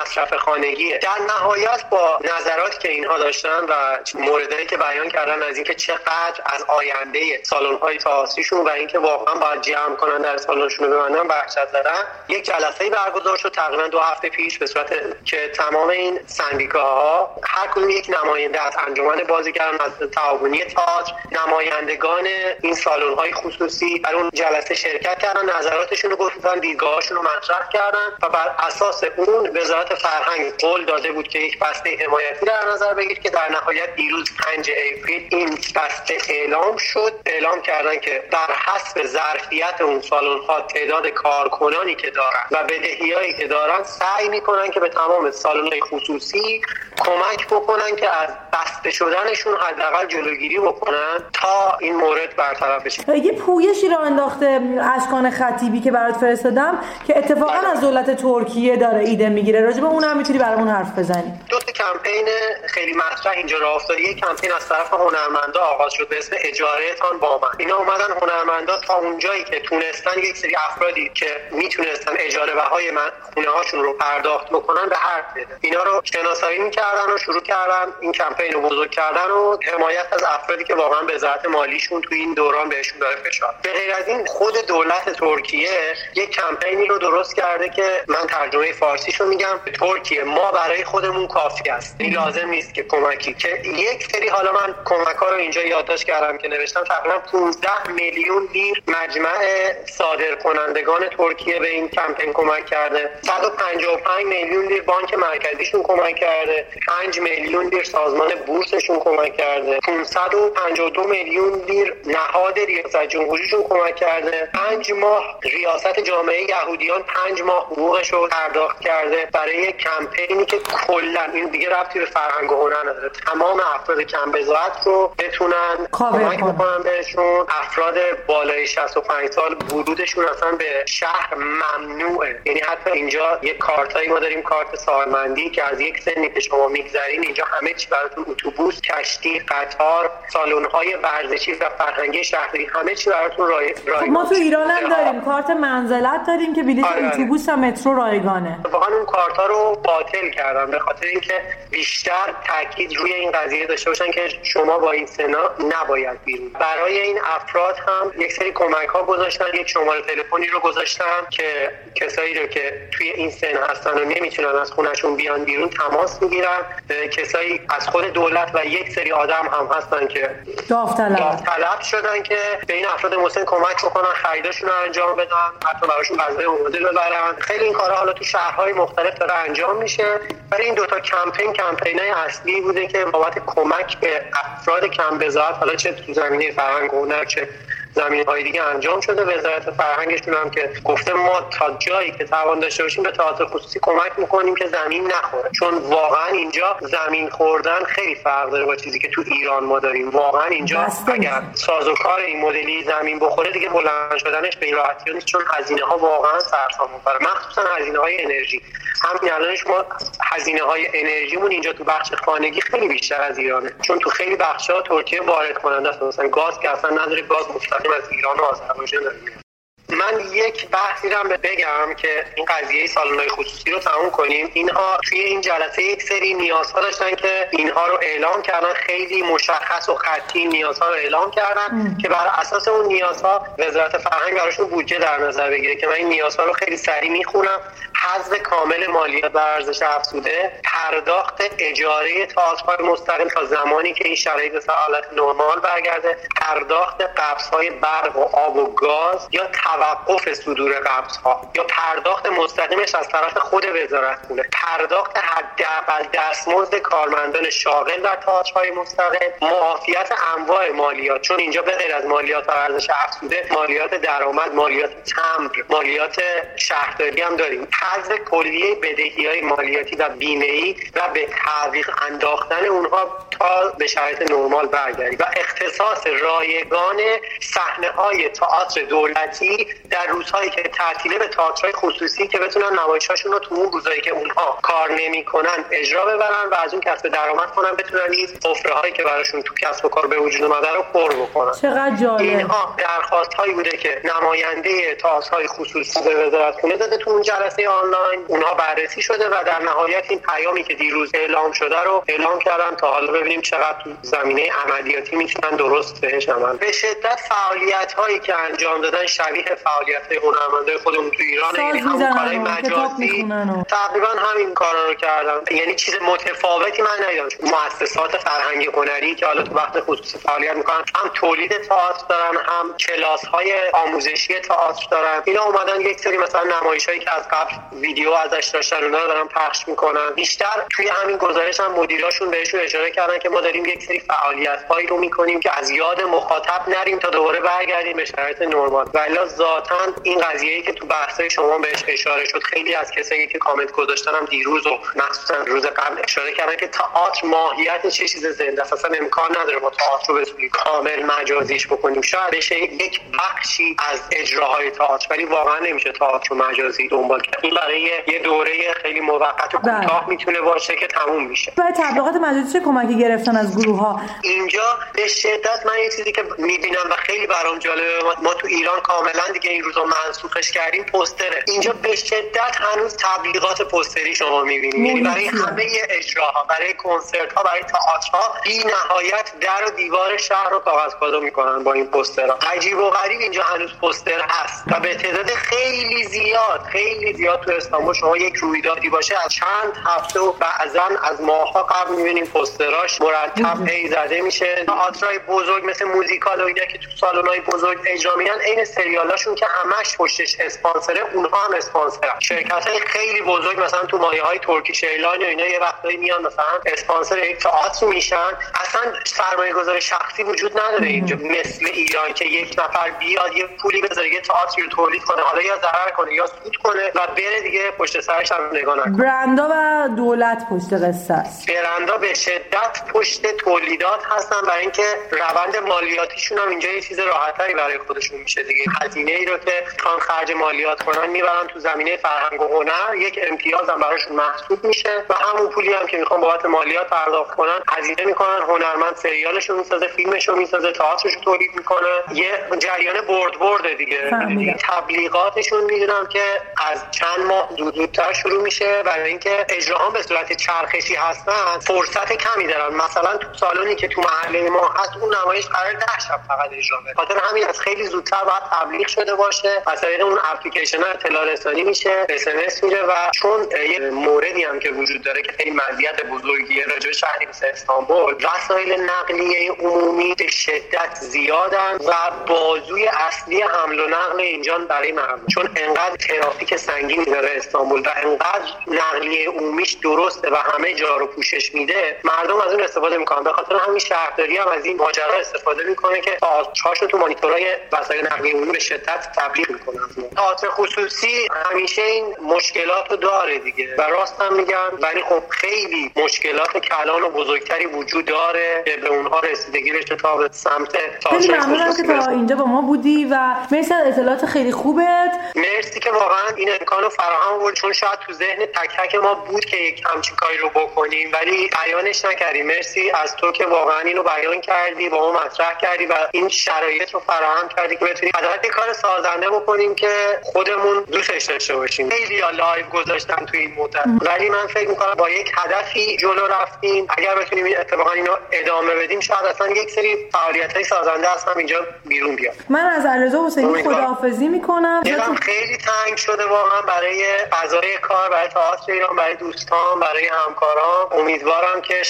مصرف 0.02 0.34
خانگیه. 0.34 0.97
در 1.02 1.18
نهایت 1.28 1.90
با 1.90 2.20
نظراتی 2.24 2.78
که 2.80 2.90
اینها 2.90 3.18
داشتن 3.18 3.66
و 3.70 4.00
موردهایی 4.14 4.66
که 4.66 4.78
بیان 4.78 5.10
کردن 5.10 5.44
از 5.44 5.56
اینکه 5.56 5.76
چقدر 5.76 6.42
از 6.46 6.64
آینده 6.68 7.44
سالن 7.44 7.78
های 7.78 7.98
تئاتریشون 7.98 8.66
و 8.66 8.70
اینکه 8.70 9.00
واقعا 9.00 9.36
باید 9.36 9.62
جمع 9.62 9.96
کنن 9.96 10.18
در 10.18 10.38
سالنشون 10.38 10.92
رو 10.92 11.00
ببندن 11.00 11.28
وحشت 11.28 11.68
زدن 11.68 12.04
یک 12.30 12.46
جلسه 12.46 12.90
برگزار 12.90 13.38
شد 13.38 13.52
تقریبا 13.52 13.88
دو 13.88 14.00
هفته 14.00 14.30
پیش 14.30 14.58
به 14.58 14.66
صورت 14.66 14.94
که 15.26 15.52
تمام 15.56 15.90
این 15.90 16.20
سندیکاها 16.28 17.36
هر 17.44 17.68
کدوم 17.68 17.90
یک 17.90 18.10
نماینده 18.24 18.62
از 18.62 18.74
انجمن 18.88 19.24
بازیگران 19.28 19.82
از 19.82 20.10
تعاونی 20.10 20.64
تئاتر 20.66 21.14
نمایندگان 21.32 22.28
این 22.62 22.76
سالن 22.76 23.14
های 23.14 23.34
خصوصی 23.34 24.00
در 24.00 24.16
اون 24.16 24.30
جلسه 24.34 24.76
شرکت 24.76 25.20
کردن 25.20 25.58
نظراتشون 25.58 26.12
رو 26.12 26.18
گفتن 26.18 26.60
دیدگاهاشون 26.60 27.18
رو 27.18 27.24
مطرح 27.24 27.70
کردن 27.70 28.08
و 28.22 28.30
بر 28.30 28.56
اساس 28.60 29.04
اون 29.18 29.58
وزارت 29.58 29.96
فرهنگ 29.96 30.58
قول 30.58 30.86
داده 30.88 31.12
بود 31.12 31.28
که 31.28 31.39
یک 31.39 31.60
بسته 31.60 31.89
حمایتی 32.06 32.45
در 32.45 32.71
نظر 32.73 32.93
بگیرد 32.93 33.19
که 33.19 33.30
در 33.30 33.52
نهایت 33.52 33.95
دیروز 33.95 34.30
5 34.56 34.71
اپریل 34.78 35.28
این 35.32 35.50
بسته 35.50 36.13
اعلام 36.30 36.78
شد. 36.78 37.13
اعلام 37.26 37.62
کردن 37.62 38.00
که 38.00 38.23
در 38.32 38.54
حسب 38.65 39.06
ظرفیت 39.06 39.82
اون 39.82 40.02
سالن 40.02 40.39
ها 40.47 40.62
تعداد 40.62 41.08
کارکنانی 41.08 41.95
که 41.95 42.10
دارن 42.10 42.45
و 42.52 42.63
بدهیایی 42.63 43.34
که 43.34 43.47
دارن 43.47 43.84
سعی 43.84 44.30
می‌کنن 44.30 44.71
که 44.71 44.80
به 44.80 44.89
تمام 44.89 45.32
سالن 45.32 45.69
خصوصی 45.91 46.62
کمک 47.00 47.47
بکنن 47.47 47.95
که 47.95 48.08
از 48.23 48.30
بسته 48.54 48.91
شدنشون 48.91 49.54
حداقل 49.56 50.06
جلوگیری 50.06 50.60
بکنن 50.60 51.17
تا 51.34 51.78
این 51.82 51.95
مورد 51.95 52.36
برطرف 52.36 52.84
بشه. 52.84 53.17
یه 53.17 53.32
پویشی 53.32 53.89
رو 53.89 54.00
انداخته 54.00 54.62
اشکان 54.97 55.30
خطیبی 55.30 55.80
که 55.80 55.91
برات 55.91 56.17
فرستادم 56.17 56.80
که 57.08 57.17
اتفاقا 57.17 57.54
از 57.54 57.82
دولت 57.82 58.21
ترکیه 58.21 58.76
داره 58.76 59.00
ایده 59.00 59.30
می‌گیره. 59.30 59.62
راجع 59.62 59.82
به 59.82 59.88
اون 59.88 60.04
هم 60.04 60.17
می‌تونی 60.17 60.39
برامون 60.39 60.66
حرف 60.69 60.99
بزنی 60.99 61.39
دو 61.49 61.60
کمپین 61.60 62.27
خیلی 62.67 62.93
مطرح 62.93 63.34
اینجا 63.34 63.58
راه 63.58 63.75
افتاد 63.75 63.99
یک 63.99 64.19
کمپین 64.19 64.53
از 64.53 64.69
طرف 64.69 64.93
هنرمندا 64.93 65.60
آغاز 65.60 65.93
شد 65.93 66.08
به 66.10 66.17
اسم 66.17 66.36
اجاره 66.39 66.93
تان 66.93 67.17
با 67.19 67.39
من. 67.43 67.49
اینا 67.58 67.75
اومدن 67.77 68.12
هنرمندا 68.21 68.80
تا 68.80 68.95
اونجایی 68.95 69.43
که 69.43 69.60
تونستن 69.60 70.19
یک 70.19 70.38
سری 70.38 70.56
افرادی 70.56 71.12
که 71.13 71.27
می‌تونستن 71.51 72.12
اجاره 72.17 72.53
بهای 72.53 72.91
من 72.91 73.12
خونه 73.34 73.49
هاشون 73.49 73.84
رو 73.84 73.93
پرداخت 73.93 74.49
بکنن 74.49 74.89
به 74.89 74.95
هر 74.95 75.21
بده. 75.36 75.58
اینا 75.62 75.84
رو 75.84 76.01
شناسایی 76.03 76.60
می‌کردن 76.60 77.13
و 77.13 77.17
شروع 77.17 77.41
کردن 77.41 77.93
این 78.01 78.12
کمپین 78.12 78.53
رو 78.53 78.62
بزرگ 78.62 78.91
کردن 78.91 79.32
و 79.32 79.58
حمایت 79.73 80.08
از 80.12 80.23
افرادی 80.23 80.63
که 80.63 80.75
واقعا 80.75 81.01
به 81.01 81.17
ذات 81.17 81.45
مالیشون 81.45 82.01
تو 82.01 82.15
این 82.15 82.34
دوران 82.34 82.69
بهشون 82.69 82.99
داره 82.99 83.15
فشار. 83.15 83.56
به 83.62 83.73
غیر 83.73 83.93
از 83.93 84.08
این 84.08 84.25
خود 84.25 84.65
دولت 84.67 85.10
ترکیه 85.10 85.69
یک 86.15 86.32
کمپینی 86.32 86.88
رو 86.88 86.97
درست 86.97 87.36
کرده 87.36 87.69
که 87.69 88.03
من 88.08 88.27
ترجمه 88.27 88.73
فارسیشو 88.73 89.25
میگم. 89.25 89.60
ترکیه. 89.80 90.23
ما 90.23 90.51
برای 90.58 90.84
خودمون 90.84 91.28
کافی 91.28 91.70
است. 91.70 91.96
این 92.00 92.13
لازم 92.13 92.50
نیست 92.50 92.74
که 92.74 92.84
کمکی. 92.84 93.34
که 93.34 93.50
یک 93.65 94.08
سری 94.12 94.28
حالا 94.28 94.52
من 94.52 94.76
کمک 94.86 95.15
ها 95.15 95.30
رو 95.30 95.36
اینجا 95.36 95.62
یادداشت 95.62 96.04
کردم 96.04 96.38
که 96.38 96.48
نوشتم 96.48 96.84
تقریبا 96.84 97.20
15 97.20 97.70
میلیون 97.96 98.48
لیر 98.54 98.84
مجمع 98.88 99.74
صادر 99.86 100.36
کنندگان 100.36 101.10
ترکیه 101.10 101.60
به 101.60 101.70
این 101.70 101.88
کمپین 101.88 102.34
کمک 102.34 102.65
کرده. 102.65 103.10
155 103.22 104.26
میلیون 104.26 104.65
لیر 104.65 104.82
بانک 104.82 105.13
مرکزیشون 105.13 105.84
کمک 105.84 106.15
کرده. 106.15 106.67
5 107.04 107.20
میلیون 107.20 107.67
لیر 107.67 107.84
سازمان 107.84 108.36
بورسشون 108.36 109.00
کمک 109.00 109.38
کرده. 109.38 109.80
552 109.80 111.04
میلیون 111.04 111.62
لیر 111.67 111.93
نهاد 112.06 112.60
ریاست 112.60 113.04
جمهوریشون 113.04 113.63
کمک 113.63 113.96
کرده. 113.96 114.50
5 114.54 114.91
ماه 114.91 115.39
ریاست 115.43 116.00
جامعه 116.00 116.43
یهودیان 116.50 117.04
5 117.04 117.41
ماه 117.41 117.65
حقوقش 117.65 118.13
رو 118.13 118.28
پرداخت 118.28 118.82
کرده. 118.82 119.30
برای 119.34 119.72
کمپینی 119.72 120.47
که 120.48 120.58
کلا 120.88 121.22
این 121.34 121.50
دیگه 121.50 121.70
رفتی 121.70 122.00
به 122.00 122.06
فرهنگ 122.06 122.52
و 122.52 122.56
هنر 122.56 122.80
نداره. 122.90 123.10
تمام 123.10 123.62
افراد 123.76 124.02
کم 124.02 124.32
بزاعت 124.32 124.72
رو 124.86 125.14
بتونن 125.20 125.88
کمک 125.92 126.44
بکنن 126.44 126.84
بهشون. 126.84 127.46
افراد 127.62 127.96
بالای 128.28 128.68
65 128.68 129.32
سال 129.32 129.56
ورودشون 129.74 130.26
اصلا 130.26 130.52
به 130.52 130.86
شهر 130.88 131.36
ممنوعه. 131.36 132.42
یعنی 132.46 132.60
حتی 132.60 132.92
اینجا 132.92 133.40
یک 133.42 133.58
کارتایی 133.58 134.10
ما 134.10 134.20
داریم 134.20 134.42
کارت 134.42 134.76
سالمندی 134.76 135.50
که 135.50 135.72
از 135.72 135.80
یک 135.80 136.00
سنی 136.00 136.30
که 136.30 136.40
شما 136.40 136.68
میگذرین 136.68 137.24
اینجا 137.24 137.44
همه 137.46 137.74
چی 137.74 137.88
براتون 137.90 138.26
اتوبوس 138.28 138.82
کشتی 138.82 139.40
قطار 139.40 140.10
سالن‌های 140.34 140.94
ورزشی 140.94 141.54
و 141.54 141.70
فرهنگی 141.78 142.24
شهری 142.24 142.66
همه 142.66 142.96
چی 142.96 143.10
براتون 143.10 143.48
رای 143.48 143.74
خب 143.76 144.08
ما 144.10 144.26
تو 144.26 144.36
ایران 144.36 144.70
هم 144.70 144.90
داریم. 144.90 145.22
کارت 145.22 145.50
منزلت 145.50 146.28
داریم 146.28 146.56
که 146.56 146.64
بلیط 146.64 146.86
آره 146.86 147.08
اتوبوس 147.08 147.50
و 147.50 147.56
مترو 147.56 147.96
رایگانه. 147.96 148.60
واقعا 148.72 148.96
اون 148.96 149.06
کارت 149.06 149.40
رو 149.40 149.82
باطل 149.84 150.30
کردن 150.38 150.71
به 150.71 150.80
خاطر 150.80 151.06
اینکه 151.06 151.41
بیشتر 151.71 152.34
تاکید 152.47 152.95
روی 152.95 153.13
این 153.13 153.32
قضیه 153.32 153.65
داشته 153.65 153.89
باشن 153.89 154.12
که 154.12 154.30
شما 154.43 154.78
با 154.78 154.91
این 154.91 155.06
سنا 155.06 155.52
نباید 155.60 156.23
بیرون. 156.23 156.50
برای 156.50 157.00
این 157.00 157.19
افراد 157.36 157.78
هم 157.88 158.12
یک 158.17 158.32
سری 158.32 158.52
کمک 158.52 158.88
ها 158.88 159.04
گذاشتن 159.04 159.45
یک 159.54 159.69
شماره 159.69 160.02
تلفنی 160.02 160.47
رو 160.47 160.60
گذاشتن 160.60 161.28
که 161.30 161.71
کسایی 161.95 162.34
رو 162.39 162.47
که 162.47 162.88
توی 162.91 163.10
این 163.10 163.32
سن 163.32 163.58
هستن 163.69 163.91
و 163.91 164.06
نمی‌تونن 164.06 164.56
از 164.56 164.71
خونشون 164.71 165.15
بیان 165.15 165.43
بیرون 165.43 165.69
تماس 165.69 166.21
می‌گیرن. 166.21 166.65
کسایی 167.12 167.62
از 167.69 167.88
خود 167.88 168.06
دولت 168.06 168.52
و 168.54 168.65
یک 168.65 168.93
سری 168.95 169.12
آدم 169.12 169.50
هم 169.52 169.69
هستن 169.78 170.08
که 170.08 170.36
داوطلب. 170.69 171.82
شدن 171.82 172.23
که 172.23 172.38
به 172.67 172.73
این 172.73 172.88
افراد 172.88 173.15
مسن 173.15 173.45
کمک 173.45 173.86
بکنن 173.86 174.13
خریداشون 174.13 174.69
رو 174.69 174.76
انجام 174.86 175.15
بدن 175.15 175.52
حتی 175.65 175.88
براشون 175.88 176.17
غذای 176.17 176.45
اومده 176.45 176.80
ببرن. 176.80 177.36
خیلی 177.39 177.63
این 177.63 177.73
کارا 177.73 177.95
حالا 177.95 178.13
تو 178.13 178.23
شهرهای 178.23 178.73
مختلف 178.73 179.17
داره 179.17 179.34
انجام 179.34 179.78
میشه. 179.78 180.19
برای 180.50 180.66
این 180.66 180.76
دوتا 180.76 181.00
کمپین 181.00 181.54
کمپین 181.54 182.00
های 182.00 182.10
اصلی 182.10 182.62
بوده 182.62 182.88
که 182.88 183.06
بابت 183.06 183.40
کمک 183.46 184.00
به 184.00 184.22
افراد 184.34 184.86
کم 184.86 185.18
بزاعت 185.18 185.56
حالا 185.56 185.76
چه 185.76 185.92
تو 185.92 186.13
زمینه 186.13 186.52
فرهنگ 186.52 186.90
هنر 186.90 187.26
چه 187.26 187.50
زمین 187.98 188.26
های 188.28 188.44
دیگه 188.44 188.64
انجام 188.64 189.02
شده. 189.02 189.24
وزارت 189.24 189.72
فرهنگشون 189.72 190.34
هم 190.34 190.50
که 190.50 190.70
گفته 190.84 191.14
ما 191.14 191.42
تا 191.60 191.78
جایی 191.80 192.12
که 192.12 192.26
توان 192.26 192.60
داشته 192.60 192.84
باشیم 192.84 193.04
به 193.04 193.12
تئاتر 193.12 193.46
خصوصی 193.46 193.80
کمک 193.82 194.12
می‌کنیم 194.18 194.56
که 194.56 194.68
زمین 194.68 195.08
نخوره. 195.08 195.50
چون 195.60 195.74
واقعا 195.78 196.28
اینجا 196.28 196.78
زمین 196.82 197.30
خوردن 197.30 197.84
خیلی 197.84 198.16
فرق 198.16 198.50
داره 198.50 198.66
با 198.66 198.76
چیزی 198.76 199.00
که 199.00 199.08
تو 199.08 199.24
ایران 199.28 199.64
ما 199.64 199.80
داریم. 199.80 200.10
واقعا 200.10 200.46
اینجا 200.46 200.88
اگر 201.14 201.42
سازوکار 201.54 202.20
این 202.20 202.42
مدلی 202.42 202.84
زمین 202.84 203.20
بخوره 203.20 203.52
دیگه 203.52 203.70
بلند 203.70 204.18
شدنش 204.18 204.58
به 204.58 204.66
این 204.66 204.76
راحتی 204.76 205.14
نیست 205.14 205.26
چون 205.26 205.42
هزینه 205.48 205.86
ها 205.86 205.98
واقعا 205.98 206.40
سرسام 206.40 206.90
می‌بره. 206.94 207.18
مخصوصا 207.22 207.62
هزینه 207.78 208.00
های 208.00 208.24
انرژی. 208.24 208.62
همین 209.04 209.34
الانش 209.34 209.68
ما 209.68 209.86
هزینه 210.24 210.64
های 210.64 210.88
انرژیمون 210.94 211.52
اینجا 211.52 211.74
تو 211.74 211.84
بخش 211.84 212.14
خانگی 212.26 212.62
خیلی 212.62 212.88
بیشتر 212.88 213.22
از 213.22 213.38
ایرانه. 213.38 213.74
چون 213.82 214.00
تو 214.00 214.10
خیلی 214.10 214.36
بخش 214.36 214.70
ها 214.70 214.82
ترکیه 214.82 215.22
وارد 215.22 215.58
کننده 215.58 215.90
است. 215.90 216.04
مثلا 216.04 216.28
گاز 216.28 216.60
که 216.60 216.70
اصلا 216.70 216.90
نداره 216.90 217.22
گاز 217.22 217.46
مستقیم 217.56 217.87
از 217.93 218.10
ایران 218.12 218.38
و 218.39 218.41
آذربایجان 218.43 219.04
داره 219.04 219.47
من 219.89 220.19
یک 220.34 220.69
بحثی 220.69 221.10
رو 221.10 221.23
بگم 221.43 221.93
که 221.97 222.26
این 222.36 222.45
قضیه 222.45 222.88
سالن‌های 222.88 223.30
خصوصی 223.30 223.71
رو 223.71 223.80
تموم 223.80 224.12
کنیم. 224.12 224.52
اینها 224.54 224.97
توی 225.10 225.19
این 225.19 225.41
جلسه 225.41 225.84
یک 225.84 226.04
سری 226.04 226.34
نیازها 226.34 226.82
داشتن 226.82 227.15
که 227.15 227.50
اینها 227.52 227.88
رو 227.88 228.00
اعلام 228.02 228.41
کردن. 228.41 228.73
خیلی 228.73 229.21
مشخص 229.21 229.89
و 229.89 229.95
خطی 229.95 230.45
نیازها 230.45 230.89
رو 230.89 230.95
اعلام 230.95 231.32
کردن 231.32 231.97
که 232.02 232.10
بر 232.10 232.28
اساس 232.38 232.67
اون 232.67 232.86
نیازها 232.86 233.47
وزارت 233.58 233.97
فرهنگ 233.97 234.34
براشون 234.34 234.67
بودجه 234.67 234.97
در 234.97 235.17
نظر 235.17 235.50
بگیره 235.50 235.76
که 235.76 235.88
من 235.88 235.93
این 235.93 236.10
نیازها 236.10 236.43
رو 236.43 236.54
خیلی 236.54 236.78
سریع 236.78 237.12
می‌خونم. 237.12 237.60
حذف 238.02 238.41
کامل 238.41 238.88
مالیات 238.88 239.32
بر 239.32 239.54
ارزش 239.54 239.82
افزوده. 239.82 240.62
پرداخت 240.63 241.43
اجاره 241.60 242.26
تئاترهای 242.26 242.78
مستقل 242.86 243.30
تا 243.30 243.45
زمانی 243.45 243.93
که 243.93 244.06
این 244.06 244.15
شرایط 244.15 244.65
به 244.65 244.73
حالت 244.73 245.13
نرمال 245.13 245.60
برگرده. 245.60 246.18
پرداخت 246.41 247.01
قبض 247.01 247.47
های 247.47 247.70
برق 247.70 248.18
و 248.18 248.22
آب 248.22 248.57
و 248.57 248.74
گاز 248.74 249.28
یا 249.32 249.47
توقف 249.78 250.34
صدور 250.34 250.73
قبض 250.73 251.17
ها 251.17 251.51
یا 251.55 251.63
پرداخت 251.63 252.25
مستقیمش 252.25 252.95
از 252.95 253.07
طرف 253.09 253.38
خود 253.38 253.65
وزارت 253.65 254.19
خونه 254.28 254.43
پرداخت 254.53 255.17
حداقل 255.17 256.03
دستمزد 256.13 256.75
کارمندان 256.75 257.49
شاغل 257.49 258.01
در 258.01 258.15
تئاترهای 258.15 258.71
مستقل 258.71 259.17
معافیت 259.41 260.13
انواع 260.38 260.71
مالیات 260.71 261.21
چون 261.21 261.39
اینجا 261.39 261.61
به 261.61 261.71
غیر 261.71 261.95
از 261.95 262.05
مالیات 262.05 262.49
و 262.49 262.51
ارزش 262.51 262.89
افزوده 262.89 263.47
مالیات 263.51 263.93
درآمد 263.93 264.55
مالیات 264.55 264.89
تمبر 265.03 265.63
مالیات 265.69 266.21
شهرداری 266.55 267.21
هم 267.21 267.36
داریم. 267.36 267.67
حذف 267.82 268.11
کلیه 268.32 268.75
بدهی 268.75 269.28
های 269.28 269.41
مالیاتی 269.41 269.95
و 269.95 270.09
بیمه 270.09 270.45
ای 270.45 270.75
و 270.95 271.01
به 271.13 271.28
تعویق 271.45 271.89
انداختن 272.09 272.65
اونها 272.65 273.26
تا 273.40 273.74
به 273.78 273.88
شرایط 273.88 274.32
نرمال 274.32 274.68
برگردیم 274.68 275.18
و 275.20 275.26
اختصاص 275.38 276.08
رایگان 276.08 276.98
صحنه 277.42 277.92
های 277.92 278.30
تئاتر 278.30 278.82
دولتی 278.82 279.68
در 279.90 280.08
روزهایی 280.08 280.50
که 280.50 280.64
تعطیله 280.64 281.18
به 281.20 281.28
تئاترهای 281.28 281.74
خصوصی 281.74 282.28
که 282.28 282.38
بتونن 282.38 282.80
نمایشاشون 282.80 283.32
رو 283.32 283.40
تو 283.40 283.56
اون 283.56 283.72
روزایی 283.72 284.02
که 284.02 284.12
اونها 284.12 284.58
کار 284.62 284.92
نمی‌کنن 284.92 285.66
اجرا 285.72 286.06
ببرن 286.06 286.50
و 286.52 286.56
از 286.56 286.74
اون 286.74 286.82
کسب 286.82 287.08
درآمد 287.08 287.52
کنن 287.52 287.72
بتونن 287.72 288.12
این 288.12 288.28
حفره 288.46 288.74
هایی 288.74 288.94
که 288.94 289.04
براشون 289.04 289.42
تو 289.42 289.54
کسب 289.54 289.86
و 289.86 289.90
کار 289.90 290.08
به 290.08 290.18
وجود 290.20 290.44
اومده 290.44 290.72
رو 290.72 290.84
پر 290.94 291.16
بکنن. 291.16 291.52
چقدر 291.62 291.96
جالب. 291.96 292.22
اینها 292.22 292.76
درخواست 292.78 293.34
هایی 293.34 293.54
بوده 293.54 293.78
که 293.78 294.02
نماینده 294.04 294.96
تئاترهای 294.96 295.48
خصوصی 295.48 296.02
به 296.02 296.16
وزارت 296.16 296.56
خونه 296.62 296.78
داده 296.78 296.98
تو 296.98 297.10
اون 297.10 297.22
جلسه 297.22 297.70
آنلاین. 297.70 298.26
اونها 298.28 298.54
بررسی 298.54 299.02
شده 299.02 299.30
و 299.30 299.44
در 299.46 299.60
نهایت 299.60 300.04
این 300.10 300.20
پیامی 300.20 300.64
که 300.64 300.74
دیروز 300.74 301.12
اعلام 301.14 301.52
شده 301.52 301.84
رو 301.84 302.04
اعلام 302.08 302.40
کردن 302.40 302.76
تا 302.76 302.88
حالا 302.88 303.12
ببینیم 303.28 303.41
چقدر 303.41 303.84
زمینه 304.01 304.51
عملیاتی 304.65 305.15
می‌تونن 305.15 305.55
درست 305.55 306.01
بهش 306.01 306.30
عمل 306.30 306.57
به 306.57 306.71
شدت 306.71 307.19
فعالیت 307.30 307.93
هایی 307.93 308.19
که 308.19 308.36
انجام 308.36 308.82
دادن 308.82 309.05
شبیه 309.05 309.43
فعالیت 309.63 310.11
هنرمندای 310.23 310.78
خودمون 310.78 311.09
تو 311.09 311.23
ایران 311.23 311.55
یعنی 311.55 311.80
همون 311.80 312.13
کارهای 312.13 312.38
مجازی 312.38 313.28
تقریبا 313.69 314.07
همین 314.07 314.53
کارا 314.53 314.86
رو 314.88 314.93
کردن. 314.93 315.55
یعنی 315.57 315.75
چیز 315.75 315.95
متفاوتی 316.01 316.82
من 316.82 317.05
ندیدم. 317.07 317.28
مؤسسات 317.41 318.17
فرهنگی 318.17 318.65
هنری 318.65 319.15
که 319.15 319.25
حالا 319.25 319.43
تو 319.43 319.55
وقت 319.55 319.80
خصوصی 319.80 320.17
فعالیت 320.17 320.55
می‌کنن 320.55 320.84
هم 320.95 321.09
تولید 321.13 321.61
تئاتر 321.61 322.07
دارن 322.09 322.38
هم 322.38 322.75
کلاس 322.78 323.25
های 323.25 323.69
آموزشی 323.73 324.39
تئاتر 324.39 324.88
دارن. 324.91 325.21
اینا 325.25 325.43
اومدن 325.43 325.82
یک 325.82 325.99
سری 325.99 326.17
مثلا 326.17 326.43
نمایشایی 326.61 326.99
که 326.99 327.15
از 327.15 327.28
قبل 327.28 327.53
ویدیو 327.71 328.11
ازش 328.11 328.47
داشتن 328.53 328.84
اونا 328.84 329.01
رو 329.01 329.07
دارن 329.07 329.28
پخش 329.28 329.67
می‌کنن. 329.67 330.09
بیشتر 330.15 330.65
توی 330.69 330.88
همین 330.88 331.17
گزارش 331.17 331.59
هم 331.59 331.71
مدیراشون 331.71 332.32
بهشون 332.32 332.59
اشاره 332.59 332.91
کردن 332.91 333.16
که 333.20 333.30
ما 333.30 333.41
داریم 333.41 333.65
یک 333.65 333.84
سری 333.84 333.99
فعالیت 333.99 334.63
هایی 334.70 334.88
رو 334.88 334.97
می‌کنیم 334.97 335.39
که 335.39 335.57
از 335.57 335.70
یاد 335.70 336.01
مخاطب 336.01 336.61
نریم 336.68 336.99
تا 336.99 337.09
دوباره 337.09 337.39
برگردیم 337.39 337.97
به 337.97 338.05
شرایط 338.05 338.41
نرمال. 338.41 338.89
ولی 338.93 339.18
ذاتا 339.26 339.76
این 340.03 340.20
قضیه 340.20 340.61
که 340.61 340.74
تو 340.74 340.86
بحث 340.86 341.22
شما 341.22 341.57
بهش 341.57 341.84
اشاره 341.88 342.26
شد 342.26 342.43
خیلی 342.43 342.76
از 342.76 342.91
کسایی 342.91 343.28
که 343.28 343.38
کامنت 343.38 343.72
گذاشتن 343.72 344.11
هم 344.11 344.26
دیروز 344.26 344.68
و 344.68 344.80
مخصوصا 344.95 345.36
روز 345.47 345.65
قبل 345.65 346.01
اشاره 346.03 346.34
کردن 346.34 346.55
که 346.55 346.68
تئاتر 346.68 347.28
ماهیت 347.28 347.88
چه 347.88 348.07
چیز 348.07 348.26
زنده 348.26 348.61
است. 348.61 348.74
اصلا 348.74 348.91
امکان 348.99 349.32
نداره 349.41 349.59
ما 349.59 349.70
تئاتر 349.70 350.07
رو 350.07 350.38
به 350.38 350.49
کامل 350.49 351.03
مجازیش 351.03 351.68
بکنیم. 351.68 352.01
شاید 352.01 352.32
بشه 352.32 352.59
یک 352.59 353.01
بخشی 353.20 353.76
از 353.91 354.01
اجراهای 354.11 354.72
تئاتر 354.72 355.07
ولی 355.09 355.26
واقعا 355.26 355.59
نمیشه 355.59 355.91
تئاتر 355.91 356.36
مجازی 356.36 356.88
دنبال 356.88 357.22
کرد. 357.22 357.39
این 357.41 357.55
برای 357.55 357.82
یه 358.07 358.20
دوره 358.20 358.74
خیلی 358.74 358.99
موقت 358.99 359.55
و 359.55 359.57
کوتاه 359.57 360.01
بله. 360.01 360.09
می‌تونه 360.09 360.41
باشه 360.41 360.76
که 360.76 360.88
تموم 360.88 361.28
میشه. 361.28 361.53
برای 361.57 361.74
تبلیغات 361.74 362.15
مجازی 362.15 362.53
چه 362.53 362.59
کمکی 362.59 362.95
گرفتن 363.08 363.38
از 363.38 363.58
گروه 363.58 363.80
ها 363.80 364.01
اینجا 364.22 364.80
به 364.93 365.08
شدت 365.08 365.66
من 365.66 365.80
یه 365.84 365.89
چیزی 365.89 366.12
که 366.12 366.24
می‌بینم 366.38 366.86
و 366.91 366.93
خیلی 366.93 367.28
برام 367.28 367.60
جالبه 367.60 367.99
ما, 368.24 368.34
تو 368.34 368.47
ایران 368.47 368.80
کاملا 368.80 369.24
دیگه 369.34 369.49
این 369.51 369.64
روزا 369.64 369.84
منسوخش 369.84 370.51
کردیم 370.51 370.84
پوستره. 370.84 371.43
اینجا 371.47 371.74
به 371.74 371.95
شدت 371.95 372.55
هنوز 372.55 372.97
تبلیغات 372.97 373.62
پوستری 373.62 374.16
شما 374.16 374.43
می‌بینید. 374.43 374.88
یعنی 374.88 375.01
برای 375.01 375.28
همه 375.28 375.68
اجراها 375.89 376.43
برای 376.43 376.74
کنسرت 376.74 377.34
ها 377.34 377.43
برای 377.43 377.62
تئاترها 377.62 378.34
بی 378.43 378.58
نهایت 378.58 379.32
در 379.41 379.66
و 379.68 379.70
دیوار 379.70 380.18
شهر 380.18 380.49
رو 380.49 380.60
کاغذ 380.60 380.93
کادو 380.99 381.22
می‌کنن 381.22 381.64
با 381.64 381.74
این 381.74 381.88
پوسترها. 381.88 382.38
عجیب 382.55 382.78
و 382.78 382.89
غریب 382.89 383.22
اینجا 383.22 383.43
هنوز 383.43 383.74
پوستر 383.82 384.22
هست. 384.30 384.64
و 384.68 384.80
به 384.80 384.95
تعداد 384.95 385.30
خیلی 385.30 386.03
زیاد 386.03 386.62
خیلی 386.72 387.14
زیاد 387.14 387.41
تو 387.41 387.51
استانبول 387.51 387.93
شما 387.93 388.18
یک 388.18 388.36
رویدادی 388.36 388.89
باشه 388.89 389.16
از 389.26 389.34
چند 389.34 389.74
هفته 389.86 390.20
و 390.20 390.32
بعضا 390.32 390.89
از 391.03 391.22
ماهها 391.22 391.64
قبل 391.64 391.95
می‌بینیم 391.95 392.26
پوستراش 392.26 392.97
مرتب 393.02 393.68
هی 393.68 393.88
زده 393.88 394.22
میشه. 394.22 394.66
تئاترای 394.68 395.20
بزرگ 395.20 395.66
مثل 395.66 395.86
موزیکال 395.86 396.41
و 396.41 396.45
اینا 396.45 396.66
که 396.66 396.78
تو 396.78 396.89
سالن‌های 397.00 397.39
بزرگ 397.39 397.78
اجرا 397.88 398.16
میدن 398.16 398.39
عین 398.39 398.66
سریالاشون 398.66 399.36
که 399.36 399.45
همش 399.45 399.98
پشتش 399.98 400.38
اسپانسره 400.39 401.02
اونها 401.14 401.38
هم 401.38 401.54
اسپانسرن. 401.54 402.20
شرکت 402.20 402.68
های 402.68 402.80
خیلی 402.80 403.22
بزرگ 403.22 403.60
مثلا 403.60 403.86
تو 403.86 403.98
مایه 403.98 404.24
های 404.24 404.39
Turkish 404.39 404.84
Airline 404.84 405.22
و 405.22 405.26
اینا 405.26 405.48
یه 405.48 405.60
وقتایی 405.60 405.98
میان 405.98 406.22
مثلا 406.22 406.45
اسپانسر 406.66 407.18
یک 407.18 407.38
تئاتر 407.38 407.86
میشن. 407.86 408.32
اصلا 408.62 408.82
سرمایه 409.06 409.54
گذار 409.54 409.80
شخصی 409.80 410.24
وجود 410.24 410.60
نداره 410.60 410.88
اینجا. 410.88 411.16
مثل 411.16 411.66
ایران 411.74 412.14
که 412.14 412.26
یک 412.26 412.56
نفر 412.58 412.89
بیاد 412.89 413.38
یه 413.38 413.48
پولی 413.48 413.82
بذاره 413.82 414.14
یه 414.14 414.22
تئاتر 414.22 414.62
رو 414.62 414.70
تولید 414.70 415.04
کنه 415.04 415.22
حالا 415.22 415.41
یا 415.41 415.58
ضرر 415.58 415.91
کنه 415.98 416.14
یا 416.14 416.28
سود 416.28 416.56
کنه 416.56 416.88
و 416.95 417.08
بره 417.08 417.41
دیگه 417.43 417.72
پشت 417.72 418.02
سرش 418.02 418.32
هم 418.32 418.50
نگاه 418.54 418.78
نکنه. 418.78 418.98
برندا 418.98 419.50
و 419.52 419.88
دولت 419.95 420.45
پشت 420.52 420.74
قصه 420.74 421.14
است. 421.14 421.48
برندا 421.48 421.98
به 421.98 422.14
شدت 422.14 422.82
پشت 422.94 423.28
تولیدات 423.28 424.04
هستن 424.10 424.42
برای 424.42 424.62
اینکه 424.62 424.84
روند 425.12 425.58
مالیاتیشون 425.58 426.38
هم 426.38 426.50
اینجا 426.50 426.70
یه 426.70 426.82
چیز 426.82 427.00
راحتری 427.00 427.54
برای 427.54 427.78
خودشون 427.78 428.20
میشه 428.20 428.44
دیگه. 428.44 428.64
هزینه 428.82 429.12
ای 429.12 429.26
رو 429.26 429.38
که 429.38 429.52
کان 429.84 430.00
خرج 430.00 430.32
مالیات 430.32 430.84
کنن 430.84 431.10
می‌برن 431.10 431.48
تو 431.48 431.60
زمینه 431.60 431.98
فرهنگ 431.98 432.42
و 432.42 432.48
هنر 432.48 432.96
یک 432.96 433.20
امتیاز 433.28 433.70
هم 433.70 433.80
براشون 433.80 434.16
محسوب 434.16 434.66
میشه 434.66 435.06
و 435.10 435.14
همون 435.14 435.50
پولی 435.50 435.74
هم 435.74 435.88
که 435.88 435.98
می‌خوان 435.98 436.22
بابت 436.22 436.46
مالیات 436.46 436.88
پرداخت 436.88 437.36
کنن 437.36 437.60
هزینه 437.70 438.06
می‌کنن 438.06 438.42
هنرمند 438.48 438.96
سریالش 438.96 439.50
رو 439.50 439.58
می‌سازه 439.58 439.88
فیلمش 439.88 440.28
رو 440.30 440.36
می‌سازه 440.36 440.72
تئاترش 440.72 441.14
رو 441.14 441.22
تولید 441.22 441.52
می‌کنه. 441.56 441.88
یه 442.14 442.32
جریان 442.60 443.02
برد 443.02 443.40
برد 443.40 443.78
دیگه. 443.78 444.12
تبلیغاتشون 444.60 445.64
می‌دونم 445.64 446.08
که 446.08 446.24
از 446.72 446.84
چند 446.92 447.26
ماه 447.28 447.50
زودتر 447.58 448.14
شروع 448.14 448.44
میشه. 448.44 448.84
برای 448.84 449.10
اینکه 449.10 449.46
اجراها 449.50 449.90
به 449.90 450.04
صورت 450.04 450.34
چرخشی 450.34 450.96
هستن 450.96 451.60
فرصت 451.60 452.14
کمی 452.14 452.48
دارن 452.48 452.66
مثلا 452.72 453.18
تو 453.18 453.28
سالونی 453.34 453.76
که 453.76 453.88
تو 453.88 454.01
محله 454.01 454.49
ما 454.49 454.70
هست 454.76 454.97
اون 455.01 455.15
نمایش 455.15 455.47
قرار 455.47 455.74
ده 455.74 455.99
شب 456.07 456.20
فقط 456.28 456.49
اجرا 456.51 456.78
بشه. 456.86 456.93
خاطر 456.95 457.18
همین 457.30 457.47
از 457.47 457.59
خیلی 457.59 457.88
زودتر 457.88 458.24
باید 458.24 458.43
تبلیغ 458.51 458.88
شده 458.88 459.15
باشه. 459.15 459.61
از 459.68 459.82
طریق 459.82 460.05
اون 460.05 460.20
اپلیکیشن 460.34 460.84
ها 460.84 460.89
اطلاع 460.89 461.26
رسانی 461.26 461.63
میشه 461.63 462.07
اس 462.09 462.63
میره 462.63 462.84
و 462.84 462.93
چون 463.13 463.47
یه 463.72 463.89
موردی 463.89 464.43
هم 464.43 464.59
که 464.59 464.70
وجود 464.70 465.01
داره 465.01 465.22
که 465.22 465.32
خیلی 465.32 465.51
مزیت 465.51 466.05
بزرگیه 466.05 466.65
راجع 466.65 466.91
شهری 466.91 467.26
مثل 467.26 467.45
استانبول 467.45 468.15
وسایل 468.26 468.82
نقلیه 468.82 469.51
عمومی 469.51 470.15
به 470.15 470.28
شدت 470.28 470.95
زیادن 470.99 471.76
و 471.88 471.93
بازوی 472.28 472.88
اصلی 472.88 473.41
حمل 473.41 473.80
و 473.80 473.88
نقل 473.88 474.20
اینجا 474.20 474.57
برای 474.57 474.91
مردم. 474.91 475.26
چون 475.28 475.49
انقدر 475.55 475.95
ترافیک 475.95 476.55
سنگینی 476.55 477.05
داره 477.05 477.30
استانبول 477.36 477.82
و 477.82 477.89
انقدر 478.03 478.53
نقلیه 478.68 479.30
عمومیش 479.30 479.74
درسته 479.74 480.30
و 480.30 480.36
همه 480.36 480.74
جا 480.74 480.97
رو 480.97 481.07
پوشش 481.07 481.53
میده 481.53 481.99
مردم 482.03 482.41
از 482.41 482.53
اون 482.58 482.66
استفاده 482.66 482.97
می‌کنن 482.97 483.24
به 483.24 483.34
خاطر 483.34 483.55
همین 483.55 483.80
شهرداری 483.80 484.38
هم 484.38 484.47
از 484.47 484.66
این 484.66 484.78
ماجرا 484.78 485.20
استفاده 485.20 485.64
می‌کنه 485.64 486.01
که 486.01 486.18
چاشو 486.53 486.88
تو 486.88 486.97
مانیتورهای 486.97 487.45
وسایل 487.72 488.05
نقلیه 488.05 488.34
عمومی 488.34 488.51
به 488.51 488.60
شدت 488.60 489.08
تبلیغ 489.16 489.51
می‌کنن 489.51 490.10
تئاتر 490.16 490.49
خصوصی 490.49 491.28
همیشه 491.51 491.82
این 491.82 492.16
مشکلات 492.22 492.91
رو 492.91 492.97
داره 492.97 493.39
دیگه. 493.39 493.76
و 493.78 493.82
راست 493.82 494.22
هم 494.22 494.36
میگم 494.36 494.70
ولی 494.82 495.01
خب 495.01 495.24
خیلی 495.30 495.91
مشکلات 495.95 496.58
کلان 496.58 497.03
و 497.03 497.10
بزرگتری 497.10 497.66
وجود 497.66 498.05
داره 498.05 498.64
که 498.66 498.78
به 498.78 498.88
اونها 498.88 499.20
رسیدگی 499.20 499.72
بشه 499.72 499.95
تا 499.95 500.16
به 500.18 500.30
سمت 500.32 500.78
خیلی 501.10 501.28
ممنونم 501.28 501.76
که 501.76 501.84
تا 501.84 502.12
اینجا 502.12 502.36
با 502.36 502.45
ما 502.45 502.62
بودی 502.62 503.05
و 503.05 503.36
مرسی 503.51 503.74
از 503.74 503.88
اطلاعات 503.88 504.26
خیلی 504.26 504.51
خوبت. 504.51 505.12
مرسی 505.36 505.80
که 505.80 505.91
واقعا 505.91 506.28
این 506.36 506.49
امکان 506.51 506.84
رو 506.84 506.89
فراهم 506.89 507.39
بود 507.39 507.53
چون 507.53 507.74
شاید 507.74 507.99
تو 508.08 508.14
ذهن 508.14 508.45
تک 508.45 508.70
تک 508.78 508.95
ما 508.95 509.14
بود 509.14 509.45
که 509.45 509.58
یک 509.58 509.84
همچین 509.93 510.16
کاری 510.16 510.38
رو 510.38 510.49
بکنیم 510.49 511.12
ولی 511.14 511.49
بیانش 511.66 512.05
نکردیم. 512.05 512.47
مرسی 512.48 512.91
از 513.04 513.16
تو 513.16 513.32
که 513.32 513.45
واقعا 513.45 513.80
اینو 513.80 514.04
بیان 514.04 514.41
کردی 514.41 514.89
با 514.89 514.98
ما 514.98 515.20
مطرح 515.22 515.58
کردی 515.62 515.86
و 515.86 515.93
این 516.12 516.30
شرایط 516.30 516.93
رو 516.93 517.00
فراهم 517.00 517.48
کردی 517.58 517.76
که 517.78 517.86
بتونیم 517.86 518.12
حداقل 518.18 518.50
کار 518.50 518.74
سازنده 518.74 519.30
بکنیم 519.30 519.76
که 519.76 520.20
خودمون 520.24 520.84
دوستش 520.84 521.24
داشته 521.26 521.56
باشیم. 521.56 521.89
خیلی 521.89 522.18
live 522.18 522.66
گذاشتن 522.74 523.26
تو 523.26 523.38
این 523.38 523.54
مدت. 523.58 523.86
ولی 524.02 524.30
من 524.30 524.48
فکر 524.48 524.70
می‌کنم 524.70 524.93
با 524.93 525.10
یک 525.10 525.32
هدفی 525.36 525.98
جلو 525.98 526.28
رفتیم. 526.28 526.88
اگر 526.98 527.16
بتونیم 527.16 527.56
اتفاقا 527.60 527.91
اینو 527.91 528.16
ادامه 528.32 528.76
بدیم 528.76 529.00
شاید 529.00 529.26
اصلا 529.26 529.48
یک 529.48 529.72
سری 529.72 530.10
فعالیت 530.12 530.54
های 530.54 530.64
سازنده 530.64 531.10
اصلا 531.10 531.34
اینجا 531.34 531.66
بیرون 531.86 532.16
بیاد. 532.16 532.36
من 532.50 532.66
از 532.66 532.86
علیرضا 532.86 533.26
حسینی 533.28 533.64
خداحافظی 533.64 534.28
می‌کنم. 534.28 534.82
دلم 534.86 535.16
خیلی 535.16 535.58
تنگ 535.58 535.98
شده 535.98 536.26
واقعا 536.26 536.62
برای 536.62 537.06
فضای 537.32 537.78
کار 537.78 538.10
برای 538.10 538.28
تئاتر 538.28 538.72
ایران 538.72 538.95
برای 538.95 539.16
دوستان 539.16 539.80
برای 539.82 540.08
همکاران. 540.08 540.88
امیدوارم 540.91 541.62
که 541.62 541.84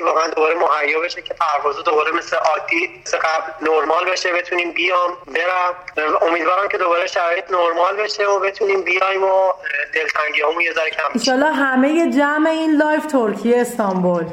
شرایطی 0.00 0.02
واقعا 0.02 0.28
دوباره 0.28 0.54
مهیا 0.54 1.00
بشه 1.00 1.22
که 1.22 1.34
پرواز 1.34 1.76
دوباره 1.84 2.12
مثل 2.12 2.36
عادی 2.36 2.90
مثل 3.06 3.18
قبل 3.18 3.70
نرمال 3.70 4.10
بشه 4.10 4.32
بتونیم 4.32 4.72
بیام 4.72 5.10
برم. 5.26 6.16
امیدوارم 6.22 6.68
که 6.68 6.78
دوباره 6.78 7.06
شرایط 7.06 7.44
نرمال 7.50 7.96
بشه 7.96 8.26
و 8.26 8.40
بتونیم 8.40 8.82
بیایم 8.82 9.24
و 9.24 9.52
دلتنگی 9.94 10.42
همون 10.42 10.60
یه 10.60 10.72
ذره 10.72 10.90
کم 10.90 11.12
بشه. 11.14 11.32
همه 11.32 12.10
جمع 12.10 12.50
این 12.50 12.76
live 12.76 13.06
ترکیه 13.06 13.60
استانبول. 13.60 14.24